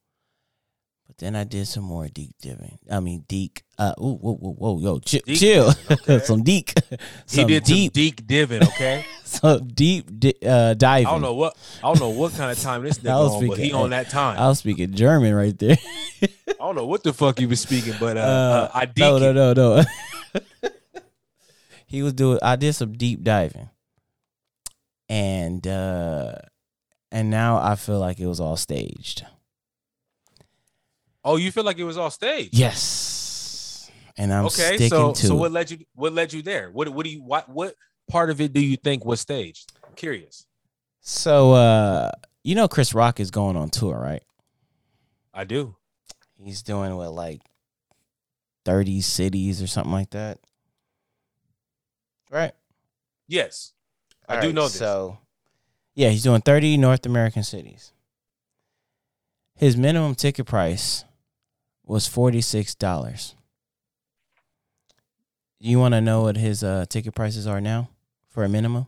[1.06, 2.78] But then I did some more deep diving.
[2.90, 3.62] I mean, deek.
[3.78, 5.70] Uh, ooh, whoa, whoa, whoa, yo, chill, Deek chill.
[5.72, 6.18] diving, okay.
[6.24, 6.74] some deek.
[7.30, 9.04] he did deep, some deep diving, okay?
[9.24, 11.06] some deep di- uh, diving.
[11.06, 13.32] I don't know what I don't know what kind of time this I nigga was
[13.34, 14.38] on, but he speaking- on that time.
[14.38, 15.76] I was speaking German right there.
[16.22, 16.28] I
[16.58, 19.18] don't know what the fuck you was speaking, but uh, Uh, uh, I deep no,
[19.18, 19.84] no, no, no.
[21.86, 22.38] he was doing.
[22.42, 23.68] I did some deep diving,
[25.08, 26.34] and uh
[27.12, 29.24] and now I feel like it was all staged.
[31.24, 32.54] Oh, you feel like it was all staged?
[32.54, 36.70] Yes, and I'm okay, sticking so so what led you what led you there?
[36.70, 37.74] What what do you what what
[38.08, 39.72] part of it do you think was staged?
[39.86, 40.46] I'm curious.
[41.00, 42.12] So uh
[42.44, 44.22] you know Chris Rock is going on tour, right?
[45.32, 45.76] I do.
[46.42, 47.42] He's doing what like
[48.64, 50.38] 30 cities or something like that.
[52.30, 52.52] Right?
[53.28, 53.72] Yes.
[54.28, 54.78] I All do right, know this.
[54.78, 55.18] So,
[55.94, 57.92] yeah, he's doing 30 North American cities.
[59.54, 61.04] His minimum ticket price
[61.84, 63.34] was forty six dollars.
[65.58, 67.88] You want to know what his uh, ticket prices are now
[68.28, 68.86] for a minimum?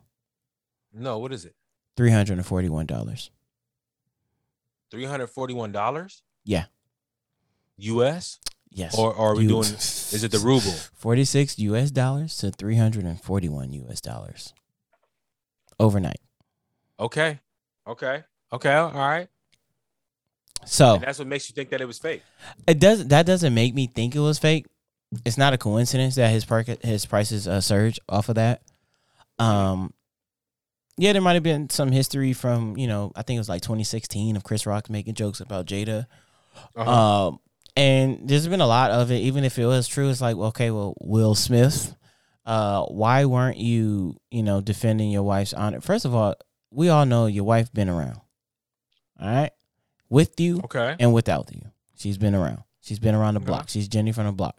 [0.92, 1.54] No, what is it?
[1.96, 3.30] Three hundred and forty one dollars.
[4.90, 6.22] Three hundred forty-one dollars.
[6.44, 6.64] Yeah.
[7.78, 8.38] U.S.
[8.70, 8.98] Yes.
[8.98, 9.64] or, or are we You- doing?
[9.64, 10.60] Is it the ruble?
[10.94, 11.90] forty six U.S.
[11.90, 14.00] dollars to three hundred and forty one U.S.
[14.02, 14.52] dollars
[15.78, 16.20] overnight?
[17.00, 17.38] Okay,
[17.86, 18.74] okay, okay.
[18.74, 19.28] All right.
[20.64, 22.22] So And that's what makes you think that it was fake.
[22.66, 24.66] it does that doesn't make me think it was fake.
[25.24, 28.62] It's not a coincidence that his per- his prices uh, surge off of that.
[29.38, 29.94] Um,
[30.98, 33.62] yeah, there might have been some history from you know I think it was like
[33.62, 36.06] 2016 of Chris Rock making jokes about Jada.
[36.74, 37.28] Uh-huh.
[37.28, 37.40] Um,
[37.76, 39.18] and there's been a lot of it.
[39.20, 41.94] Even if it was true, it's like okay, well, Will Smith,
[42.48, 45.82] uh, why weren't you you know defending your wife's honor?
[45.82, 46.34] First of all,
[46.70, 48.20] we all know your wife been around,
[49.20, 49.50] all right,
[50.08, 50.96] with you okay.
[50.98, 51.60] and without you.
[51.98, 52.62] She's been around.
[52.80, 53.68] She's been around the block.
[53.68, 54.56] She's Jenny from the block.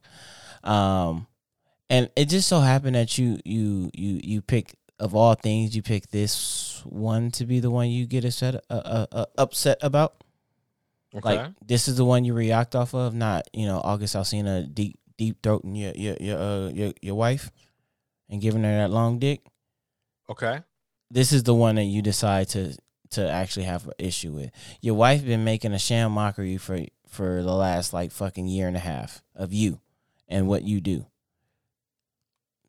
[0.64, 1.26] Um,
[1.90, 5.82] and it just so happened that you you you you pick of all things you
[5.82, 10.24] pick this one to be the one you get upset uh, uh, uh, upset about.
[11.16, 11.38] Okay.
[11.38, 15.00] Like this is the one you react off of, not you know August Alsina deep
[15.18, 17.50] deep throating your your your uh, your your wife
[18.30, 19.42] and giving her that long dick.
[20.30, 20.62] okay.
[21.12, 22.78] This is the one that you decide to
[23.12, 24.52] to actually have an issue with.
[24.82, 28.78] Your wife been making a sham mockery for for the last like fucking year and
[28.78, 29.82] a half of you
[30.28, 31.08] and what you do.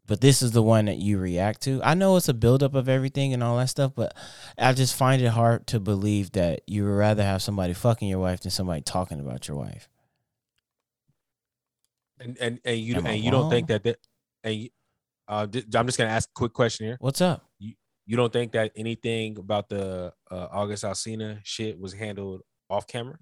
[0.06, 1.80] But this is the one that you react to.
[1.84, 4.12] I know it's a buildup of everything and all that stuff, but
[4.58, 8.18] I just find it hard to believe that you would rather have somebody fucking your
[8.18, 9.88] wife than somebody talking about your wife.
[12.18, 13.98] And and and you Am I and you don't think that that
[14.42, 14.68] and
[15.30, 16.96] uh, I'm just gonna ask a quick question here.
[17.00, 17.46] What's up?
[17.58, 17.74] You
[18.06, 23.16] you don't think that anything about the uh, August Alsina shit was handled off camera?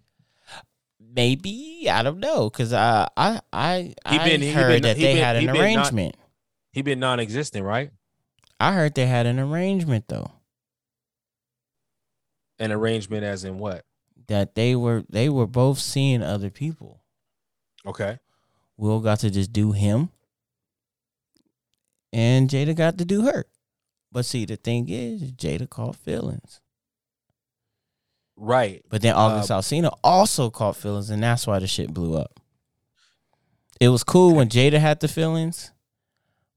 [1.01, 4.97] Maybe I don't know because I I I, He I been- he heard been- that
[4.97, 6.17] he they been- had an arrangement.
[6.73, 7.91] He been non-existent, right?
[8.61, 10.33] I heard they had an arrangement though.
[12.59, 13.85] An arrangement, as in what?
[14.27, 17.01] that they were they were both seeing other people.
[17.87, 18.19] Okay.
[18.77, 20.11] Will got to just do him,
[22.13, 23.47] and Jada got to do her.
[24.11, 26.61] But see, the thing is, Jada caught feelings.
[28.37, 28.83] Right.
[28.89, 32.41] But then August Uh, Alsina also caught feelings, and that's why the shit blew up.
[33.81, 35.73] It was cool when Jada had the feelings,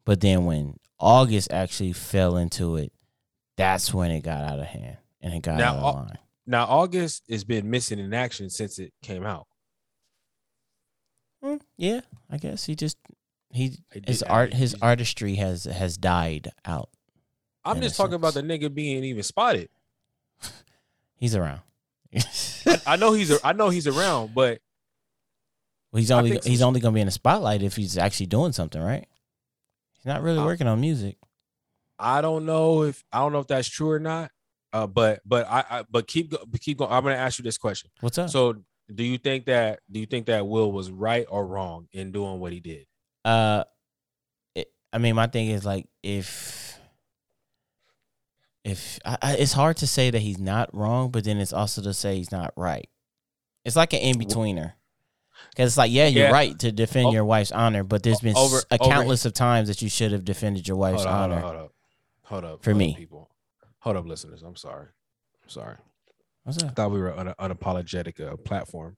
[0.05, 2.91] but then when August actually fell into it,
[3.57, 6.17] that's when it got out of hand and it got Now, out of line.
[6.47, 9.47] Now August has been missing in action since it came out.
[11.43, 12.97] Mm, yeah, I guess he just
[13.53, 16.89] he his art his artistry has has died out.
[17.63, 19.69] I'm just talking about the nigga being even spotted.
[21.15, 21.61] He's around.
[22.85, 24.59] I know he's a, I know he's around, but
[25.91, 28.51] Well, he's only he's some- only gonna be in the spotlight if he's actually doing
[28.51, 29.07] something, right?
[29.93, 31.17] He's not really Uh, working on music.
[31.99, 34.31] I don't know if I don't know if that's true or not.
[34.73, 36.91] Uh, but but I, I but keep keep going.
[36.91, 37.91] I'm gonna ask you this question.
[37.99, 38.29] What's up?
[38.29, 38.55] So
[38.93, 42.39] do you think that do you think that Will was right or wrong in doing
[42.39, 42.87] what he did?
[43.23, 43.63] Uh,
[44.55, 46.79] it, I mean, my thing is like if
[48.63, 51.81] if I, I, it's hard to say that he's not wrong, but then it's also
[51.81, 52.87] to say he's not right.
[53.65, 54.73] It's like an in betweener.
[55.49, 56.31] Because it's like, yeah, you're Yeah.
[56.31, 59.33] right to defend O- your wife's honor, but there's been over- a over- countless of
[59.33, 61.35] times that you should have defended your wife's Hold up, hold honor.
[61.35, 61.71] up, hold up,
[62.23, 62.63] hold up.
[62.63, 62.95] For hold up, me.
[62.95, 63.29] people.
[63.79, 64.43] Hold up, listeners.
[64.43, 64.87] I'm sorry.
[65.43, 65.77] I'm sorry.
[66.43, 68.97] What's I thought we were on an unapologetic uh, platform.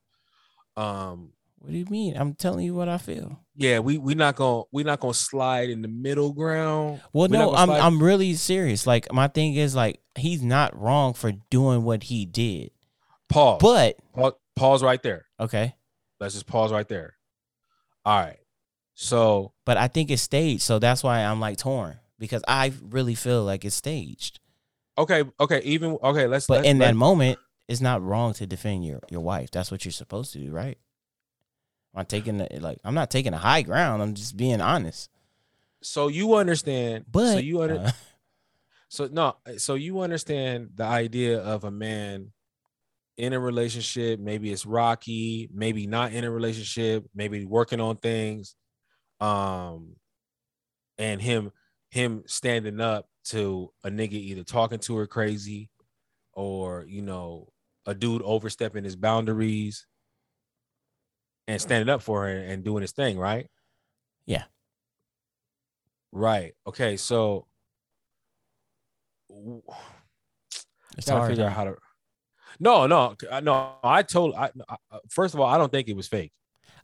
[0.76, 1.32] Um,
[1.64, 2.18] What do you mean?
[2.18, 3.40] I'm telling you what I feel.
[3.56, 7.00] yeah, we we not gonna we not gonna slide in the middle ground.
[7.14, 8.86] Well, We no, I'm slide- I'm really serious.
[8.86, 12.72] Like my thing is like he's not wrong for doing what he did,
[13.30, 13.60] pause.
[13.62, 15.26] but pause, pause right there.
[15.40, 15.74] okay.
[16.20, 17.16] Let's just pause right there.
[18.04, 18.40] All right.
[18.94, 23.16] So But I think it's staged, so that's why I'm like torn because I really
[23.16, 24.42] feel like it's staged.
[24.98, 26.28] okay, okay, even okay.
[26.28, 26.46] Let's.
[26.48, 29.50] But let's in that moment, it's not wrong to defend your your wife.
[29.52, 30.78] That's what you're supposed to do, right?
[31.96, 34.02] I'm taking the, like I'm not taking a high ground.
[34.02, 35.10] I'm just being honest.
[35.82, 37.06] so you understand.
[37.12, 37.92] But so you under, uh,
[38.94, 42.32] So no, so you understand the idea of a man
[43.18, 48.56] in a relationship, maybe it's rocky, maybe not in a relationship, maybe working on things.
[49.20, 49.96] Um
[51.00, 51.52] and him
[51.90, 55.72] him standing up to a nigga either talking to her crazy
[56.34, 57.50] or you know,
[57.88, 59.88] a dude overstepping his boundaries
[61.48, 63.48] and standing up for her and doing his thing, right?
[64.26, 64.44] Yeah.
[66.12, 66.54] Right.
[66.68, 67.48] Okay, so
[70.98, 71.32] it's gotta hard.
[71.32, 71.76] figure out how to.
[72.60, 73.74] No, no, I- uh, no.
[73.84, 74.36] I told.
[74.36, 74.78] I, I
[75.10, 76.32] first of all, I don't think it was fake.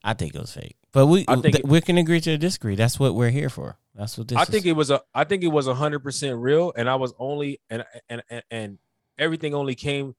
[0.04, 0.76] I think it was fake.
[0.92, 2.76] But we I think th- we can agree to disagree.
[2.76, 3.78] That's what we're here for.
[3.94, 4.50] That's what this I is.
[4.50, 7.60] think it was a I think it was hundred percent real, and I was only
[7.70, 8.78] and and and and
[9.18, 10.16] everything only came.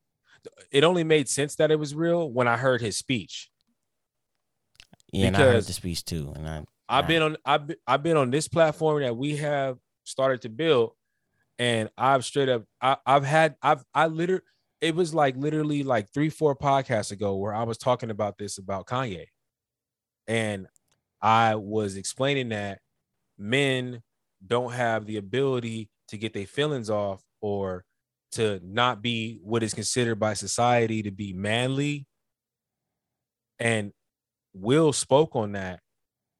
[0.70, 3.49] It only made sense that it was real when I heard his speech.
[5.12, 6.32] Yeah, and I heard because- the speech too.
[6.36, 9.78] And I I've been on I've been, I've been on this platform that we have
[10.04, 10.92] started to build,
[11.58, 14.42] and I've straight up I, I've had I've I literally
[14.80, 18.58] it was like literally like three four podcasts ago where I was talking about this
[18.58, 19.26] about Kanye,
[20.26, 20.66] and
[21.22, 22.80] I was explaining that
[23.38, 24.02] men
[24.44, 27.84] don't have the ability to get their feelings off or
[28.32, 32.06] to not be what is considered by society to be manly,
[33.58, 33.92] and
[34.52, 35.81] Will spoke on that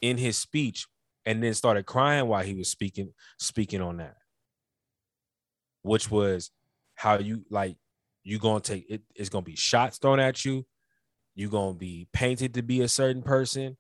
[0.01, 0.87] in his speech
[1.27, 4.17] and then started crying while he was speaking speaking on that
[5.83, 6.51] which was
[6.95, 7.77] how you like
[8.23, 10.67] you gonna take it, it's gonna be shots thrown at you.
[11.35, 13.77] You're gonna be painted to be a certain person.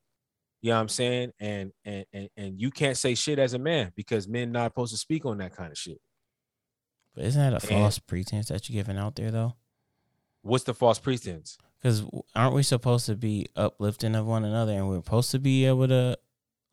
[0.62, 1.32] You know what i'm saying?
[1.38, 4.70] And and and, and you can't say shit as a man because men are not
[4.72, 6.00] supposed to speak on that kind of shit.
[7.14, 9.56] But isn't that a And- false pretense that you're giving out there though?
[10.42, 12.04] what's the false pretense Because
[12.34, 15.88] aren't we supposed to be uplifting of one another, and we're supposed to be able
[15.88, 16.18] to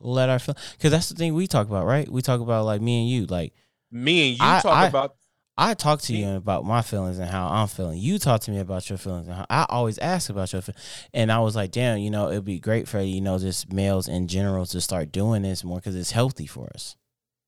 [0.00, 0.56] let our feel?
[0.72, 2.10] Because that's the thing we talk about, right?
[2.10, 3.26] We talk about like me and you.
[3.26, 3.54] Like
[3.90, 5.14] me and you I- talk I- about
[5.60, 7.98] I talk to you about my feelings and how I'm feeling.
[7.98, 10.80] You talk to me about your feelings and how I always ask about your feelings.
[11.12, 14.06] And I was like, damn, you know, it'd be great for you know just males
[14.06, 16.94] in general to start doing this more because it's healthy for us.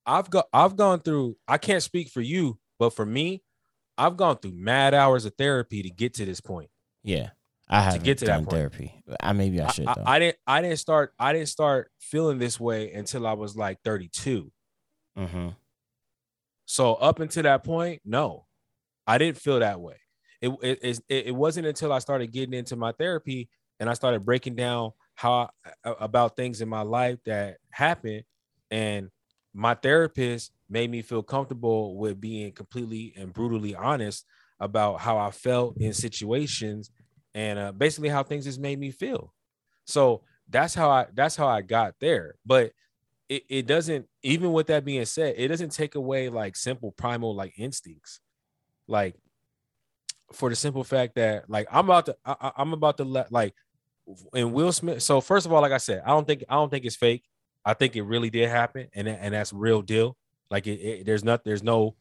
[0.06, 3.42] I've got I've gone through I can't speak for you, but for me,
[3.96, 6.70] I've gone through mad hours of therapy to get to this point.
[7.04, 7.28] Yeah,
[7.70, 8.50] I haven't get to that point.
[8.50, 9.02] therapy.
[9.20, 10.02] I maybe I I, should I- though.
[10.04, 13.78] I didn't I didn't start I didn't start feeling this way until I was like
[13.84, 14.50] 32.
[15.16, 15.48] mm-hmm.
[16.66, 18.46] So up until that point, no,
[19.06, 19.96] I didn't feel that way.
[20.40, 23.48] It it, it, it wasn't until I started getting into my therapy
[23.78, 25.50] and I started breaking down how
[25.84, 28.24] about things in my life that happened,
[28.70, 29.10] and
[29.52, 34.24] my therapist made me feel comfortable with being completely and brutally honest
[34.60, 36.90] about how I felt in situations
[37.34, 39.34] and uh, basically how things just made me feel.
[39.84, 42.36] So that's how I that's how I got there.
[42.44, 42.72] But
[43.28, 47.34] it, it doesn't even with that being said, it doesn't take away like simple primal
[47.34, 48.20] like instincts.
[48.88, 49.16] Like
[50.32, 53.54] for the simple fact that like I'm about to I, I'm about to let like
[54.34, 55.02] and Will Smith.
[55.02, 57.24] So first of all, like I said, I don't think I don't think it's fake.
[57.64, 60.16] I think it really did happen, and and that's real deal.
[60.50, 61.96] Like it, it there's not there's no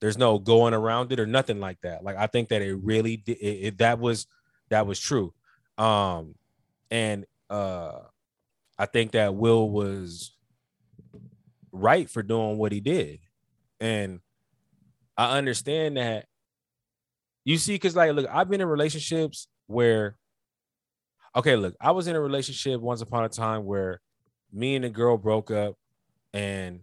[0.00, 2.04] there's no going around it or nothing like that.
[2.04, 4.26] Like I think that it really did, it, it- that was
[4.70, 5.32] that was true.
[5.78, 6.34] Um,
[6.90, 8.00] and uh,
[8.78, 10.32] I think that Will was
[11.72, 13.20] right for doing what he did,
[13.80, 14.20] and
[15.16, 16.26] I understand that.
[17.44, 20.16] You see, because like, look, I've been in relationships where,
[21.36, 24.00] okay, look, I was in a relationship once upon a time where
[24.50, 25.74] me and the girl broke up,
[26.32, 26.80] and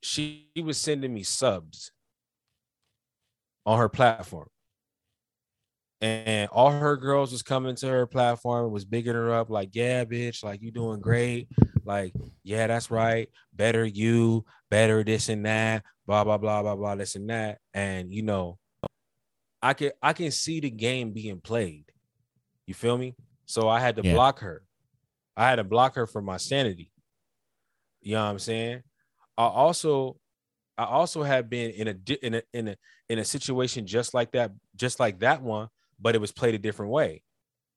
[0.00, 1.90] she was sending me subs
[3.66, 4.48] on her platform.
[6.00, 10.04] And all her girls was coming to her platform, was bigging her up, like, yeah,
[10.04, 11.48] bitch, like you doing great.
[11.84, 12.14] Like,
[12.44, 13.28] yeah, that's right.
[13.52, 17.58] Better you, better this and that, blah, blah, blah, blah, blah, this and that.
[17.74, 18.58] And you know,
[19.60, 21.86] I can I can see the game being played.
[22.66, 23.16] You feel me?
[23.46, 24.14] So I had to Yeah.
[24.14, 24.62] block her.
[25.36, 26.92] I had to block her for my sanity.
[28.02, 28.82] You know what I'm saying?
[29.36, 30.20] I also
[30.76, 32.76] I also have been in a in a in a
[33.08, 35.68] in a situation just like that, just like that one,
[35.98, 37.22] but it was played a different way.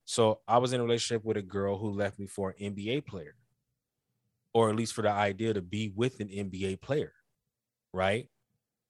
[0.05, 3.05] So I was in a relationship with a girl who left me for an NBA
[3.05, 3.35] player,
[4.53, 7.13] or at least for the idea to be with an NBA player,
[7.93, 8.27] right?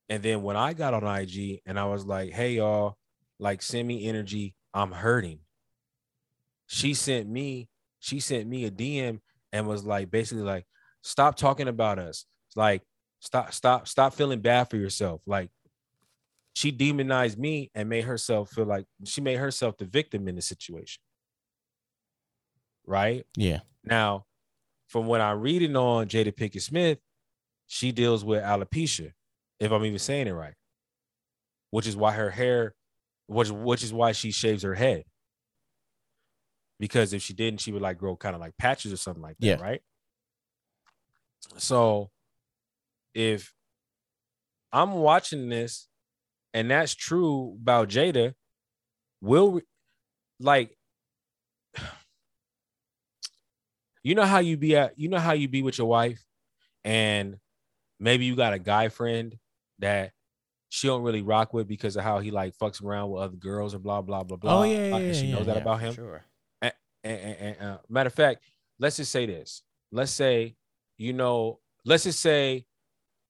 [0.10, 2.98] And then when I got on IG and I was like, "Hey y'all,
[3.40, 5.40] like send me energy, I'm hurting."
[6.68, 9.20] She sent me, she sent me a DM
[9.52, 10.66] and was like, basically like,
[11.02, 12.26] "Stop talking about us."
[12.56, 12.84] Like,
[13.20, 15.22] stop, stop, stop feeling bad for yourself.
[15.26, 15.50] Like,
[16.54, 20.42] she demonized me and made herself feel like she made herself the victim in the
[20.42, 21.02] situation.
[22.86, 24.26] Right Yeah, now,
[24.88, 27.00] from what I'm reading on Jada Pinkett Smith,
[27.68, 29.14] she deals with alopecia,
[29.60, 30.56] if I'm even saying it right,
[31.70, 32.76] which is why her hair,
[33.28, 35.06] which which is why she shaves her head.
[36.80, 39.38] Because if she didn't, she would like grow kind of like patches or something like
[39.40, 39.56] that, Yeah.
[39.56, 39.82] right?
[41.58, 42.12] So,
[43.14, 43.54] if
[44.72, 45.88] I'm watching this,
[46.54, 48.34] and that's true about Jada,
[49.22, 49.62] will re-
[50.40, 50.78] like
[54.04, 56.24] you know how you be at you know how you be with your wife
[56.84, 57.38] and
[58.00, 59.38] maybe you got a guy friend
[59.80, 60.12] that
[60.70, 63.76] she don't really rock with because of how he like fucks around with other girls
[63.76, 65.94] or blah blah blah blah Oh yeah, yeah, and she yeah, knows that about him
[65.94, 66.24] Sure.
[66.62, 66.74] and,
[67.04, 68.44] and, and uh, matter of fact,
[68.80, 69.64] let's just say this.
[69.92, 70.56] Let's say,
[70.98, 72.66] you know, let's just say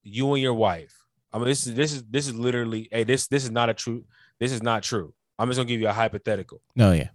[0.04, 1.01] you and your wife.
[1.34, 3.74] I mean, this is this is this is literally, hey, this this is not a
[3.74, 4.04] true,
[4.40, 5.14] this is not true.
[5.40, 6.62] I'm just gonna give you a hypothetical.
[6.76, 7.10] No, yeah.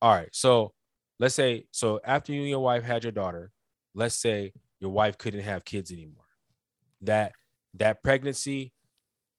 [0.00, 0.28] All right.
[0.32, 0.72] So
[1.18, 3.50] let's say, so after you and your wife had your daughter,
[3.94, 6.24] let's say your wife couldn't have kids anymore.
[7.02, 7.32] That
[7.74, 8.72] that pregnancy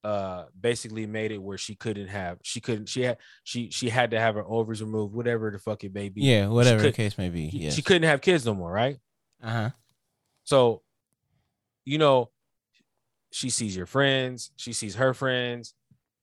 [0.04, 4.12] uh basically made it where she couldn't have she couldn't she had she she had
[4.12, 7.18] to have her ovaries removed whatever the fuck it may be Yeah, whatever the case
[7.18, 7.50] may be.
[7.52, 7.72] Yeah.
[7.72, 8.98] she couldn't have kids no more right
[9.44, 9.72] uh-huh.
[10.46, 10.84] so
[11.84, 12.30] you know
[13.32, 14.52] she sees your friends.
[14.56, 15.74] She sees her friends.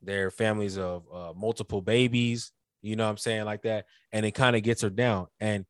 [0.03, 2.53] Their families of uh, multiple babies
[2.87, 3.87] you know what i'm saying like that.
[4.13, 5.27] And it kind of gets her down.
[5.41, 5.67] And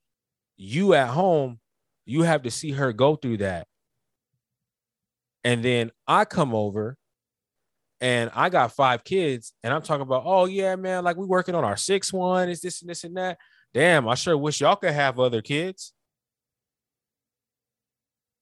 [0.57, 1.59] you at home
[2.05, 3.67] you have to see her go through that.
[5.45, 6.97] And then i come over
[8.01, 11.55] and i got five kids and i'm talking about oh yeah man like we working
[11.55, 12.49] on our sixth one.
[12.51, 13.39] Is this and this and that.
[13.73, 15.93] Damn i sure wish y'all could have other kids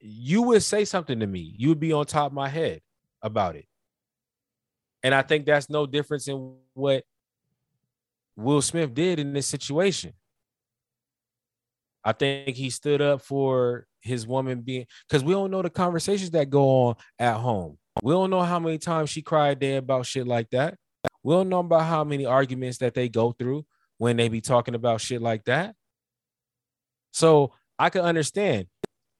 [0.00, 1.54] you would say something to me.
[1.56, 2.80] You would be on top of my head
[3.22, 3.66] about it.
[5.02, 7.04] And I think that's no difference in what
[8.36, 10.12] Will Smith did in this situation.
[12.04, 16.30] I think he stood up for his woman being because we don't know the conversations
[16.32, 17.78] that go on at home.
[18.02, 20.76] We don't know how many times she cried there about shit like that.
[21.22, 23.64] We don't know about how many arguments that they go through
[23.98, 25.74] when they be talking about shit like that.
[27.12, 28.66] So I can understand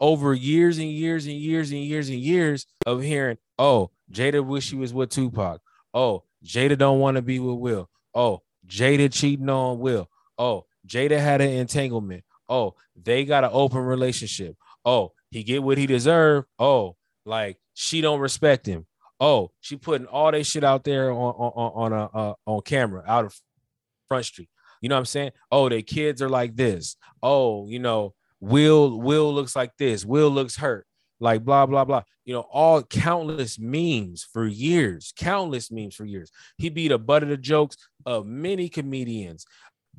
[0.00, 4.66] over years and years and years and years and years of hearing, oh, Jada wish
[4.66, 5.60] she was with Tupac.
[5.92, 7.88] Oh, Jada don't want to be with Will.
[8.14, 10.08] Oh, Jada cheating on Will.
[10.38, 12.24] Oh, Jada had an entanglement.
[12.48, 14.56] Oh, they got an open relationship.
[14.84, 16.46] Oh, he get what he deserved.
[16.58, 18.86] Oh, like she don't respect him.
[19.20, 23.02] Oh, she putting all that shit out there on on on a uh, on camera
[23.06, 23.40] out of
[24.08, 24.48] front street.
[24.80, 25.32] You know what I'm saying?
[25.50, 26.96] Oh, their kids are like this.
[27.22, 28.14] Oh, you know,
[28.44, 30.04] Will Will looks like this.
[30.04, 30.86] Will looks hurt.
[31.18, 32.02] Like blah blah blah.
[32.24, 35.12] You know, all countless memes for years.
[35.16, 36.30] Countless memes for years.
[36.58, 39.46] He be the butt of the jokes of many comedians.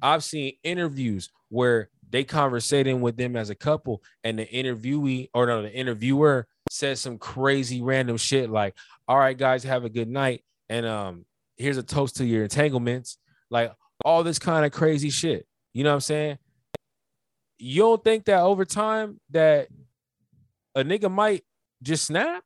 [0.01, 5.47] I've seen interviews where they conversating with them as a couple, and the interviewee or
[5.47, 8.75] no, the interviewer says some crazy random shit like,
[9.07, 11.25] "All right, guys, have a good night," and um,
[11.57, 13.17] here's a toast to your entanglements.
[13.49, 13.71] Like
[14.03, 15.47] all this kind of crazy shit.
[15.73, 16.37] You know what I'm saying?
[17.57, 19.69] You don't think that over time that
[20.75, 21.43] a nigga might
[21.81, 22.43] just snap?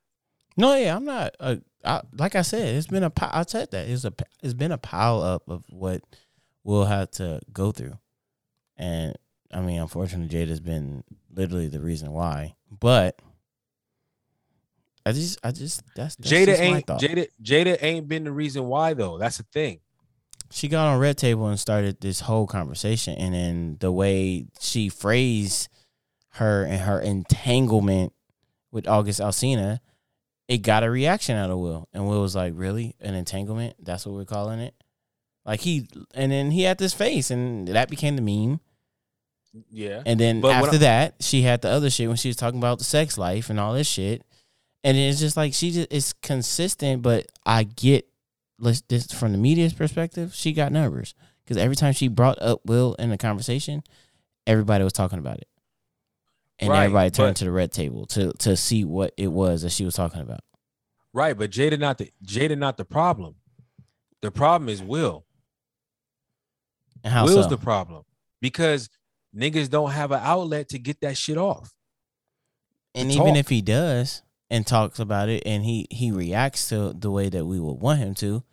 [0.56, 1.36] No, yeah, I'm not.
[1.40, 3.12] Uh, I, like I said, it's been a.
[3.20, 4.14] I said that it's a.
[4.44, 6.02] It's been a pile up of what
[6.64, 7.98] we'll have to go through,
[8.78, 9.16] and
[9.54, 11.04] I mean, unfortunately, Jada's been
[11.34, 12.56] literally the reason why.
[12.70, 13.20] But
[15.06, 16.86] I just, I just that's, that's Jada just ain't.
[16.86, 19.18] Jada Jada ain't been the reason why though.
[19.18, 19.80] That's the thing.
[20.52, 24.90] She got on red table and started this whole conversation and then the way she
[24.90, 25.70] phrased
[26.34, 28.14] her and her entanglement
[28.72, 29.80] with august alsina
[30.50, 31.88] it got a reaction out of will.
[31.94, 32.96] And will was like really?
[33.00, 33.76] An entanglement?
[33.80, 34.74] That's what we're calling it?
[35.46, 38.60] Like he and then he had this face and that became the meme.
[39.70, 40.04] Yeah.
[40.06, 42.80] and then But after that she had the other shit when she was talking about
[42.80, 44.24] the sex life and all this shit.
[44.84, 48.08] And it's just like she just it's consistent but i get
[48.60, 51.14] let's this from the media's perspective she got numbers
[51.44, 53.82] because every time she brought up will in the conversation
[54.46, 55.48] everybody was talking about it
[56.60, 59.62] and Right, everybody turned but- to the red table to to see what it was
[59.62, 60.42] that she was talking about
[61.12, 63.36] Right, but Jada not the Jada not the problem.
[64.22, 65.26] The problem is Will.
[67.04, 67.50] and how Will's so?
[67.50, 68.04] the problem
[68.42, 68.90] because
[69.36, 71.74] niggas don't have an outlet to get that shit off.
[72.94, 73.38] and even talk.
[73.38, 74.22] if he does
[74.52, 78.00] and talks about it and he he reacts to the way that we would want
[78.00, 78.44] him to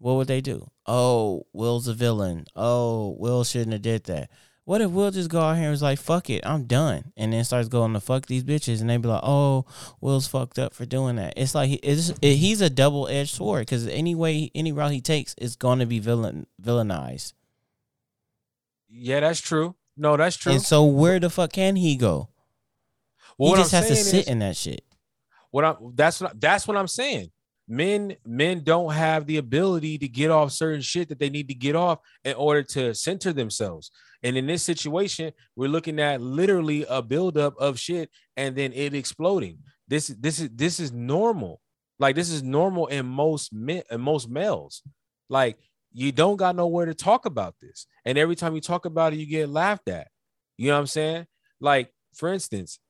[0.00, 0.68] what would they do?
[0.86, 2.46] Oh will's a villain.
[2.56, 4.30] Oh will shouldn't have did that.
[4.64, 7.32] What if will just go out here and was like fuck it i'm done and
[7.32, 9.64] then starts going to fuck these bitches and they'd be like oh
[10.00, 11.34] will's fucked up for doing that.
[11.36, 15.00] It's like he, it's, it, he's a double-edged sword because any way any route he
[15.00, 17.32] takes is going to be villain villainized.
[18.88, 19.76] Yeah, that's true.
[19.96, 20.52] No, that's true.
[20.52, 22.28] and so where the fuck can he go?
[23.38, 24.84] Well, he just I'm has to sit is- in that shit.
[25.50, 27.30] what I'm that's what that's what I'm saying.
[27.70, 31.54] Men men don't have the ability to get off certain shit that they need to
[31.54, 33.92] get off in order to center themselves.
[34.24, 38.92] And in this situation, we're looking at literally a buildup of shit and then it
[38.92, 39.58] exploding.
[39.86, 41.60] This this is this is normal.
[42.00, 44.82] Like this is normal in most men in most males.
[45.28, 45.56] Like
[45.92, 47.86] you don't got nowhere to talk about this.
[48.04, 50.08] And every time you talk about it, you get laughed at.
[50.56, 51.26] You know what I'm saying?
[51.60, 52.80] Like, for instance,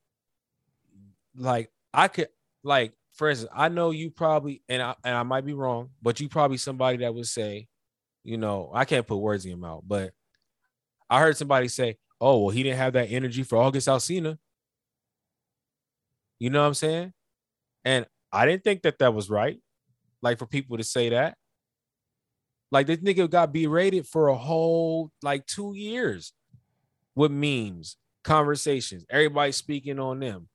[1.37, 2.29] like I could
[2.63, 6.21] like for instance, I know you probably and I and I might be wrong, but
[6.21, 7.69] you probably somebody that would say,
[8.25, 10.13] you know, I can't put words in your mouth, but
[11.11, 14.39] I heard somebody say, oh well, he didn't have that energy for August Alsina.
[16.39, 17.13] You know what I'm saying?
[17.85, 19.61] And I didn't think that that was right.
[20.23, 21.37] Like for people to say that.
[22.73, 26.33] Like this nigga got berated for a whole like two years
[27.15, 30.49] with memes, conversations, everybody speaking on them.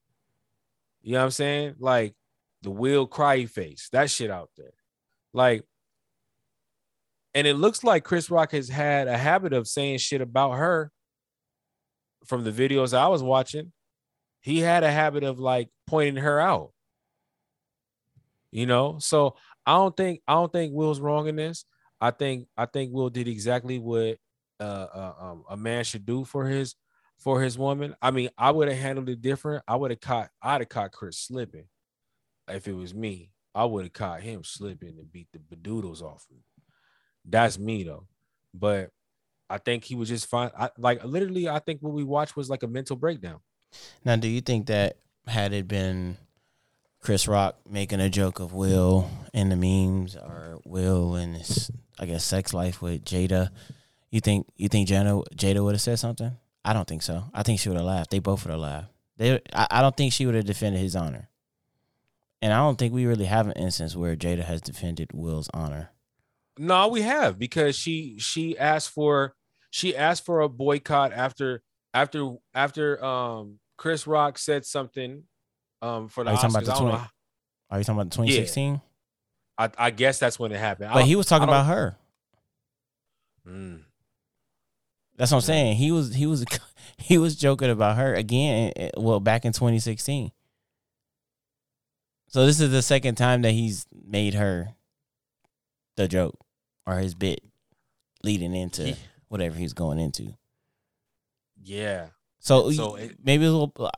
[1.04, 1.76] You know what I'm saying?
[1.78, 2.16] Like
[2.66, 4.74] the Will cry face, that shit out there.
[5.34, 5.64] Like,
[7.36, 10.92] and it looks like Chris Rock has had a habit of saying shit about her
[12.26, 13.72] from the videos I was watching.
[14.42, 16.72] He had a habit of like pointing her out.
[18.52, 19.36] You know, so
[19.66, 21.66] I don't think I don't think Will's wrong in this.
[22.02, 24.18] I think I think Will did exactly what
[24.60, 26.76] uh, uh, um, a man should do for his
[27.20, 27.96] for his woman.
[28.02, 29.64] I mean, I would have handled it different.
[29.68, 31.66] I would have caught I'd have caught Chris slipping
[32.48, 33.32] if it was me.
[33.54, 36.44] I would have caught him slipping and beat the bedoodles off him.
[37.24, 38.08] That's me though.
[38.54, 38.92] But
[39.50, 40.52] I think he was just fine.
[40.58, 43.40] I, like literally, I think what we watched was like a mental breakdown.
[44.04, 44.98] Now, do you think that
[45.28, 46.18] had it been
[47.02, 51.70] Chris Rock making a joke of Will and the memes or Will and his,
[52.00, 53.50] I guess, sex life with Jada,
[54.10, 56.36] you think you think Jada Jada would have said something?
[56.64, 57.26] I don't think so.
[57.34, 58.10] I think she would have laughed.
[58.10, 58.88] They both would have laughed.
[59.18, 61.30] They, I, I don't think she would have defended his honor.
[62.46, 65.90] And I don't think we really have an instance where Jada has defended Will's honor.
[66.60, 69.34] No, we have because she she asked for
[69.72, 75.24] she asked for a boycott after after after um Chris Rock said something
[75.82, 77.04] um for the Are you talking about the I don't 20.
[77.72, 78.82] Are you talking about 2016?
[79.58, 80.92] I, I guess that's when it happened.
[80.94, 81.98] But he was talking about her.
[83.48, 83.82] Mm.
[85.18, 85.78] That's what I'm saying.
[85.78, 86.46] He was he was
[87.00, 88.72] he was joking about her again.
[88.76, 90.32] eh, Well, back in 2016.
[92.36, 94.76] So this is the second time that he's made her
[95.96, 96.38] the joke
[96.86, 97.40] or his bit
[98.26, 98.98] leading into
[99.30, 100.34] whatever he's going into.
[101.64, 102.08] Yeah.
[102.40, 103.72] So, So it- maybe a little.
[103.80, 103.90] uh,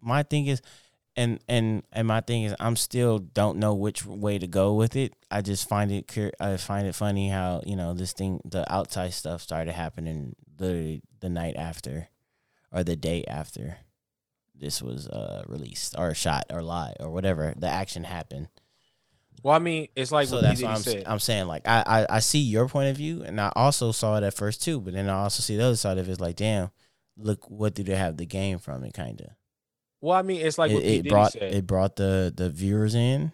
[0.00, 0.62] My thing is,
[1.16, 4.96] and and and my thing is, I'm still don't know which way to go with
[4.96, 5.12] it.
[5.30, 8.64] I just find it cur- I find it funny how you know this thing, the
[8.72, 12.08] outside stuff started happening literally the night after,
[12.72, 13.76] or the day after,
[14.62, 18.48] this was uh released or shot or live or whatever the action happened.
[19.42, 21.02] Well, I mean, it's like so what that's what I'm, said.
[21.04, 21.48] I'm saying.
[21.48, 24.34] Like I, I I see your point of view, and I also saw it at
[24.34, 24.80] first too.
[24.80, 26.12] But then I also see the other side of it.
[26.12, 26.70] It's like, damn,
[27.16, 28.94] look, what do they have the game from it?
[28.94, 29.30] Kind of
[30.00, 31.54] well, I mean, it's like it, it brought said.
[31.54, 33.32] it brought the the viewers in.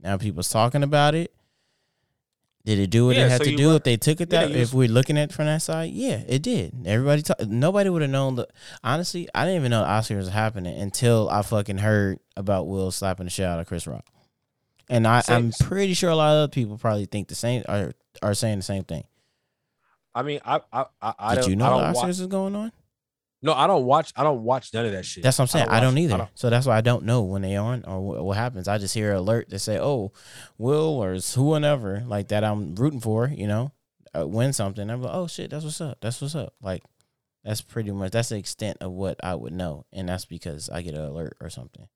[0.00, 1.32] Now people's talking about it.
[2.64, 4.30] Did it do what Yeah, it had so to do run- if they took it
[4.30, 4.50] that?
[4.50, 6.74] you if we're looking at it from that side, yeah, it did.
[6.86, 8.36] Everybody, talk, nobody would have known.
[8.36, 8.48] The
[8.82, 12.90] honestly, I didn't even know the Oscars was happening until I fucking heard about Will
[12.90, 14.06] slapping the shit out of Chris Rock,
[14.88, 17.92] and I, I'm pretty sure a lot of other people probably think the same are
[18.22, 19.04] are saying the same thing.
[20.14, 22.26] I mean, I I I, I Did don't, you know the don't Oscars watch, is
[22.28, 22.72] going on?
[23.44, 24.10] No, I don't watch.
[24.16, 25.22] I don't watch none of that shit.
[25.22, 25.68] That's what I'm saying.
[25.68, 26.16] I don't, watch- either.
[26.16, 28.68] don't- so that's why I don't know when they on or wh- what happens.
[28.68, 30.12] I just hear an alert that say, "Oh,
[30.56, 33.72] Will or it's whoever like that I'm rooting for." You know,
[34.18, 34.88] uh, win something.
[34.88, 35.98] I'm like, "Oh shit, that's what's up.
[36.00, 36.82] That's what's up." Like
[37.44, 40.80] that's pretty much that's the extent of what I would know, and that's because I
[40.80, 41.86] get an alert or something.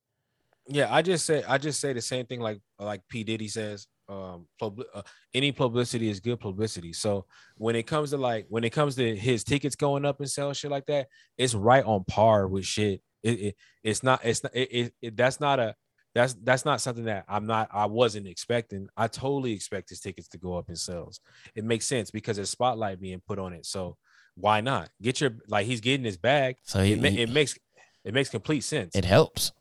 [0.67, 3.87] Yeah, I just say I just say the same thing like like P Diddy says.
[4.09, 5.03] Um, publi- uh,
[5.35, 6.93] any publicity is good publicity.
[6.95, 7.27] So
[7.57, 10.53] when it comes to like when it comes to his tickets going up and sell
[10.55, 13.03] shit like that, it's right on par with shit.
[13.23, 15.75] It, it it's not it's not it, it, it that's not a
[16.15, 18.89] that's that's not something that I'm not I wasn't expecting.
[18.97, 21.21] I totally expect his tickets to go up in sales.
[21.55, 23.67] It makes sense because there's spotlight being put on it.
[23.67, 23.99] So
[24.37, 26.57] why not get your like he's getting his bag.
[26.63, 27.59] So he, It, he- it makes
[28.05, 29.53] it makes complete sense it helps.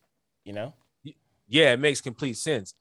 [0.45, 0.73] You know,
[1.49, 2.73] yeah, it makes complete sense.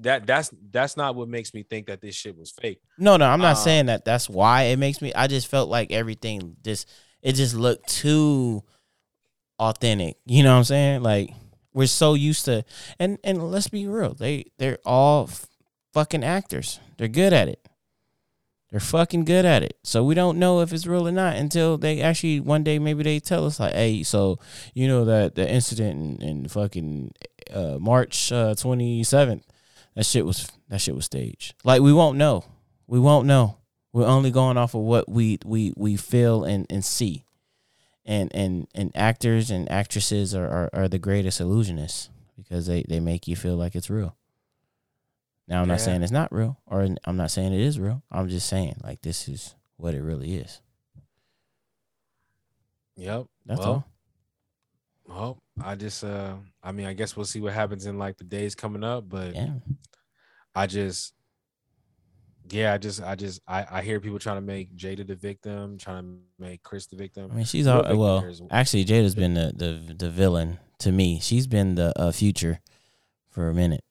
[0.00, 2.80] That that's that's not what makes me think that this shit was fake.
[2.98, 4.04] No, no, I'm not Uh, saying that.
[4.04, 5.12] That's why it makes me.
[5.12, 6.88] I just felt like everything just
[7.20, 8.62] it just looked too
[9.58, 10.16] authentic.
[10.24, 11.02] You know what I'm saying?
[11.02, 11.34] Like
[11.74, 12.64] we're so used to,
[12.98, 15.46] and and let's be real, they they're all f-
[15.92, 16.80] fucking actors.
[16.96, 17.60] They're good at it.
[18.70, 19.78] They're fucking good at it.
[19.82, 23.02] So we don't know if it's real or not until they actually one day maybe
[23.02, 24.38] they tell us like, hey, so
[24.74, 27.12] you know that the incident in, in fucking
[27.52, 29.42] uh, March uh, 27th,
[29.96, 31.54] that shit was that shit was staged.
[31.64, 32.44] Like we won't know.
[32.86, 33.58] We won't know.
[33.92, 37.24] We're only going off of what we we we feel and and see.
[38.06, 43.00] And and and actors and actresses are are, are the greatest illusionists because they they
[43.00, 44.16] make you feel like it's real.
[45.50, 45.84] Now I'm not Yeah.
[45.84, 48.02] saying it's not real, or I'm not saying it is real.
[48.10, 50.62] I'm just saying like this is what it really is.
[52.96, 53.26] Yep.
[53.46, 53.86] That's well, all.
[55.06, 58.24] Well, I just uh I mean, I guess we'll see what happens in like the
[58.24, 59.54] days coming up, but Yeah.
[60.54, 61.14] I just
[62.52, 65.78] yeah, I just, I just, I, I hear people trying to make Jada the victim,
[65.78, 67.30] trying to make Chris the victim.
[67.30, 68.24] I mean, she's all well.
[68.50, 71.20] Actually, Jada's been the the the villain to me.
[71.20, 72.60] She's been the uh, future
[73.28, 73.84] for a minute.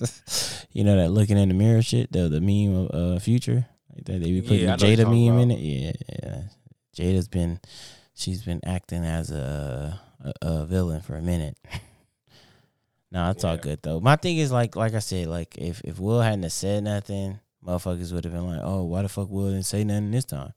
[0.72, 3.66] you know that looking in the mirror shit, the the meme of uh, future.
[3.94, 5.58] Like that they be putting Yeah, the Jada meme in it.
[5.58, 5.92] Yeah,
[6.22, 6.42] yeah.
[6.96, 7.60] Jada's been
[8.14, 11.56] she's been acting as a a, a villain for a minute.
[13.12, 14.00] no, it's all good though.
[14.00, 18.12] My thing is like like I said, like if if Will hadn't said nothing, motherfuckers
[18.12, 20.52] would have been like, oh, why the fuck Will didn't say nothing this time?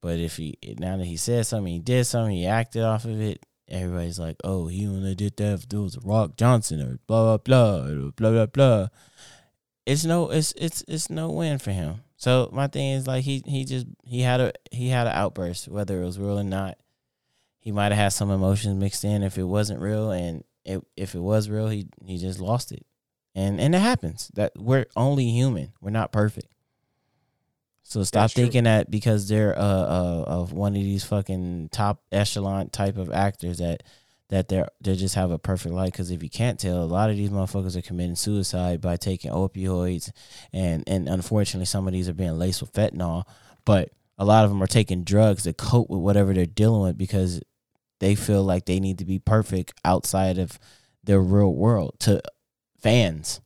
[0.00, 3.20] But if he now that he said something, he did something, he acted off of
[3.20, 3.44] it.
[3.68, 7.38] Everybody's like, "Oh, he only did that if there was Rock Johnson or blah blah
[7.38, 8.88] blah blah blah blah."
[9.86, 12.02] It's no, it's it's it's no win for him.
[12.16, 15.68] So my thing is like he he just he had a he had an outburst,
[15.68, 16.78] whether it was real or not.
[17.60, 21.14] He might have had some emotions mixed in if it wasn't real, and it, if
[21.14, 22.86] it was real, he he just lost it,
[23.34, 24.30] and and it happens.
[24.34, 25.72] That we're only human.
[25.80, 26.53] We're not perfect.
[27.94, 28.42] So stop That's true.
[28.42, 33.12] thinking that because they're uh, uh of one of these fucking top echelon type of
[33.12, 33.84] actors that
[34.30, 35.92] that they're they just have a perfect life.
[35.92, 39.30] Because if you can't tell, a lot of these motherfuckers are committing suicide by taking
[39.30, 40.10] opioids,
[40.52, 43.28] and and unfortunately, some of these are being laced with fentanyl.
[43.64, 46.98] But a lot of them are taking drugs to cope with whatever they're dealing with
[46.98, 47.42] because
[48.00, 50.58] they feel like they need to be perfect outside of
[51.04, 52.20] their real world to
[52.76, 53.40] fans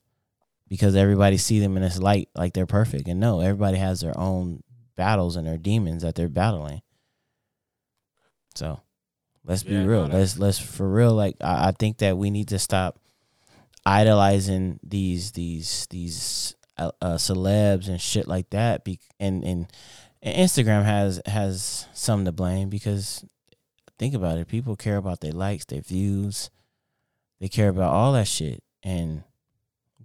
[0.69, 3.09] because everybody see them in this light like they're perfect.
[3.09, 4.63] And no everybody has their own
[4.97, 6.83] battles and their demons that they're battling.
[8.55, 8.81] So
[9.45, 10.09] let's be real.
[10.09, 12.99] no, let's let's for real like I, I think that we need to stop
[13.87, 19.67] idolizing these these these uh, uh, celebs and shit like that be, and and
[20.23, 23.25] and Instagram has has some to blame because
[23.99, 24.49] think about it.
[24.49, 26.51] People care about their likes their views.
[27.41, 28.63] They care about all that shit.
[28.83, 29.25] And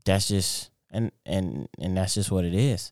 [0.06, 2.92] that's just and and and that's just what it is.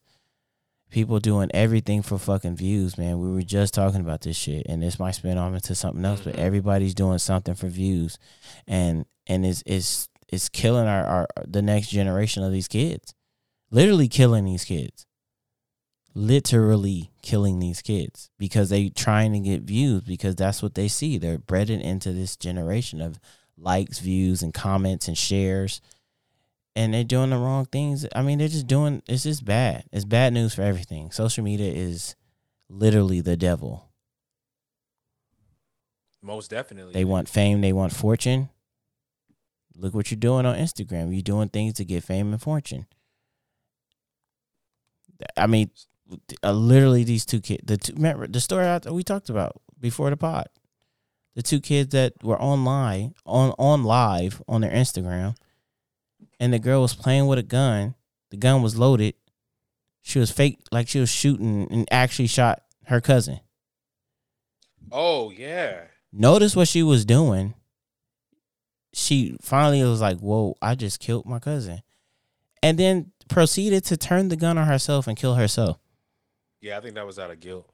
[0.89, 3.19] People doing everything for fucking views man.
[3.19, 6.21] We were just talking about this shit and this might spin off into something else
[6.21, 6.39] but Mhm.
[6.39, 8.17] everybody's doing something for views
[8.67, 13.13] and and it's it's it's killing our, our the next generation of these kids.
[13.69, 15.05] Literally killing these kids.
[16.13, 21.17] Literally killing these kids because they trying to get views because that's what they see.
[21.17, 23.17] They're bred into this generation of
[23.57, 25.79] likes views and comments and shares
[26.75, 28.05] and they're doing the wrong things.
[28.15, 29.85] I mean they're just doing it's just bad.
[29.91, 31.11] It's bad news for everything.
[31.11, 32.15] Social media is
[32.69, 33.89] literally the devil.
[36.21, 36.93] Most definitely.
[36.93, 38.49] they want fame they want fortune.
[39.75, 41.13] Look what you're doing on instagram.
[41.13, 42.85] You're doing things to get fame and fortune.
[45.35, 45.71] I mean
[46.43, 50.09] uh, literally these two kids the two remember the story I, we talked about before
[50.09, 50.47] the pod.
[51.35, 55.35] The two kids that were online on on live on their instagram
[56.41, 57.95] and the girl was playing with a gun
[58.31, 59.13] the gun was loaded
[60.01, 63.39] she was fake like she was shooting and actually shot her cousin
[64.91, 65.83] Oh yeah.
[66.11, 67.53] notice what she was doing.
[68.93, 71.81] She finally was like, "Whoa, I just killed my cousin,"
[72.61, 75.79] and then proceeded to turn the gun on herself and kill herself.
[76.59, 77.71] Yeah, I think that was out of guilt.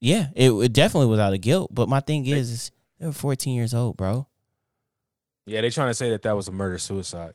[0.00, 1.72] Yeah, it, it definitely was out of guilt.
[1.72, 4.26] But my thing is, is they were 14 years old, bro.
[5.46, 7.34] Yeah, they trying to say that that was a murder suicide.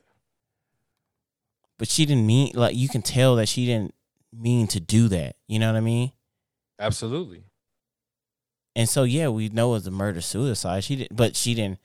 [1.81, 3.95] But she didn't mean like you can tell that she didn't
[4.31, 5.35] mean to do that.
[5.47, 6.11] You know what I mean?
[6.77, 7.45] Absolutely.
[8.75, 10.83] And so yeah, we know it was a murder suicide.
[10.83, 11.79] She did, but she didn't.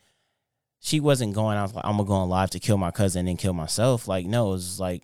[0.79, 3.39] She wasn't going out like I'm gonna go on live to kill my cousin and
[3.39, 4.07] kill myself.
[4.07, 5.01] Like no, it was like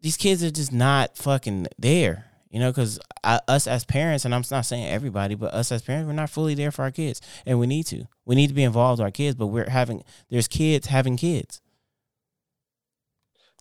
[0.00, 2.24] these kids are just not fucking there.
[2.50, 6.08] You know, because us as parents, and I'm not saying everybody, but us as parents,
[6.08, 8.08] we're not fully there for our kids, and we need to.
[8.24, 11.60] We need to be involved with our kids, but we're having there's kids having kids,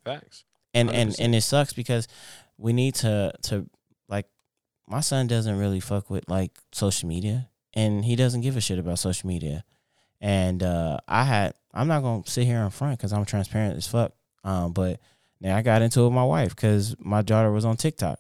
[0.07, 0.43] Facts.
[0.73, 1.19] and and 100%.
[1.19, 2.07] and it sucks because
[2.57, 3.69] we need to to
[4.09, 4.25] like
[4.87, 8.79] my son doesn't really fuck with like social media and he doesn't give a shit
[8.79, 9.63] about social media
[10.21, 13.85] and uh i had i'm not gonna sit here in front because i'm transparent as
[13.87, 14.13] fuck
[14.43, 14.99] um but
[15.41, 18.19] now i got into it with my wife because my daughter was on tiktok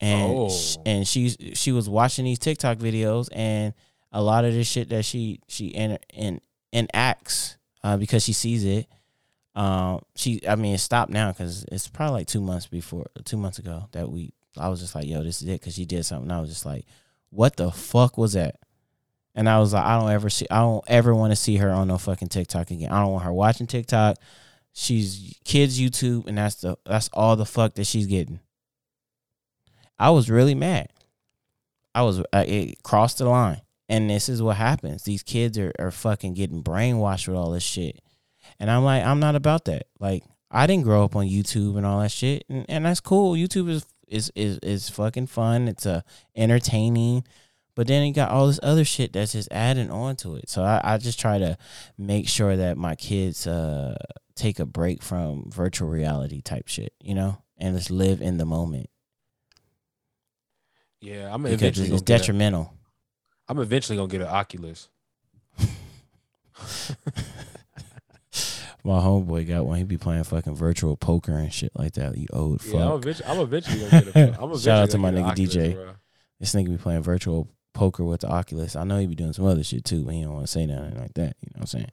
[0.00, 0.48] and Oh.
[0.50, 3.74] sh- and she she was watching these tiktok videos and
[4.12, 6.40] a lot of this shit that she she in in
[6.72, 8.86] enacts uh because she sees it
[9.54, 13.36] um, she, I mean, it stopped now because it's probably like two months before, two
[13.36, 14.32] months ago that we.
[14.56, 16.30] I was just like, "Yo, this is it," because she did something.
[16.30, 16.84] I was just like,
[17.30, 18.56] "What the fuck was that?"
[19.34, 21.70] And I was like, "I don't ever see, I don't ever want to see her
[21.70, 22.90] on no fucking TikTok again.
[22.90, 24.18] I don't want her watching TikTok.
[24.72, 28.40] She's kids YouTube, and that's the that's all the fuck that she's getting."
[29.98, 30.88] I was really mad.
[31.94, 35.02] I was uh, it crossed the line, and this is what happens.
[35.02, 38.00] These kids are are fucking getting brainwashed with all this shit.
[38.60, 39.86] And I'm like, I'm not about that.
[40.00, 43.34] Like, I didn't grow up on YouTube and all that shit, and, and that's cool.
[43.34, 45.68] YouTube is is is is fucking fun.
[45.68, 46.00] It's uh,
[46.34, 47.24] entertaining,
[47.74, 50.48] but then you got all this other shit that's just adding on to it.
[50.48, 51.58] So I, I just try to
[51.98, 53.94] make sure that my kids uh
[54.34, 58.46] take a break from virtual reality type shit, you know, and just live in the
[58.46, 58.88] moment
[61.00, 62.74] Yeah, I'm because eventually it's gonna get a, detrimental.
[63.48, 64.88] I'm eventually gonna get an Oculus.
[68.84, 69.78] My homeboy got one.
[69.78, 72.16] He be playing fucking virtual poker and shit like that.
[72.16, 72.96] You old Yeah, I'm fuck.
[73.02, 74.18] eventually, I'm eventually gonna get a.
[74.20, 75.74] I'm eventually Shout out to my nigga Oculus, DJ.
[75.74, 75.90] bro.
[76.40, 78.76] This nigga be playing virtual poker with the Oculus.
[78.76, 80.66] I know he be doing some other shit too, but he don't want to say
[80.66, 81.36] nothing like that.
[81.40, 81.90] You know what I'm saying?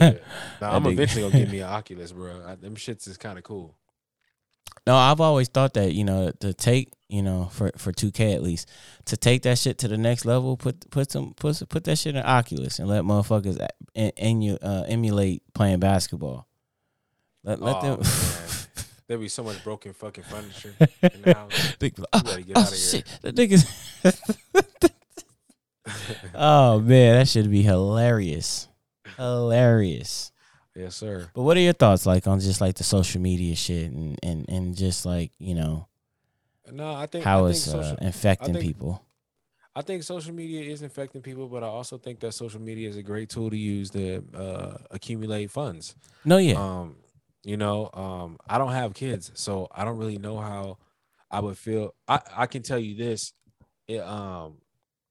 [0.00, 0.12] Yeah.
[0.60, 2.42] Nah, I'm eventually gonna get me an Oculus, bro.
[2.46, 3.76] I, them shits is kind of cool.
[4.86, 8.32] No, I've always thought that you know to take you know for for two K
[8.34, 8.68] at least
[9.06, 10.56] to take that shit to the next level.
[10.56, 13.68] Put put some put put that shit in Oculus and let motherfuckers a-
[13.98, 16.46] en- emu- uh, emulate playing basketball.
[17.44, 18.02] Let let Oh, them.
[19.06, 21.74] There be so much broken fucking furniture in the house.
[21.82, 23.02] You oh, oh, out of here.
[23.02, 24.90] shit, the niggas.
[26.34, 28.68] oh man, that should be hilarious,
[29.18, 30.32] hilarious.
[30.74, 31.28] Yes, sir.
[31.34, 34.44] But what are your thoughts like on just like the social media shit and and
[34.48, 35.88] and just like you know
[36.70, 39.02] No, I think how I it's think social, uh, infecting think- people?
[39.76, 42.96] I think social media is infecting people, but I also think that social media is
[42.96, 45.96] a great tool to use to uh, accumulate funds.
[46.24, 46.54] No, yeah.
[46.54, 46.94] Um,
[47.42, 50.78] you know, um, I don't have kids, so I don't really know how
[51.28, 51.92] I would feel.
[52.06, 53.32] I, I can tell you this.
[53.88, 54.58] It, um,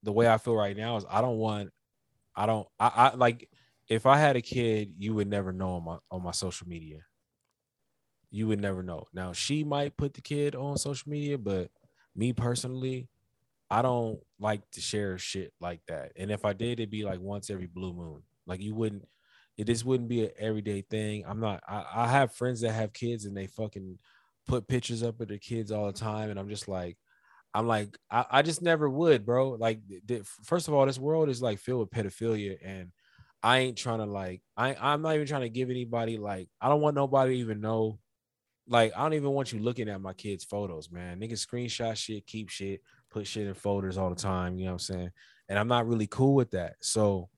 [0.02, 1.72] the way I feel right now is I don't want,
[2.34, 3.50] I don't, I, I like,
[3.88, 7.00] if I had a kid, you would never know on my on my social media.
[8.32, 9.06] You would never know.
[9.14, 11.70] Now she might put the kid on social media, but
[12.16, 13.10] me personally,
[13.70, 16.14] I don't like to share shit like that.
[16.16, 18.24] And if I did, it'd be like once every blue moon.
[18.48, 19.08] Like you wouldn't
[19.58, 21.26] it just wouldn't be an everyday thing.
[21.28, 24.00] I'm not I, I have friends that have kids and they fucking
[24.48, 26.30] put pictures up of their kids all the time.
[26.32, 26.98] And I'm just like,
[27.54, 29.52] I'm like, I, I just never would, bro.
[29.52, 32.92] Like th- th- first of all, this world is like filled with pedophilia and
[33.44, 36.70] I ain't trying to like I I'm not even trying to give anybody like I
[36.70, 38.00] don't want nobody even know
[38.68, 41.20] like I don't even want you looking at my kids' photos, man.
[41.20, 44.76] Niggas screenshot shit, keep shit, put shit in folders all the time, you know what
[44.90, 45.12] I'm saying?
[45.50, 46.76] And I'm not really cool with that.
[46.80, 47.30] So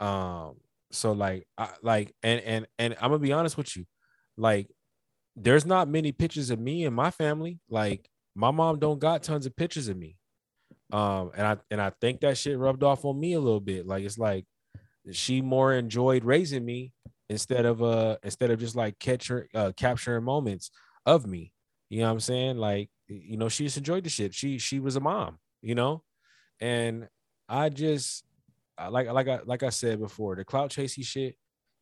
[0.00, 0.56] um
[0.92, 3.86] so like I like and and and I'm gonna be honest with you.
[4.36, 4.68] Like
[5.34, 7.60] there's not many pictures of me and my family.
[7.70, 10.18] Like my mom don't got tons of pictures of me.
[10.92, 13.86] Um and I and I think that shit rubbed off on me a little bit.
[13.86, 14.44] Like it's like
[15.12, 16.92] she more enjoyed raising me
[17.28, 20.70] instead of uh instead of just like catcher uh capturing moments
[21.06, 21.52] of me.
[21.90, 22.58] You know what I'm saying?
[22.58, 24.34] Like you know, she just enjoyed the shit.
[24.34, 26.02] She she was a mom, you know,
[26.60, 27.08] and
[27.48, 28.24] I just
[28.90, 31.36] like like I like I said before, the clout chasing shit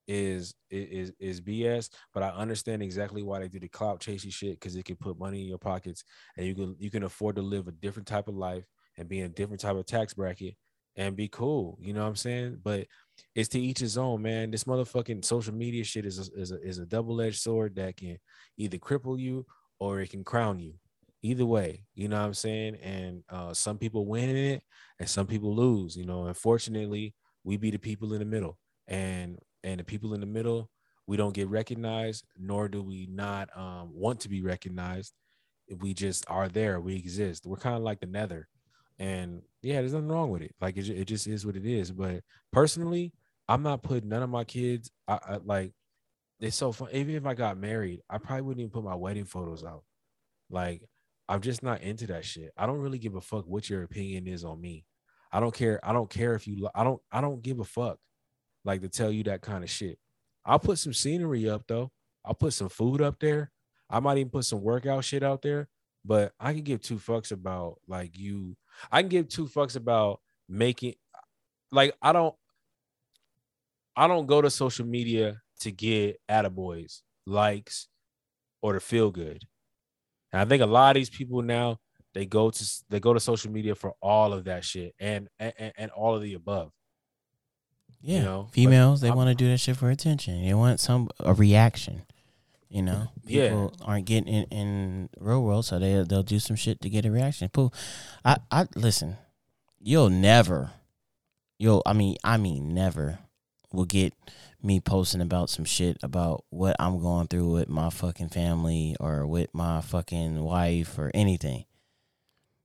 [0.09, 1.91] is is is BS.
[2.15, 5.19] But I understand exactly why they do the clout chasing shit because it can put
[5.19, 6.05] money in your pockets
[6.37, 8.65] and you can you can afford to live a different type of life
[8.97, 10.55] and be in a different type of tax bracket
[10.97, 11.79] and be cool.
[11.81, 12.61] You know what I'm saying?
[12.63, 12.87] But
[13.35, 14.51] it's to each his own, man.
[14.51, 17.97] This motherfucking social media shit is a, is a, is a double edged sword that
[17.97, 18.19] can
[18.57, 19.47] either cripple you
[19.79, 20.75] or it can crown you.
[21.23, 22.77] Either way, you know what I'm saying?
[22.77, 24.63] And uh, some people win in it
[25.01, 25.97] and some people lose.
[25.97, 30.21] You know, unfortunately, we be the people in the middle, and and the people in
[30.21, 30.71] the middle,
[31.07, 35.13] we don't get recognized, nor do we not um, want to be recognized.
[35.81, 36.81] We just are there.
[36.81, 37.47] We exist.
[37.47, 38.49] We're kind of like the nether,
[38.99, 40.55] and yeah, there's nothing wrong with it.
[40.61, 41.91] Like it, it just is what it is.
[41.91, 43.13] But personally,
[43.49, 44.91] I'm not putting none of my kids.
[45.09, 45.73] I, I like.
[46.39, 46.89] It's so fun.
[46.93, 49.85] Even if I got married, I probably wouldn't even put my wedding photos out.
[50.51, 50.83] Like
[51.29, 52.53] I'm just not into that shit.
[52.57, 54.85] I don't really give a fuck what your opinion is on me.
[55.33, 55.81] I don't care.
[55.83, 56.69] I don't care if you.
[56.75, 57.01] I don't.
[57.11, 57.99] I don't give a fuck.
[58.65, 59.99] Like to tell you that kind of shit.
[60.45, 61.91] I'll put some scenery up though.
[62.25, 63.51] I'll put some food up there.
[63.89, 65.69] I might even put some workout shit out there.
[66.07, 68.57] But I can give two fucks about like you.
[68.93, 70.95] I can give two fucks about making.
[71.73, 72.35] Like I don't.
[73.97, 77.89] I don't go to social media to get attaboys, likes,
[78.61, 79.43] or to feel good.
[80.33, 81.79] And I think a lot of these people now
[82.17, 85.73] they go to they go to social media for all of that shit and and,
[85.77, 86.73] and all of the above.
[88.01, 90.45] Yeah, know, but females they want to do that shit for attention.
[90.45, 92.03] They want some a reaction.
[92.69, 93.49] You know, Yeah.
[93.49, 97.07] people aren't getting in in real world, so they they'll do some shit to get
[97.07, 97.49] a reaction.
[97.49, 97.71] Pooh,
[98.25, 99.17] I I listen.
[99.79, 100.73] You'll never,
[101.59, 103.21] you'll I mean I mean never,
[103.73, 104.15] will get
[104.63, 109.27] me posting about some shit about what I'm going through with my fucking family or
[109.29, 111.67] with my fucking wife or anything.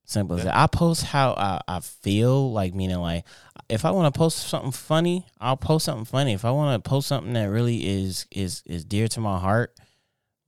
[0.04, 0.58] Simple as that.
[0.58, 3.24] I post how I, I feel, like meaning like
[3.70, 6.34] if I want to post something funny, I'll post something funny.
[6.34, 9.74] If I want to post something that really is is is dear to my heart,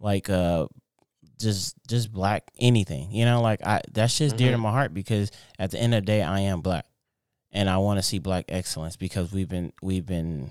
[0.03, 0.67] like uh
[1.39, 3.11] just just black anything.
[3.11, 4.61] You know, like I that's just dear to Mhm.
[4.61, 6.85] my heart because at the end of the day I am black.
[7.51, 10.49] And I want to see black excellence because we've been we've been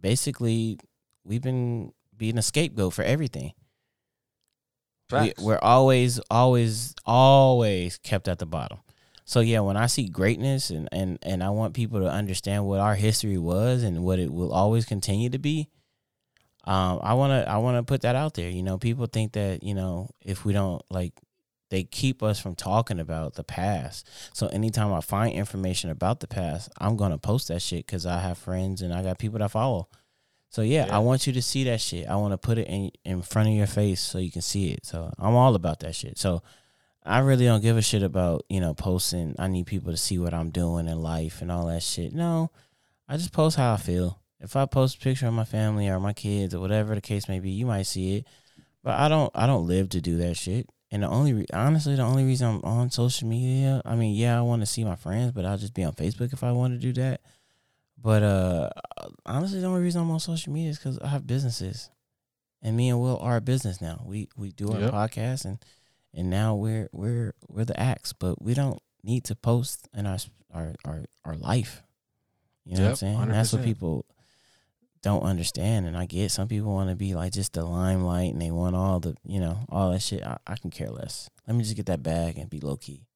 [0.00, 0.78] basically
[1.24, 3.52] we've been being a scapegoat for everything.
[5.38, 8.78] We, we're always, always, always kept at the bottom.
[9.24, 12.78] So yeah, when I see greatness and and and I want people to understand what
[12.80, 15.68] our history was and what it will always continue to be,
[16.64, 18.50] um, I wanna I wanna put that out there.
[18.50, 21.12] You know, people think that you know if we don't like,
[21.70, 24.08] they keep us from talking about the past.
[24.32, 28.18] So anytime I find information about the past, I'm gonna post that shit because I
[28.18, 29.88] have friends and I got people that follow.
[30.50, 30.96] So yeah, Yeah.
[30.96, 32.08] I want you to see that shit.
[32.08, 34.70] I want to put it in in front of your face so you can see
[34.70, 34.84] it.
[34.84, 36.18] So I'm all about that shit.
[36.18, 36.42] So
[37.02, 39.34] I really don't give a shit about you know posting.
[39.38, 42.12] I need people to see what I'm doing in life and all that shit.
[42.12, 42.50] No,
[43.08, 44.19] I just post how I feel.
[44.40, 47.28] If I post a picture of my family or my kids or whatever the case
[47.28, 48.26] may be, you might see it.
[48.82, 49.30] But I don't.
[49.34, 50.68] I don't live to do that shit.
[50.90, 54.36] And the only, re- honestly, the only reason I'm on social media, I mean, yeah,
[54.36, 56.72] I want to see my friends, but I'll just be on Facebook if I want
[56.72, 57.20] to do that.
[58.02, 58.70] But uh
[59.26, 61.90] honestly, the only reason I'm on social media is because I have businesses,
[62.62, 64.02] and me and Will are a business now.
[64.06, 64.92] We we do our Yep.
[64.92, 65.58] podcast, and
[66.14, 70.16] and now we're we're we're the acts, but we don't need to post in our
[70.54, 71.82] our our, our life.
[72.64, 73.20] You know what I'm saying?
[73.20, 74.06] And That's what people
[75.02, 78.42] don't understand, and I get some people want to be like just the limelight, and
[78.42, 80.22] they want all the you know all that shit.
[80.24, 81.30] I, I can care less.
[81.46, 83.06] Let me just get that bag and be low key.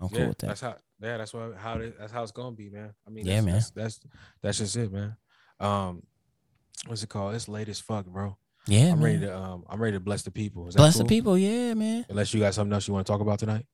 [0.00, 0.46] I'm cool yeah, with that.
[0.48, 0.76] that's how.
[0.98, 2.94] Yeah, that's what how it, that's how it's gonna be, man.
[3.06, 3.54] I mean, Yeah, that's, man.
[3.54, 4.00] That's, that's
[4.40, 5.16] that's just it, man.
[5.60, 6.02] Um,
[6.86, 7.34] what's it called?
[7.34, 8.36] It's late as fuck, bro.
[8.66, 9.02] yeah, I'm man.
[9.02, 10.70] ready to um, I'm ready to bless the people.
[10.74, 12.06] Bless the people, yeah, man.
[12.08, 13.66] Unless you got something else you want to talk about tonight.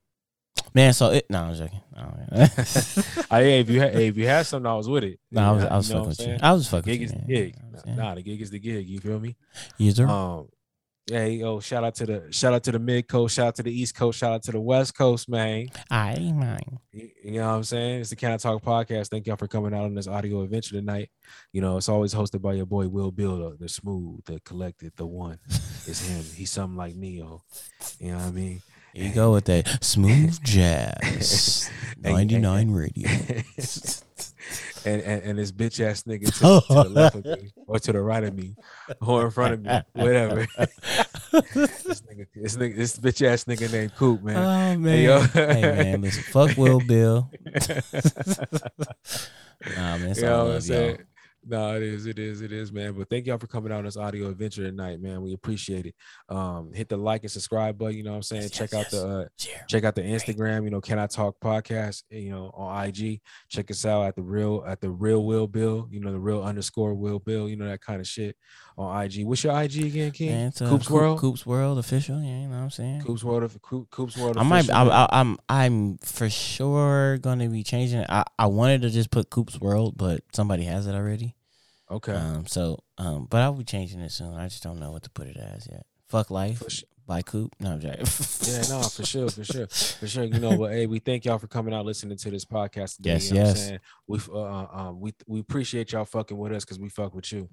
[0.75, 1.27] Man, so it.
[1.29, 1.81] No, I'm joking.
[1.95, 2.11] Man.
[3.31, 5.21] I, hey, if you had, hey, if you had something, I was with it.
[5.31, 6.37] no, I was, I was fucking with you.
[6.43, 7.29] I was fucking Gig with is the gig.
[7.29, 7.97] You know what I'm saying?
[7.97, 8.87] Nah, the gig is the gig.
[8.87, 9.37] You feel me?
[9.77, 10.07] Yes, sir.
[10.07, 10.49] Um,
[11.11, 13.63] yeah, yo, shout out to the shout out to the mid coast, shout out to
[13.65, 15.67] the east coast, shout out to the west coast, man.
[15.91, 16.79] I mine.
[16.93, 18.01] You you know what I'm saying?
[18.03, 19.09] It's the Can I Talk podcast.
[19.09, 21.11] Thank y'all for coming out on this audio adventure tonight.
[21.53, 25.07] You know, it's always hosted by your boy Will Builder, the smooth, the collected, the
[25.07, 25.39] one.
[25.87, 26.25] It's him.
[26.37, 27.43] He's something like Neo.
[27.99, 28.63] You know what I mean?
[28.95, 31.71] Here you go with that smooth jazz.
[31.99, 33.09] 99 radio.
[34.85, 37.93] and, and and this bitch ass nigga to, to the left of me or to
[37.93, 38.57] the right of me
[39.01, 40.47] or in front of me, whatever.
[41.31, 44.37] this nigga, this nigga, this bitch ass nigga named Coop, man.
[44.37, 45.03] Oh man.
[45.03, 45.21] yo.
[45.21, 47.31] hey man, listen, fuck Will Bill.
[49.77, 50.97] Nah, man, all I'm love, y'all.
[51.45, 52.93] No, it is, it is, it is, man.
[52.93, 55.23] But thank y'all for coming out on this audio adventure tonight, man.
[55.23, 55.95] We appreciate it.
[56.29, 57.97] Um, hit the like and subscribe button.
[57.97, 58.43] You know what I'm saying?
[58.43, 59.25] Yes, check yes, out the uh,
[59.69, 60.63] check out the Instagram.
[60.63, 62.05] You know, Can I Talk podcast?
[62.11, 63.21] You know, on IG.
[63.49, 65.89] Check us out at the real at the real Will Bill.
[65.91, 67.49] You know, the real underscore Will Bill.
[67.49, 68.37] You know that kind of shit
[68.77, 69.25] on IG.
[69.25, 70.31] What's your IG again, King?
[70.31, 71.19] It's, uh, Coops Coop- World.
[71.19, 72.21] Coops World official.
[72.23, 73.03] Yeah, you know what I'm saying.
[73.03, 74.37] Coops World of Coop, Coops World.
[74.37, 74.61] I might.
[74.61, 75.05] official, I.
[75.05, 75.39] I, I'm.
[75.49, 78.07] I'm for sure gonna be changing it.
[78.09, 81.35] I, I wanted to just put Coops World, but somebody has it already.
[81.91, 82.15] okay.
[82.15, 82.47] Um.
[82.47, 82.83] So.
[82.99, 83.27] Um.
[83.31, 84.35] But I'll be changing it soon.
[84.35, 85.87] I just don't know what to put it as yet.
[86.09, 86.63] Fuck life
[87.07, 87.55] by Coop.
[87.61, 88.07] No, I'm joking.
[88.43, 90.25] Yeah, no, for sure, for sure, for sure.
[90.25, 93.11] You know, but hey, we thank y'all for coming out listening to this podcast today.
[93.13, 93.67] Yes, you know what I'm yes.
[93.67, 93.81] saying?
[94.07, 97.33] We uh, uh, um we we appreciate y'all fucking with us because we fuck with
[97.33, 97.49] you.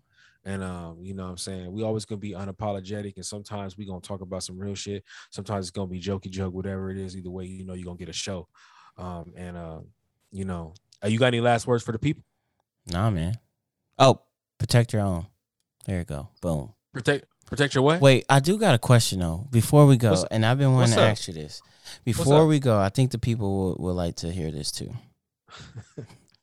[0.45, 1.72] And um, you know what I'm saying?
[1.72, 5.03] We always gonna be unapologetic and sometimes we gonna talk about some real shit.
[5.32, 7.16] Sometimes it's gonna be jokey joke, whatever it is.
[7.18, 8.48] Either way, you know you're gonna get a show.
[8.98, 9.80] Um, and uh,
[10.32, 12.24] you know, uh, you got any last words for the people?
[12.88, 13.36] Nah, man.
[13.98, 14.22] Oh,
[14.57, 15.28] protect your own.
[15.86, 16.30] There you go.
[16.41, 16.74] Boom.
[16.94, 17.98] Protect protect your way.
[17.98, 19.48] Wait, I do got a question though.
[19.52, 21.61] Before we go, and I've been wanting to ask you this.
[22.06, 24.94] Before we go, I think the people will, will like to hear this too.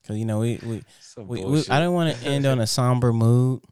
[0.07, 0.83] Cause you know we we,
[1.17, 1.65] we, we.
[1.69, 3.63] I don't want to end on a somber mood,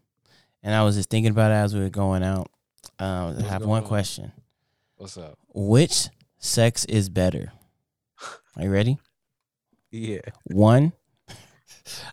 [0.65, 2.51] and I was just thinking about it as we were going out.
[2.99, 3.89] Um, I have one on?
[3.89, 4.33] question:
[4.97, 5.39] What's up?
[5.55, 6.09] Which
[6.39, 7.53] sex is better?
[8.57, 8.99] Are you ready?
[9.93, 10.21] Yeah.
[10.45, 10.93] One,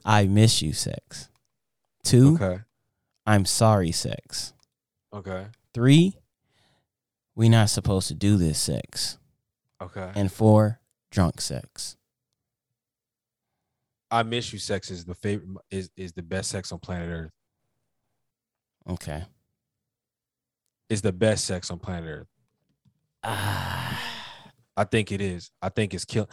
[0.05, 1.29] I miss you sex.
[2.03, 2.59] Two, Okay.
[3.25, 4.53] I'm sorry sex.
[5.13, 5.47] Okay.
[5.73, 6.17] Three,
[7.35, 9.17] We're not supposed to do this sex.
[9.81, 10.11] Okay.
[10.15, 10.79] And four,
[11.11, 11.95] drunk sex.
[14.09, 14.59] I miss you.
[14.59, 15.49] Sex is the favorite.
[15.69, 17.31] Is is the best sex on planet Earth.
[18.89, 19.23] Okay.
[20.89, 22.27] Is the best sex on planet Earth.
[23.23, 23.99] Ah,
[24.77, 25.51] I think it is.
[25.61, 26.29] I think it's kill.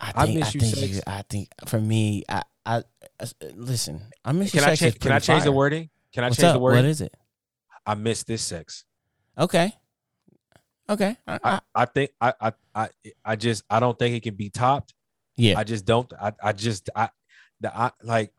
[0.00, 0.88] I I think I, miss you think sex.
[0.92, 2.76] you, I think for me, I I
[3.20, 4.02] uh, listen.
[4.24, 4.80] I miss you Can I sex.
[4.80, 4.98] change?
[5.00, 5.90] Can I change the wording?
[6.12, 6.54] Can I What's change up?
[6.54, 6.84] the wording?
[6.84, 7.14] What is it?
[7.86, 8.84] I miss this sex.
[9.38, 9.72] Okay.
[10.90, 11.16] Okay.
[11.26, 12.88] I, I, I, I think I, I I
[13.24, 14.94] I just I don't think it can be topped.
[15.36, 15.58] yeah.
[15.58, 16.12] I just don't.
[16.20, 17.08] I I just I
[17.60, 18.32] the I like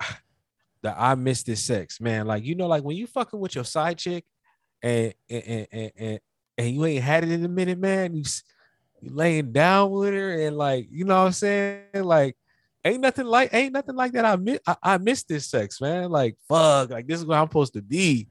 [0.82, 2.28] the I miss this sex, man.
[2.28, 4.26] Like you know, like when you fucking with your side chick,
[4.82, 6.20] and and and and, and,
[6.58, 8.16] and you ain't had it in a minute, man.
[8.16, 8.24] You
[9.02, 12.36] you laying down with her and like you know what I'm saying, like.
[12.86, 14.24] Ain't nothing like ain't nothing like that.
[14.24, 16.10] I miss I, I miss this sex, man.
[16.10, 18.30] Like fuck, like this is where I'm supposed to be.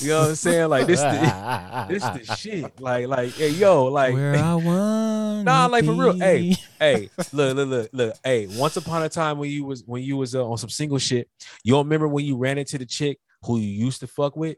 [0.00, 0.68] You know what I'm saying?
[0.68, 2.80] Like this, the, this the shit.
[2.80, 5.44] Like like hey yo, like Where I want.
[5.44, 6.18] Nah, like, for real.
[6.18, 6.54] Hey.
[6.78, 8.14] hey, look, look, look, look.
[8.24, 10.98] Hey, once upon a time when you was when you was uh, on some single
[10.98, 11.28] shit,
[11.64, 14.56] you don't remember when you ran into the chick who you used to fuck with?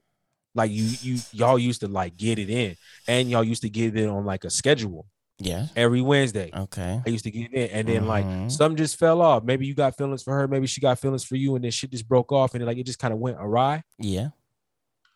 [0.54, 2.76] Like you you y'all used to like get it in,
[3.08, 5.06] and y'all used to get it on like a schedule
[5.38, 5.66] Yeah.
[5.76, 6.50] every Wednesday.
[6.54, 7.00] Okay.
[7.04, 8.06] I used to get it in, and then Mhm.
[8.06, 9.44] like some just fell off.
[9.44, 11.90] Maybe you got feelings for her, maybe she got feelings for you, and then shit
[11.90, 13.82] just broke off, and then, like it just kind of went awry.
[13.98, 14.28] Yeah.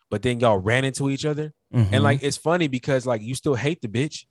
[0.09, 1.89] But then y'all ran into each other, Mhm.
[1.91, 4.25] and like it's funny because like you still hate the bitch.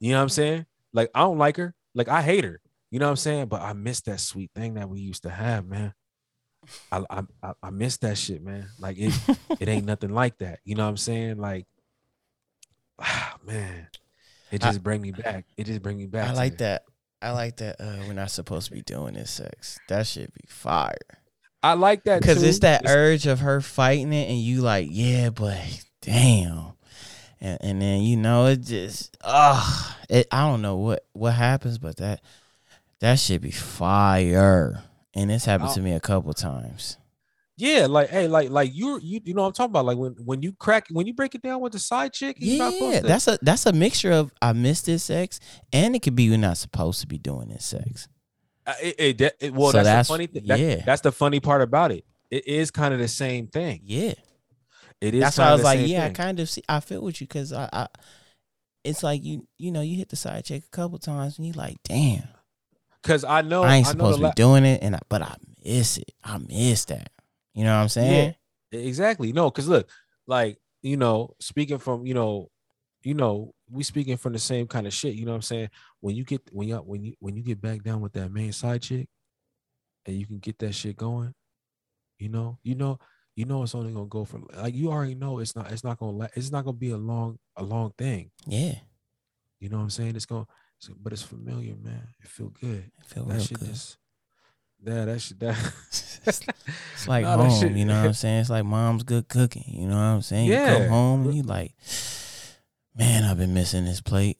[0.00, 0.66] You know what I'm saying?
[0.92, 1.74] Like I don't like her.
[1.94, 2.60] Like I hate her.
[2.90, 3.46] You know what I'm saying?
[3.46, 5.94] But I miss that sweet thing that we used to have, man.
[6.90, 8.68] I I I, I miss that shit, man.
[8.80, 9.14] Like it
[9.60, 10.58] it ain't nothing like that.
[10.64, 11.38] You know what I'm saying?
[11.38, 11.66] Like
[12.98, 13.88] ah, man,
[14.50, 15.46] it I- just bring me back.
[15.56, 16.28] It just bring me back.
[16.30, 16.58] I like it.
[16.58, 16.82] that.
[17.22, 17.76] I like that.
[17.80, 19.78] Uh, we're not supposed to be doing this sex.
[19.88, 20.96] That should be fire.
[21.62, 25.30] I like that Because it's that urge of her fighting it, and you like, yeah,
[25.30, 25.58] but
[26.00, 26.72] damn.
[27.40, 30.26] And and then you know it just ah, it.
[30.30, 32.20] I don't know what what happens, but that
[33.00, 34.82] that should be fire.
[35.14, 36.98] And this happened to me a couple times.
[37.56, 39.84] Yeah, like hey, like like you you you know what I'm talking about.
[39.84, 43.00] Like when when you crack when you break it down with the side chick, Yeah,
[43.00, 45.40] that's a that's a mixture of I miss this sex,
[45.72, 48.08] and it could be you're not supposed to be doing this sex.
[48.66, 50.46] Uh, it, it, it- well, So that's, that's- the funny thing.
[50.46, 50.82] That- yeah.
[50.84, 52.04] that's the funny part about it.
[52.30, 53.80] It is kind of the same thing.
[53.84, 54.12] Yeah,
[55.00, 55.20] It is.
[55.20, 56.62] that's why I was like, yeah, I kind of see.
[56.68, 57.86] I feel with you because I, I,
[58.84, 61.54] it's like you you know you hit the side check a couple times and you're
[61.56, 62.22] like, damn,
[63.02, 65.00] Cause I know I ain't know supposed the to la- be doing it, and I,
[65.08, 65.34] but I
[65.64, 66.12] miss it.
[66.22, 67.10] I miss that.
[67.54, 68.34] You know what I'm saying?
[68.72, 69.32] Yeah, Exactly.
[69.32, 69.88] No, because look,
[70.28, 72.48] like, you know, speaking from, you know,
[73.02, 75.14] you know, we speaking from the same kind of shit.
[75.14, 75.70] You know what I'm saying?
[76.00, 78.52] When you get when you when you when you get back down with that main
[78.52, 79.08] side chick
[80.06, 81.34] and you can get that shit going,
[82.18, 82.98] you know, you know,
[83.36, 85.98] you know it's only gonna go from like you already know it's not it's not
[85.98, 88.30] gonna la- it's not gonna be a long a long thing.
[88.46, 88.74] Yeah,
[89.60, 90.16] You know what I'm saying?
[90.16, 90.46] It's gonna
[90.82, 92.08] it's- but it's familiar, man.
[92.22, 92.90] It feel good.
[93.00, 93.68] I feel That shit good.
[93.68, 93.96] just
[94.82, 95.56] yeah, that shit that
[96.26, 98.40] It's like Nah, that home, shit- you know what I'm saying?
[98.40, 100.46] It's like mom's good cooking, you know what I'm saying?
[100.46, 100.78] You Yeah.
[100.78, 101.72] come home and you like,
[102.96, 104.38] man, I've been missing this plate.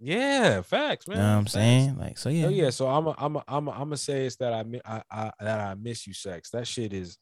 [0.00, 1.16] Yeah, facts, man.
[1.16, 1.52] You know what I'm facts.
[1.52, 1.98] saying?
[1.98, 4.26] Like, so yeah, Oh yeah, so I'm a, I'm a, I'm a, I'm gonna say
[4.26, 6.50] it's that I, I I that I miss you sex.
[6.50, 7.18] That shit is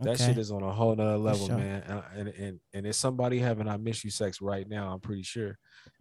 [0.00, 0.26] that okay.
[0.26, 1.56] shit is on a whole nother level, sure.
[1.56, 1.82] man.
[1.82, 4.92] And, and and and it's somebody having I miss you sex right now.
[4.92, 5.58] I'm pretty sure.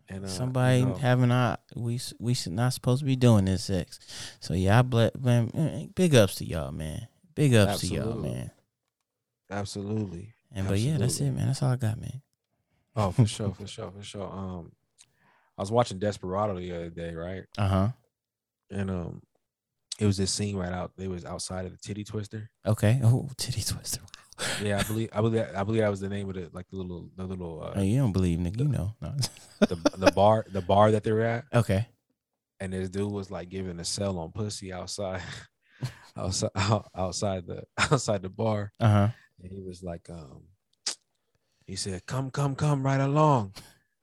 [0.09, 3.45] And uh, you Somebody know, having I we we should not supposed to be doing
[3.45, 3.99] this sex.
[4.39, 5.91] So yeah, I bless man.
[5.93, 7.07] Big ups to y'all, man.
[7.35, 8.51] Big ups to y'all, man.
[9.49, 10.33] absolutely.
[10.51, 11.47] And but yeah, that's it, man.
[11.47, 12.21] That's all I got, man.
[12.95, 14.29] Oh, for sure, for sure, for sure.
[14.31, 14.71] Um,
[15.57, 17.43] I was watching Desperado the other day, right?
[17.57, 17.87] Uh huh.
[18.71, 19.21] And um,
[19.99, 20.91] it was this scene right out.
[20.97, 22.49] They was outside of the titty twister.
[22.65, 22.99] Okay.
[23.03, 24.01] Oh, titty twister.
[24.63, 26.75] Yeah, I believe I believe I believe that was the name of it, like the
[26.77, 28.59] little the little Oh, uh, you don't believe, nigga?
[28.61, 28.95] You know.
[28.99, 29.13] No.
[29.59, 31.45] the the bar the bar that they were at.
[31.53, 31.87] okay.
[32.59, 35.21] and this dude was like giving a sell on pussy outside
[36.17, 36.49] outside
[36.95, 39.07] outside the outside the bar Uh huh.
[39.41, 40.41] and he was like um
[41.65, 43.53] he said come come come right along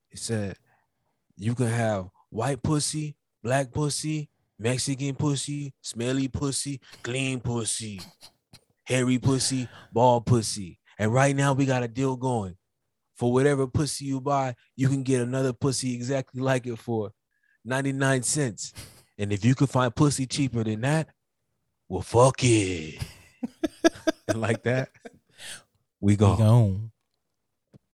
[0.09, 0.57] he said
[1.37, 4.29] you can have white pussy black pussy
[4.59, 8.01] mexican pussy smelly pussy clean pussy
[8.85, 12.57] hairy pussy bald pussy and right now we got a deal going
[13.17, 17.13] for whatever pussy you buy you can get another pussy exactly like it for
[17.65, 18.73] 99 cents.
[19.19, 21.09] And if you can find pussy cheaper than that,
[21.89, 23.03] well, fuck it.
[24.29, 24.91] and like that,
[26.01, 26.37] we We go.
[26.37, 26.93] gone.